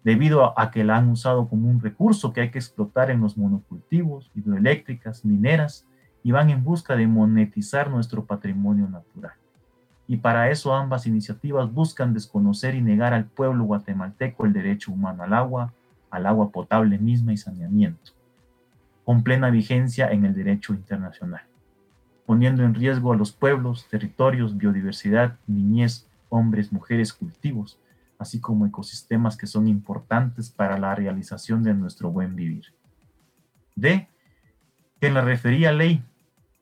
debido 0.03 0.53
a 0.59 0.69
que 0.69 0.83
la 0.83 0.97
han 0.97 1.09
usado 1.09 1.49
como 1.49 1.67
un 1.67 1.81
recurso 1.81 2.31
que 2.31 2.41
hay 2.41 2.51
que 2.51 2.59
explotar 2.59 3.09
en 3.09 3.21
los 3.21 3.35
monocultivos, 3.39 4.29
hidroeléctricas, 4.35 5.25
mineras, 5.25 5.87
y 6.21 6.31
van 6.31 6.51
en 6.51 6.63
busca 6.63 6.95
de 6.95 7.07
monetizar 7.07 7.89
nuestro 7.89 8.25
patrimonio 8.25 8.87
natural. 8.87 9.33
Y 10.07 10.17
para 10.17 10.51
eso 10.51 10.75
ambas 10.75 11.07
iniciativas 11.07 11.73
buscan 11.73 12.13
desconocer 12.13 12.75
y 12.75 12.83
negar 12.83 13.15
al 13.15 13.25
pueblo 13.25 13.63
guatemalteco 13.63 14.45
el 14.45 14.53
derecho 14.53 14.91
humano 14.91 15.23
al 15.23 15.33
agua, 15.33 15.73
al 16.11 16.27
agua 16.27 16.51
potable 16.51 16.99
misma 16.99 17.33
y 17.33 17.37
saneamiento, 17.37 18.11
con 19.05 19.23
plena 19.23 19.49
vigencia 19.49 20.11
en 20.11 20.23
el 20.23 20.35
derecho 20.35 20.75
internacional, 20.75 21.41
poniendo 22.27 22.63
en 22.63 22.75
riesgo 22.75 23.11
a 23.11 23.15
los 23.17 23.31
pueblos, 23.31 23.87
territorios, 23.89 24.55
biodiversidad, 24.55 25.39
niñez, 25.47 26.07
hombres, 26.33 26.71
mujeres, 26.71 27.13
cultivos, 27.13 27.79
así 28.17 28.39
como 28.39 28.65
ecosistemas 28.65 29.37
que 29.37 29.47
son 29.47 29.67
importantes 29.67 30.49
para 30.49 30.79
la 30.79 30.95
realización 30.95 31.63
de 31.63 31.73
nuestro 31.73 32.09
buen 32.09 32.35
vivir. 32.35 32.73
D. 33.75 34.07
Que 34.99 35.07
en 35.07 35.13
la 35.13 35.21
referida 35.21 35.71
ley 35.71 36.03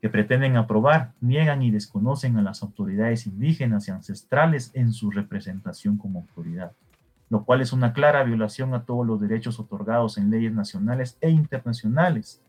que 0.01 0.09
pretenden 0.09 0.57
aprobar 0.57 1.13
niegan 1.21 1.61
y 1.61 1.69
desconocen 1.69 2.35
a 2.37 2.41
las 2.41 2.63
autoridades 2.63 3.27
indígenas 3.27 3.87
y 3.87 3.91
ancestrales 3.91 4.71
en 4.73 4.91
su 4.93 5.11
representación 5.11 5.97
como 5.97 6.21
autoridad, 6.21 6.71
lo 7.29 7.45
cual 7.45 7.61
es 7.61 7.71
una 7.71 7.93
clara 7.93 8.23
violación 8.23 8.73
a 8.73 8.83
todos 8.83 9.05
los 9.05 9.21
derechos 9.21 9.59
otorgados 9.59 10.17
en 10.17 10.31
leyes 10.31 10.53
nacionales 10.53 11.17
e 11.21 11.29
internacionales. 11.29 12.41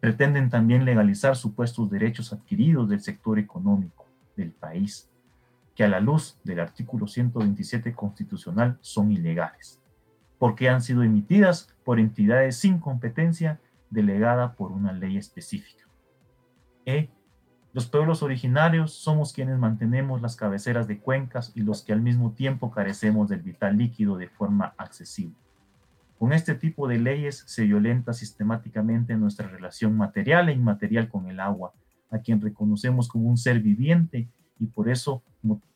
Pretenden 0.00 0.50
también 0.50 0.84
legalizar 0.84 1.36
supuestos 1.36 1.88
derechos 1.88 2.32
adquiridos 2.32 2.88
del 2.88 3.00
sector 3.00 3.38
económico 3.38 4.06
del 4.36 4.50
país, 4.50 5.08
que 5.74 5.84
a 5.84 5.88
la 5.88 6.00
luz 6.00 6.38
del 6.44 6.60
artículo 6.60 7.06
127 7.06 7.94
constitucional 7.94 8.78
son 8.80 9.10
ilegales, 9.10 9.80
porque 10.38 10.68
han 10.68 10.82
sido 10.82 11.02
emitidas 11.02 11.74
por 11.84 11.98
entidades 11.98 12.56
sin 12.56 12.78
competencia 12.78 13.60
delegada 13.90 14.54
por 14.54 14.72
una 14.72 14.92
ley 14.92 15.16
específica. 15.16 15.84
E. 16.84 17.10
Los 17.72 17.86
pueblos 17.86 18.22
originarios 18.22 18.92
somos 18.92 19.32
quienes 19.32 19.58
mantenemos 19.58 20.20
las 20.20 20.36
cabeceras 20.36 20.86
de 20.86 20.98
cuencas 20.98 21.52
y 21.54 21.62
los 21.62 21.82
que 21.82 21.94
al 21.94 22.02
mismo 22.02 22.32
tiempo 22.32 22.70
carecemos 22.70 23.30
del 23.30 23.40
vital 23.40 23.78
líquido 23.78 24.18
de 24.18 24.28
forma 24.28 24.74
accesible. 24.76 25.36
Con 26.18 26.34
este 26.34 26.54
tipo 26.54 26.86
de 26.86 26.98
leyes 26.98 27.44
se 27.46 27.64
violenta 27.64 28.12
sistemáticamente 28.12 29.16
nuestra 29.16 29.48
relación 29.48 29.96
material 29.96 30.50
e 30.50 30.52
inmaterial 30.52 31.08
con 31.08 31.28
el 31.28 31.40
agua, 31.40 31.72
a 32.10 32.18
quien 32.18 32.42
reconocemos 32.42 33.08
como 33.08 33.28
un 33.28 33.38
ser 33.38 33.60
viviente 33.60 34.28
y 34.62 34.66
por 34.66 34.88
eso 34.88 35.22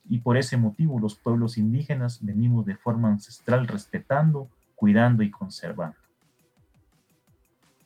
y 0.08 0.18
por 0.18 0.36
ese 0.36 0.56
motivo 0.56 1.00
los 1.00 1.16
pueblos 1.16 1.58
indígenas 1.58 2.24
venimos 2.24 2.64
de 2.64 2.76
forma 2.76 3.08
ancestral 3.08 3.66
respetando, 3.66 4.48
cuidando 4.76 5.24
y 5.24 5.30
conservando. 5.30 5.96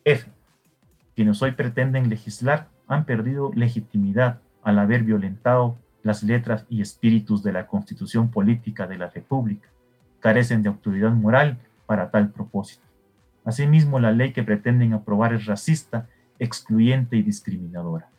F. 0.04 0.30
Quienes 1.16 1.40
hoy 1.40 1.52
pretenden 1.52 2.10
legislar 2.10 2.68
han 2.86 3.06
perdido 3.06 3.50
legitimidad 3.54 4.40
al 4.62 4.78
haber 4.78 5.02
violentado 5.02 5.78
las 6.02 6.22
letras 6.22 6.66
y 6.68 6.82
espíritus 6.82 7.42
de 7.42 7.52
la 7.52 7.66
Constitución 7.66 8.30
Política 8.30 8.86
de 8.86 8.98
la 8.98 9.08
República. 9.08 9.68
Carecen 10.20 10.62
de 10.62 10.68
autoridad 10.68 11.12
moral 11.12 11.58
para 11.86 12.10
tal 12.10 12.30
propósito. 12.30 12.84
Asimismo, 13.44 13.98
la 13.98 14.12
ley 14.12 14.32
que 14.34 14.42
pretenden 14.42 14.92
aprobar 14.92 15.32
es 15.32 15.46
racista, 15.46 16.08
excluyente 16.38 17.16
y 17.16 17.22
discriminadora. 17.22 18.10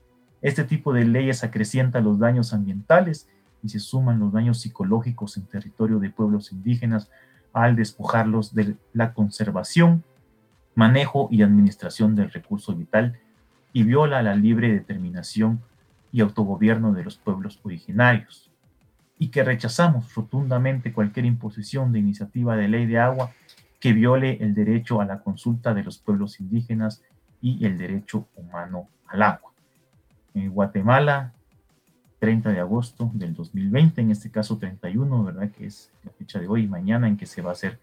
Este 0.41 0.63
tipo 0.63 0.91
de 0.93 1.05
leyes 1.05 1.43
acrecienta 1.43 2.01
los 2.01 2.19
daños 2.19 2.53
ambientales 2.53 3.27
y 3.63 3.69
se 3.69 3.79
suman 3.79 4.19
los 4.19 4.33
daños 4.33 4.59
psicológicos 4.59 5.37
en 5.37 5.45
territorio 5.45 5.99
de 5.99 6.09
pueblos 6.09 6.51
indígenas 6.51 7.11
al 7.53 7.75
despojarlos 7.75 8.55
de 8.55 8.75
la 8.93 9.13
conservación, 9.13 10.03
manejo 10.73 11.27
y 11.31 11.43
administración 11.43 12.15
del 12.15 12.31
recurso 12.31 12.73
vital 12.73 13.19
y 13.73 13.83
viola 13.83 14.21
la 14.23 14.35
libre 14.35 14.71
determinación 14.71 15.61
y 16.11 16.21
autogobierno 16.21 16.91
de 16.93 17.03
los 17.03 17.17
pueblos 17.17 17.59
originarios, 17.63 18.49
y 19.17 19.29
que 19.29 19.43
rechazamos 19.43 20.13
rotundamente 20.15 20.91
cualquier 20.91 21.25
imposición 21.25 21.91
de 21.91 21.99
iniciativa 21.99 22.55
de 22.55 22.67
ley 22.67 22.85
de 22.85 22.99
agua 22.99 23.31
que 23.79 23.93
viole 23.93 24.37
el 24.41 24.53
derecho 24.53 25.01
a 25.01 25.05
la 25.05 25.19
consulta 25.19 25.73
de 25.73 25.83
los 25.83 25.99
pueblos 25.99 26.39
indígenas 26.39 27.03
y 27.41 27.65
el 27.65 27.77
derecho 27.77 28.27
humano 28.35 28.87
al 29.07 29.21
agua. 29.23 29.50
En 30.33 30.51
Guatemala, 30.51 31.33
30 32.19 32.51
de 32.51 32.59
agosto 32.59 33.09
del 33.13 33.33
2020, 33.33 34.01
en 34.01 34.11
este 34.11 34.29
caso 34.29 34.57
31, 34.57 35.23
¿verdad? 35.23 35.49
Que 35.51 35.65
es 35.65 35.91
la 36.03 36.11
fecha 36.11 36.39
de 36.39 36.47
hoy 36.47 36.63
y 36.63 36.67
mañana 36.67 37.07
en 37.07 37.17
que 37.17 37.25
se 37.25 37.41
va 37.41 37.49
a 37.49 37.53
hacer 37.53 37.79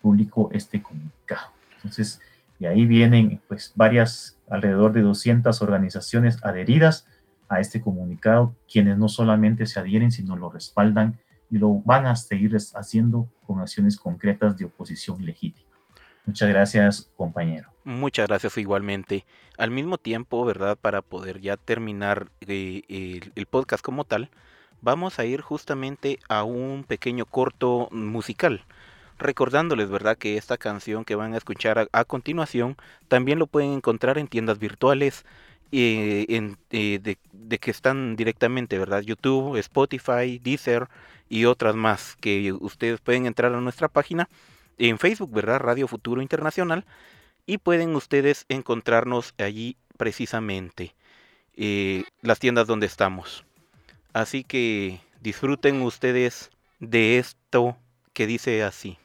publicó 0.00 0.50
este 0.52 0.82
comunicado. 0.82 1.48
Entonces, 1.76 2.20
de 2.58 2.68
ahí 2.68 2.86
vienen 2.86 3.40
pues 3.48 3.72
varias, 3.74 4.38
alrededor 4.48 4.92
de 4.92 5.02
200 5.02 5.62
organizaciones 5.62 6.44
adheridas 6.44 7.06
a 7.48 7.60
este 7.60 7.80
comunicado, 7.80 8.54
quienes 8.70 8.98
no 8.98 9.08
solamente 9.08 9.66
se 9.66 9.80
adhieren, 9.80 10.12
sino 10.12 10.36
lo 10.36 10.50
respaldan 10.50 11.18
y 11.50 11.58
lo 11.58 11.80
van 11.80 12.06
a 12.06 12.16
seguir 12.16 12.56
haciendo 12.74 13.28
con 13.46 13.60
acciones 13.60 13.96
concretas 13.96 14.56
de 14.56 14.66
oposición 14.66 15.24
legítima. 15.24 15.71
Muchas 16.24 16.48
gracias, 16.48 17.10
compañero. 17.16 17.72
Muchas 17.84 18.28
gracias 18.28 18.56
igualmente. 18.58 19.24
Al 19.58 19.70
mismo 19.70 19.98
tiempo, 19.98 20.44
¿verdad? 20.44 20.78
Para 20.80 21.02
poder 21.02 21.40
ya 21.40 21.56
terminar 21.56 22.28
eh, 22.46 23.20
el, 23.34 23.46
podcast 23.46 23.82
como 23.84 24.04
tal, 24.04 24.30
vamos 24.80 25.18
a 25.18 25.24
ir 25.24 25.40
justamente 25.40 26.20
a 26.28 26.44
un 26.44 26.84
pequeño 26.84 27.26
corto 27.26 27.88
musical. 27.90 28.64
Recordándoles, 29.18 29.90
¿verdad? 29.90 30.16
Que 30.16 30.36
esta 30.36 30.58
canción 30.58 31.04
que 31.04 31.16
van 31.16 31.34
a 31.34 31.38
escuchar 31.38 31.88
a, 31.92 32.04
continuación 32.04 32.76
también 33.08 33.38
lo 33.40 33.46
pueden 33.48 33.72
encontrar 33.72 34.16
en 34.16 34.28
tiendas 34.28 34.58
virtuales 34.58 35.24
eh, 35.72 36.26
eh, 36.70 37.00
de, 37.02 37.18
de, 37.32 37.58
que 37.58 37.70
están 37.70 38.14
directamente, 38.14 38.78
¿verdad? 38.78 39.02
YouTube, 39.02 39.56
Spotify, 39.56 40.38
Deezer 40.38 40.88
y 41.28 41.46
otras 41.46 41.74
más 41.74 42.16
que 42.20 42.52
ustedes 42.52 43.00
pueden 43.00 43.26
entrar 43.26 43.54
a 43.54 43.60
nuestra 43.60 43.88
página 43.88 44.28
en 44.88 44.98
Facebook, 44.98 45.32
¿verdad? 45.32 45.60
Radio 45.60 45.86
Futuro 45.86 46.22
Internacional 46.22 46.84
y 47.46 47.58
pueden 47.58 47.94
ustedes 47.94 48.46
encontrarnos 48.48 49.34
allí 49.38 49.76
precisamente 49.96 50.94
eh, 51.54 52.04
las 52.20 52.38
tiendas 52.38 52.66
donde 52.66 52.86
estamos. 52.86 53.44
Así 54.12 54.44
que 54.44 55.00
disfruten 55.20 55.82
ustedes 55.82 56.50
de 56.80 57.18
esto 57.18 57.76
que 58.12 58.26
dice 58.26 58.62
así. 58.64 58.98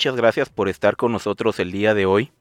Muchas 0.00 0.16
gracias 0.16 0.48
por 0.48 0.70
estar 0.70 0.96
con 0.96 1.12
nosotros 1.12 1.60
el 1.60 1.72
día 1.72 1.92
de 1.92 2.06
hoy. 2.06 2.32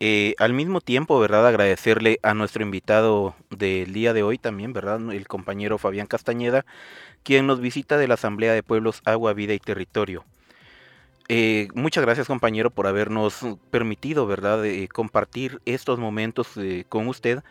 Eh, 0.00 0.34
al 0.38 0.54
mismo 0.54 0.80
tiempo, 0.80 1.20
¿verdad? 1.20 1.46
Agradecerle 1.46 2.18
a 2.22 2.32
nuestro 2.32 2.62
invitado 2.62 3.34
del 3.50 3.92
día 3.92 4.14
de 4.14 4.22
hoy 4.22 4.38
también, 4.38 4.72
¿verdad? 4.72 4.98
El 5.12 5.28
compañero 5.28 5.76
Fabián 5.76 6.06
Castañeda, 6.06 6.64
quien 7.24 7.46
nos 7.46 7.60
visita 7.60 7.98
de 7.98 8.08
la 8.08 8.14
Asamblea 8.14 8.54
de 8.54 8.62
Pueblos 8.62 9.02
Agua, 9.04 9.34
Vida 9.34 9.52
y 9.52 9.58
Territorio. 9.58 10.24
Eh, 11.28 11.68
muchas 11.74 12.06
gracias 12.06 12.26
compañero 12.26 12.70
por 12.70 12.86
habernos 12.86 13.38
permitido, 13.70 14.26
¿verdad?, 14.26 14.64
compartir 14.90 15.60
estos 15.66 15.98
momentos 15.98 16.56
eh, 16.56 16.86
con 16.88 17.06
usted, 17.06 17.42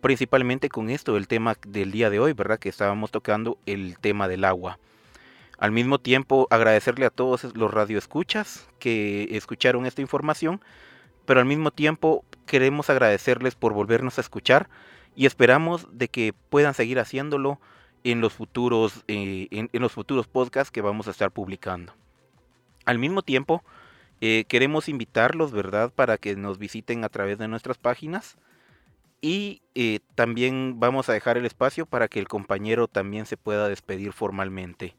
principalmente 0.00 0.70
con 0.70 0.88
esto, 0.88 1.18
el 1.18 1.28
tema 1.28 1.54
del 1.68 1.92
día 1.92 2.08
de 2.08 2.18
hoy, 2.18 2.32
¿verdad?, 2.32 2.58
que 2.58 2.70
estábamos 2.70 3.10
tocando 3.10 3.58
el 3.66 3.98
tema 3.98 4.26
del 4.26 4.46
agua. 4.46 4.78
Al 5.58 5.72
mismo 5.72 5.98
tiempo, 5.98 6.46
agradecerle 6.50 7.06
a 7.06 7.10
todos 7.10 7.44
los 7.54 7.72
radioescuchas 7.72 8.68
que 8.78 9.28
escucharon 9.32 9.86
esta 9.86 10.02
información, 10.02 10.60
pero 11.24 11.40
al 11.40 11.46
mismo 11.46 11.70
tiempo 11.70 12.24
queremos 12.46 12.90
agradecerles 12.90 13.54
por 13.54 13.72
volvernos 13.72 14.18
a 14.18 14.20
escuchar 14.20 14.68
y 15.14 15.24
esperamos 15.26 15.88
de 15.90 16.08
que 16.08 16.34
puedan 16.50 16.74
seguir 16.74 16.98
haciéndolo 16.98 17.58
en 18.04 18.20
los 18.20 18.34
futuros, 18.34 19.02
eh, 19.08 19.48
en, 19.50 19.70
los 19.72 19.92
futuros 19.92 20.28
podcasts 20.28 20.70
que 20.70 20.82
vamos 20.82 21.08
a 21.08 21.10
estar 21.10 21.30
publicando. 21.30 21.94
Al 22.84 22.98
mismo 22.98 23.22
tiempo, 23.22 23.64
eh, 24.20 24.44
queremos 24.48 24.88
invitarlos, 24.88 25.52
¿verdad?, 25.52 25.90
para 25.92 26.18
que 26.18 26.36
nos 26.36 26.58
visiten 26.58 27.02
a 27.02 27.08
través 27.08 27.38
de 27.38 27.48
nuestras 27.48 27.78
páginas. 27.78 28.36
Y 29.22 29.62
eh, 29.74 30.00
también 30.14 30.78
vamos 30.78 31.08
a 31.08 31.14
dejar 31.14 31.38
el 31.38 31.46
espacio 31.46 31.86
para 31.86 32.06
que 32.06 32.20
el 32.20 32.28
compañero 32.28 32.86
también 32.86 33.26
se 33.26 33.38
pueda 33.38 33.68
despedir 33.68 34.12
formalmente. 34.12 34.94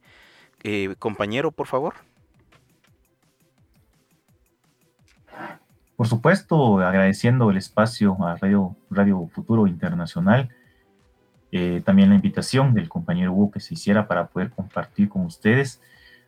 Eh, 0.64 0.96
compañero, 1.00 1.52
por 1.52 1.68
favor. 1.68 1.96
Por 5.96 6.08
supuesto, 6.08 6.80
agradeciendo 6.80 7.50
el 7.50 7.58
espacio 7.58 8.18
a 8.24 8.36
Radio, 8.38 8.76
Radio 8.90 9.28
Futuro 9.34 9.68
Internacional, 9.68 10.50
eh, 11.52 11.82
también 11.84 12.10
la 12.10 12.16
invitación 12.16 12.74
del 12.74 12.90
compañero 12.90 13.34
Hugo 13.34 13.52
que 13.52 13.60
se 13.60 13.74
hiciera 13.74 14.08
para 14.08 14.28
poder 14.28 14.52
compartir 14.52 15.10
con 15.10 15.26
ustedes 15.26 15.82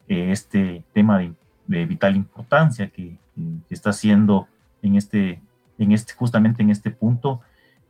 eh, 0.07 0.31
este 0.31 0.83
tema 0.93 1.19
de, 1.19 1.85
vital 1.85 2.15
importancia 2.15 2.89
que, 2.89 3.17
está 3.69 3.93
siendo 3.93 4.47
en 4.81 4.95
este, 4.95 5.39
en 5.77 5.91
este, 5.91 6.13
justamente 6.13 6.61
en 6.61 6.71
este 6.71 6.91
punto, 6.91 7.41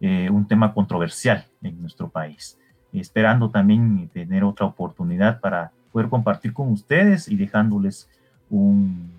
un 0.01 0.47
tema 0.47 0.73
controversial 0.73 1.45
en 1.61 1.81
nuestro 1.81 2.09
país. 2.09 2.57
Esperando 2.93 3.49
también 3.49 4.09
tener 4.09 4.43
otra 4.43 4.65
oportunidad 4.65 5.39
para 5.39 5.71
poder 5.91 6.09
compartir 6.09 6.53
con 6.53 6.71
ustedes 6.71 7.27
y 7.27 7.35
dejándoles 7.35 8.09
un 8.49 9.11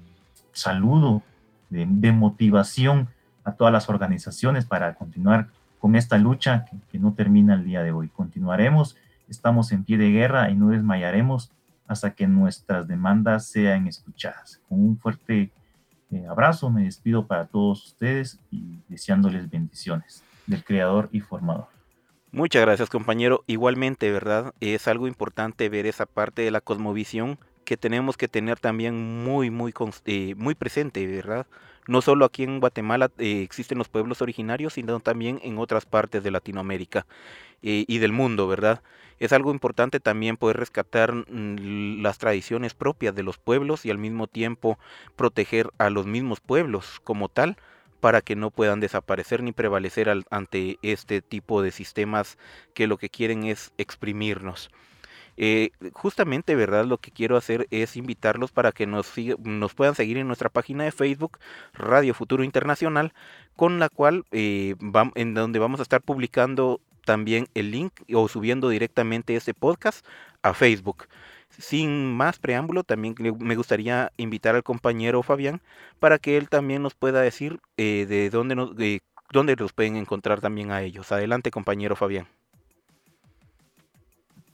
saludo 0.53 1.23
de, 1.69 2.13
motivación 2.13 3.09
a 3.45 3.53
todas 3.53 3.73
las 3.73 3.89
organizaciones 3.89 4.65
para 4.67 4.95
continuar 4.95 5.49
con 5.79 5.97
esta 5.97 6.19
lucha 6.19 6.67
que, 6.91 6.99
no 6.99 7.13
termina 7.15 7.55
el 7.55 7.65
día 7.65 7.83
de 7.83 7.93
hoy. 7.93 8.09
Continuaremos 8.09 8.97
estamos 9.31 9.71
en 9.73 9.85
pie 9.85 9.97
de 9.97 10.11
guerra 10.11 10.51
y 10.51 10.57
no 10.57 10.69
desmayaremos 10.69 11.51
hasta 11.87 12.11
que 12.15 12.27
nuestras 12.27 12.87
demandas 12.87 13.47
sean 13.47 13.87
escuchadas. 13.87 14.61
Con 14.69 14.81
un 14.81 14.99
fuerte 14.99 15.51
eh, 16.11 16.27
abrazo 16.29 16.69
me 16.71 16.85
despido 16.85 17.27
para 17.27 17.47
todos 17.47 17.87
ustedes 17.87 18.39
y 18.51 18.81
deseándoles 18.89 19.49
bendiciones 19.49 20.23
del 20.47 20.65
Creador 20.65 21.09
y 21.13 21.21
Formador. 21.21 21.80
Muchas 22.33 22.63
gracias 22.63 22.89
compañero. 22.89 23.43
Igualmente, 23.49 24.11
¿verdad? 24.13 24.55
Es 24.61 24.87
algo 24.87 25.09
importante 25.09 25.69
ver 25.69 25.87
esa 25.87 26.07
parte 26.07 26.43
de 26.43 26.53
la 26.53 26.61
cosmovisión 26.61 27.39
que 27.65 27.77
tenemos 27.77 28.17
que 28.17 28.29
tener 28.29 28.59
también 28.61 29.25
muy, 29.25 29.51
muy, 29.51 29.75
eh, 30.05 30.35
muy 30.37 30.55
presente, 30.55 31.05
¿verdad? 31.09 31.47
No 31.89 32.01
solo 32.03 32.25
aquí 32.25 32.45
en 32.45 32.61
Guatemala 32.61 33.11
eh, 33.19 33.43
existen 33.43 33.79
los 33.79 33.89
pueblos 33.89 34.23
originarios, 34.23 34.75
sino 34.75 35.01
también 35.01 35.41
en 35.43 35.59
otras 35.59 35.87
partes 35.87 36.23
de 36.23 36.31
Latinoamérica 36.31 37.05
eh, 37.63 37.85
y 37.89 37.99
del 37.99 38.13
mundo, 38.13 38.47
¿verdad? 38.47 38.81
Es 39.19 39.33
algo 39.33 39.51
importante 39.51 39.99
también 39.99 40.37
poder 40.37 40.57
rescatar 40.57 41.13
mm, 41.13 42.01
las 42.01 42.19
tradiciones 42.19 42.75
propias 42.75 43.15
de 43.15 43.25
los 43.25 43.39
pueblos 43.39 43.85
y 43.85 43.91
al 43.91 43.99
mismo 43.99 44.29
tiempo 44.29 44.79
proteger 45.17 45.71
a 45.79 45.91
los 45.91 46.07
mismos 46.07 46.41
pueblos 46.41 47.01
como 47.03 47.29
tal 47.29 47.57
para 48.01 48.21
que 48.23 48.37
no 48.37 48.51
puedan 48.51 48.81
desaparecer 48.81 49.43
ni 49.43 49.53
prevalecer 49.53 50.11
ante 50.31 50.79
este 50.83 51.23
tipo 51.23 51.63
de 51.63 51.71
sistemas 51.71 52.39
que 52.75 52.87
lo 52.87 52.97
que 52.99 53.11
quieren 53.11 53.45
es 53.45 53.73
exprimirnos. 53.79 54.71
Eh, 55.37 55.71
justamente, 55.93 56.55
¿verdad? 56.55 56.85
Lo 56.85 56.99
que 56.99 57.13
quiero 57.13 57.37
hacer 57.37 57.67
es 57.71 57.97
invitarlos 57.97 58.53
para 58.53 58.73
que 58.73 58.87
nos, 58.87 59.13
nos 59.43 59.75
puedan 59.75 59.95
seguir 59.95 60.19
en 60.19 60.27
nuestra 60.27 60.51
página 60.51 60.85
de 60.85 60.93
Facebook, 60.93 61.39
Radio 61.73 62.13
Futuro 62.13 62.45
Internacional, 62.45 63.15
con 63.57 63.79
la 63.79 63.89
cual, 63.89 64.25
eh, 64.33 64.75
en 65.15 65.35
donde 65.35 65.59
vamos 65.59 65.81
a 65.81 65.83
estar 65.83 66.03
publicando 66.03 66.81
también 67.07 67.49
el 67.55 67.71
link 67.71 67.93
o 68.13 68.29
subiendo 68.29 68.69
directamente 68.69 69.35
este 69.35 69.55
podcast 69.55 70.05
a 70.43 70.53
Facebook. 70.53 71.07
Sin 71.61 72.17
más 72.17 72.39
preámbulo, 72.39 72.85
también 72.85 73.15
me 73.39 73.55
gustaría 73.55 74.13
invitar 74.17 74.55
al 74.55 74.63
compañero 74.63 75.23
Fabián 75.23 75.61
para 75.99 76.19
que 76.19 76.39
él 76.39 76.49
también 76.49 76.83
nos 76.83 76.95
pueda 76.95 77.21
decir 77.21 77.61
eh, 77.77 78.07
de 78.09 78.31
dónde 78.31 78.55
nos, 78.55 78.75
de 78.77 79.03
dónde 79.31 79.57
los 79.57 79.75
pueden 79.75 79.97
encontrar 79.97 80.41
también 80.41 80.71
a 80.73 80.81
ellos. 80.81 81.13
Adelante, 81.13 81.51
compañero 81.51 81.97
Fabián. 81.97 82.27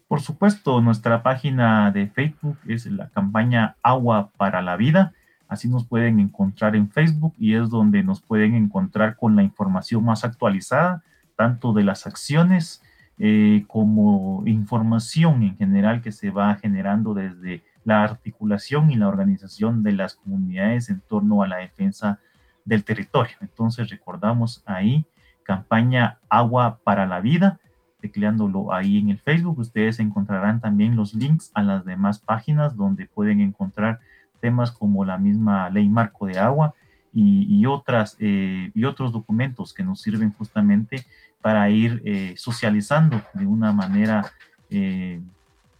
Por 0.09 0.21
supuesto, 0.21 0.81
nuestra 0.81 1.23
página 1.23 1.93
de 1.93 2.09
Facebook 2.09 2.59
es 2.67 2.87
la 2.87 3.09
campaña 3.11 3.77
Agua 3.83 4.31
para 4.37 4.61
la 4.61 4.77
Vida. 4.77 5.13
Así 5.47 5.69
nos 5.69 5.87
pueden 5.87 6.19
encontrar 6.19 6.75
en 6.75 6.91
Facebook 6.91 7.35
y 7.39 7.55
es 7.55 7.71
donde 7.71 8.03
nos 8.03 8.21
pueden 8.21 8.55
encontrar 8.57 9.15
con 9.15 9.37
la 9.37 9.45
información 9.45 10.05
más 10.05 10.25
actualizada, 10.25 11.05
tanto 11.37 11.73
de 11.73 11.85
las 11.85 12.07
acciones 12.07 12.83
eh, 13.19 13.65
como 13.67 14.43
información 14.47 15.43
en 15.43 15.57
general 15.57 16.03
que 16.03 16.13
se 16.13 16.31
va 16.31 16.55
generando 16.57 17.15
desde 17.15 17.63
la 17.85 18.03
articulación 18.03 18.91
y 18.91 18.97
la 18.97 19.09
organización 19.09 19.83
de 19.83 19.93
las 19.93 20.17
comunidades 20.17 20.91
en 20.91 21.01
torno 21.01 21.43
a 21.43 21.49
la 21.49 21.57
defensa 21.59 22.19
del 22.65 22.85
territorio. 22.85 23.37
Entonces 23.41 23.89
recordamos 23.89 24.63
ahí 24.67 25.07
campaña 25.45 26.19
Agua 26.29 26.81
para 26.83 27.07
la 27.07 27.21
Vida 27.21 27.59
tecleándolo 28.01 28.73
ahí 28.73 28.99
en 28.99 29.11
el 29.11 29.19
Facebook. 29.19 29.59
Ustedes 29.59 29.99
encontrarán 30.01 30.61
también 30.61 30.97
los 30.97 31.15
links 31.15 31.51
a 31.55 31.63
las 31.63 31.85
demás 31.85 32.19
páginas 32.19 32.77
donde 32.77 33.07
pueden 33.07 33.41
encontrar 33.41 34.01
temas 34.41 34.71
como 34.71 35.05
la 35.05 35.19
misma 35.19 35.71
ley 35.71 35.89
marco 35.89 36.27
de 36.27 36.39
agua 36.39 36.75
y, 37.19 37.65
otras, 37.65 38.17
eh, 38.21 38.71
y 38.75 38.85
otros 38.85 39.11
documentos 39.11 39.73
que 39.73 39.83
nos 39.83 40.03
sirven 40.03 40.35
justamente 40.35 41.07
para 41.47 41.71
ir 41.71 42.03
eh, 42.05 42.35
socializando 42.37 43.23
de 43.33 43.47
una 43.47 43.73
manera 43.73 44.33
eh, 44.69 45.21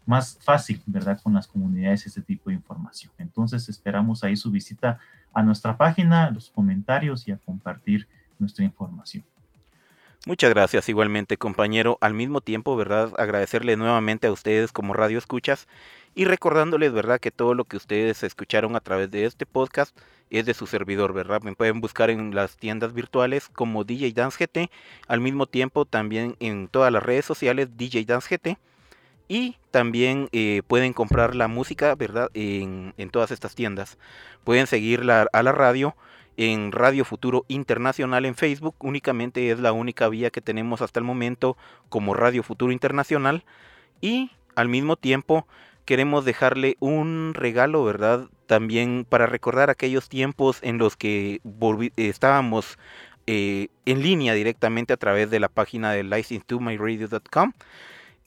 más 0.07 0.39
fácil, 0.41 0.81
¿verdad? 0.87 1.21
Con 1.21 1.35
las 1.35 1.49
comunidades 1.49 2.07
ese 2.07 2.23
tipo 2.23 2.51
de 2.51 2.55
información. 2.55 3.13
Entonces 3.19 3.69
esperamos 3.69 4.23
ahí 4.23 4.37
su 4.37 4.53
visita 4.53 5.01
a 5.35 5.43
nuestra 5.43 5.77
página, 5.77 6.31
los 6.31 6.51
comentarios 6.51 7.27
y 7.27 7.33
a 7.33 7.39
compartir 7.39 8.07
nuestra 8.39 8.65
información. 8.65 9.25
Muchas 10.25 10.51
gracias 10.51 10.89
igualmente 10.89 11.37
compañero. 11.37 11.99
Al 12.01 12.15
mismo 12.15 12.41
tiempo, 12.41 12.77
¿verdad? 12.77 13.13
Agradecerle 13.19 13.77
nuevamente 13.77 14.29
a 14.29 14.33
ustedes 14.33 14.71
como 14.71 14.95
Radio 14.95 15.19
Escuchas 15.19 15.67
y 16.15 16.27
recordándoles, 16.27 16.93
¿verdad? 16.93 17.19
Que 17.19 17.33
todo 17.33 17.55
lo 17.55 17.65
que 17.65 17.77
ustedes 17.77 18.23
escucharon 18.23 18.77
a 18.77 18.81
través 18.81 19.11
de 19.11 19.25
este 19.25 19.47
podcast 19.47 19.99
es 20.31 20.47
de 20.47 20.55
su 20.55 20.67
servidor, 20.67 21.13
¿verdad? 21.13 21.43
Me 21.43 21.55
pueden 21.55 21.81
buscar 21.81 22.11
en 22.11 22.35
las 22.35 22.57
tiendas 22.57 22.93
virtuales 22.93 23.49
como 23.49 23.85
DJ 23.85 24.13
Dance 24.13 24.45
GT, 24.45 24.71
al 25.09 25.21
mismo 25.21 25.47
tiempo 25.47 25.85
también 25.85 26.37
en 26.41 26.69
todas 26.69 26.93
las 26.93 27.03
redes 27.03 27.25
sociales 27.25 27.77
DJ 27.77 28.05
Dance 28.05 28.29
GT 28.37 28.59
y 29.29 29.57
también 29.71 30.29
eh, 30.33 30.63
pueden 30.67 30.93
comprar 30.93 31.35
la 31.35 31.49
música, 31.49 31.95
¿verdad? 31.95 32.31
En, 32.35 32.95
en 32.97 33.11
todas 33.11 33.31
estas 33.31 33.55
tiendas. 33.55 33.99
Pueden 34.45 34.67
seguir 34.67 35.01
a 35.11 35.43
la 35.43 35.53
radio 35.53 35.97
en 36.37 36.71
Radio 36.73 37.05
Futuro 37.05 37.45
Internacional 37.49 38.25
en 38.25 38.35
Facebook. 38.35 38.77
Únicamente 38.81 39.51
es 39.51 39.59
la 39.59 39.73
única 39.73 40.09
vía 40.09 40.31
que 40.31 40.41
tenemos 40.41 40.83
hasta 40.83 41.01
el 41.01 41.05
momento 41.05 41.57
como 41.89 42.15
Radio 42.15 42.43
Futuro 42.43 42.73
Internacional. 42.73 43.45
Y 44.01 44.31
al 44.55 44.69
mismo 44.69 44.97
tiempo 44.97 45.47
queremos 45.85 46.25
dejarle 46.25 46.77
un 46.81 47.33
regalo, 47.35 47.85
¿verdad? 47.85 48.29
También 48.47 49.07
para 49.09 49.27
recordar 49.27 49.71
aquellos 49.71 50.09
tiempos 50.09 50.59
en 50.63 50.79
los 50.79 50.97
que 50.97 51.41
estábamos 51.97 52.79
eh, 53.27 53.69
en 53.85 54.03
línea 54.03 54.35
directamente 54.35 54.93
a 54.93 54.97
través 54.97 55.31
de 55.31 55.41
la 55.41 55.49
página 55.49 55.93
de 55.93 56.05
license2myradio.com. 56.05 57.53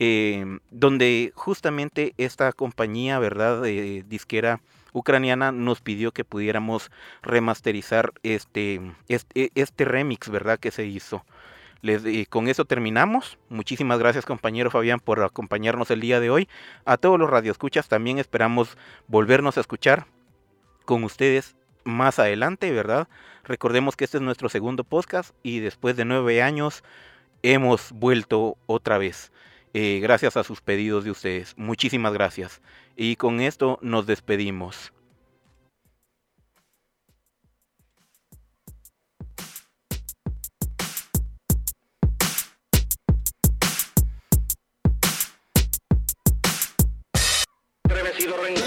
Eh, 0.01 0.59
donde 0.71 1.33
justamente 1.35 2.13
esta 2.17 2.53
compañía, 2.53 3.19
¿verdad? 3.19 3.63
Disquera 4.07 4.61
ucraniana 4.93 5.51
nos 5.51 5.81
pidió 5.81 6.11
que 6.11 6.23
pudiéramos 6.23 6.91
remasterizar 7.21 8.13
este, 8.23 8.81
este, 9.07 9.51
este 9.55 9.85
remix, 9.85 10.29
¿verdad? 10.29 10.59
Que 10.59 10.71
se 10.71 10.85
hizo. 10.85 11.25
Les, 11.81 12.03
eh, 12.05 12.25
con 12.29 12.47
eso 12.47 12.65
terminamos. 12.65 13.37
Muchísimas 13.49 13.99
gracias 13.99 14.25
compañero 14.25 14.71
Fabián 14.71 14.99
por 14.99 15.23
acompañarnos 15.23 15.91
el 15.91 16.01
día 16.01 16.19
de 16.19 16.29
hoy. 16.29 16.49
A 16.85 16.97
todos 16.97 17.19
los 17.19 17.29
radioescuchas 17.29 17.87
también 17.87 18.19
esperamos 18.19 18.77
volvernos 19.07 19.57
a 19.57 19.61
escuchar 19.61 20.05
con 20.85 21.03
ustedes 21.03 21.55
más 21.83 22.19
adelante, 22.19 22.71
¿verdad? 22.71 23.07
Recordemos 23.43 23.95
que 23.95 24.05
este 24.05 24.17
es 24.17 24.23
nuestro 24.23 24.49
segundo 24.49 24.83
podcast 24.83 25.33
y 25.43 25.59
después 25.59 25.95
de 25.95 26.05
nueve 26.05 26.41
años 26.41 26.83
hemos 27.43 27.91
vuelto 27.91 28.57
otra 28.65 28.97
vez. 28.97 29.31
Eh, 29.73 29.99
gracias 30.01 30.35
a 30.35 30.43
sus 30.43 30.61
pedidos 30.61 31.03
de 31.03 31.11
ustedes. 31.11 31.53
Muchísimas 31.57 32.13
gracias. 32.13 32.61
Y 32.95 33.15
con 33.15 33.39
esto 33.39 33.79
nos 33.81 34.05
despedimos. 34.05 34.91
Igor 48.29 48.58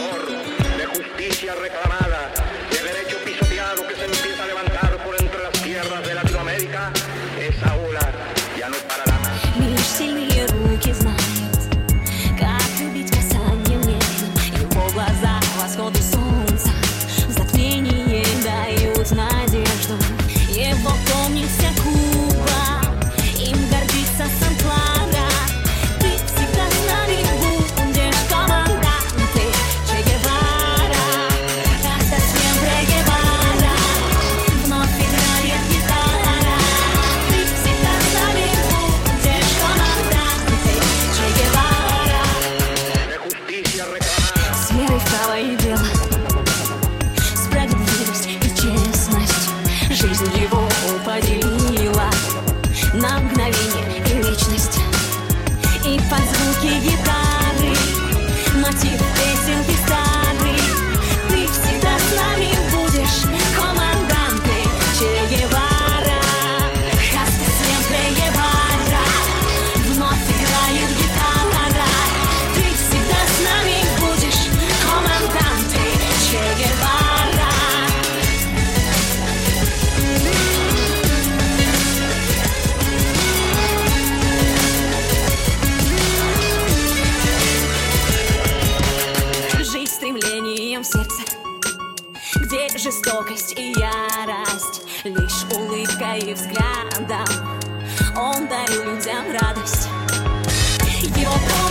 You 56.73 56.97
got. 57.05 57.22
Жестокость 93.13 93.59
и 93.59 93.73
ярость 93.73 94.83
Лишь 95.05 95.45
улыбкой 95.55 96.19
и 96.21 96.35
взглядом 96.35 97.27
Он 98.17 98.49
дарил 98.49 98.85
людям 98.85 99.31
радость. 99.39 99.89
Его 101.03 101.62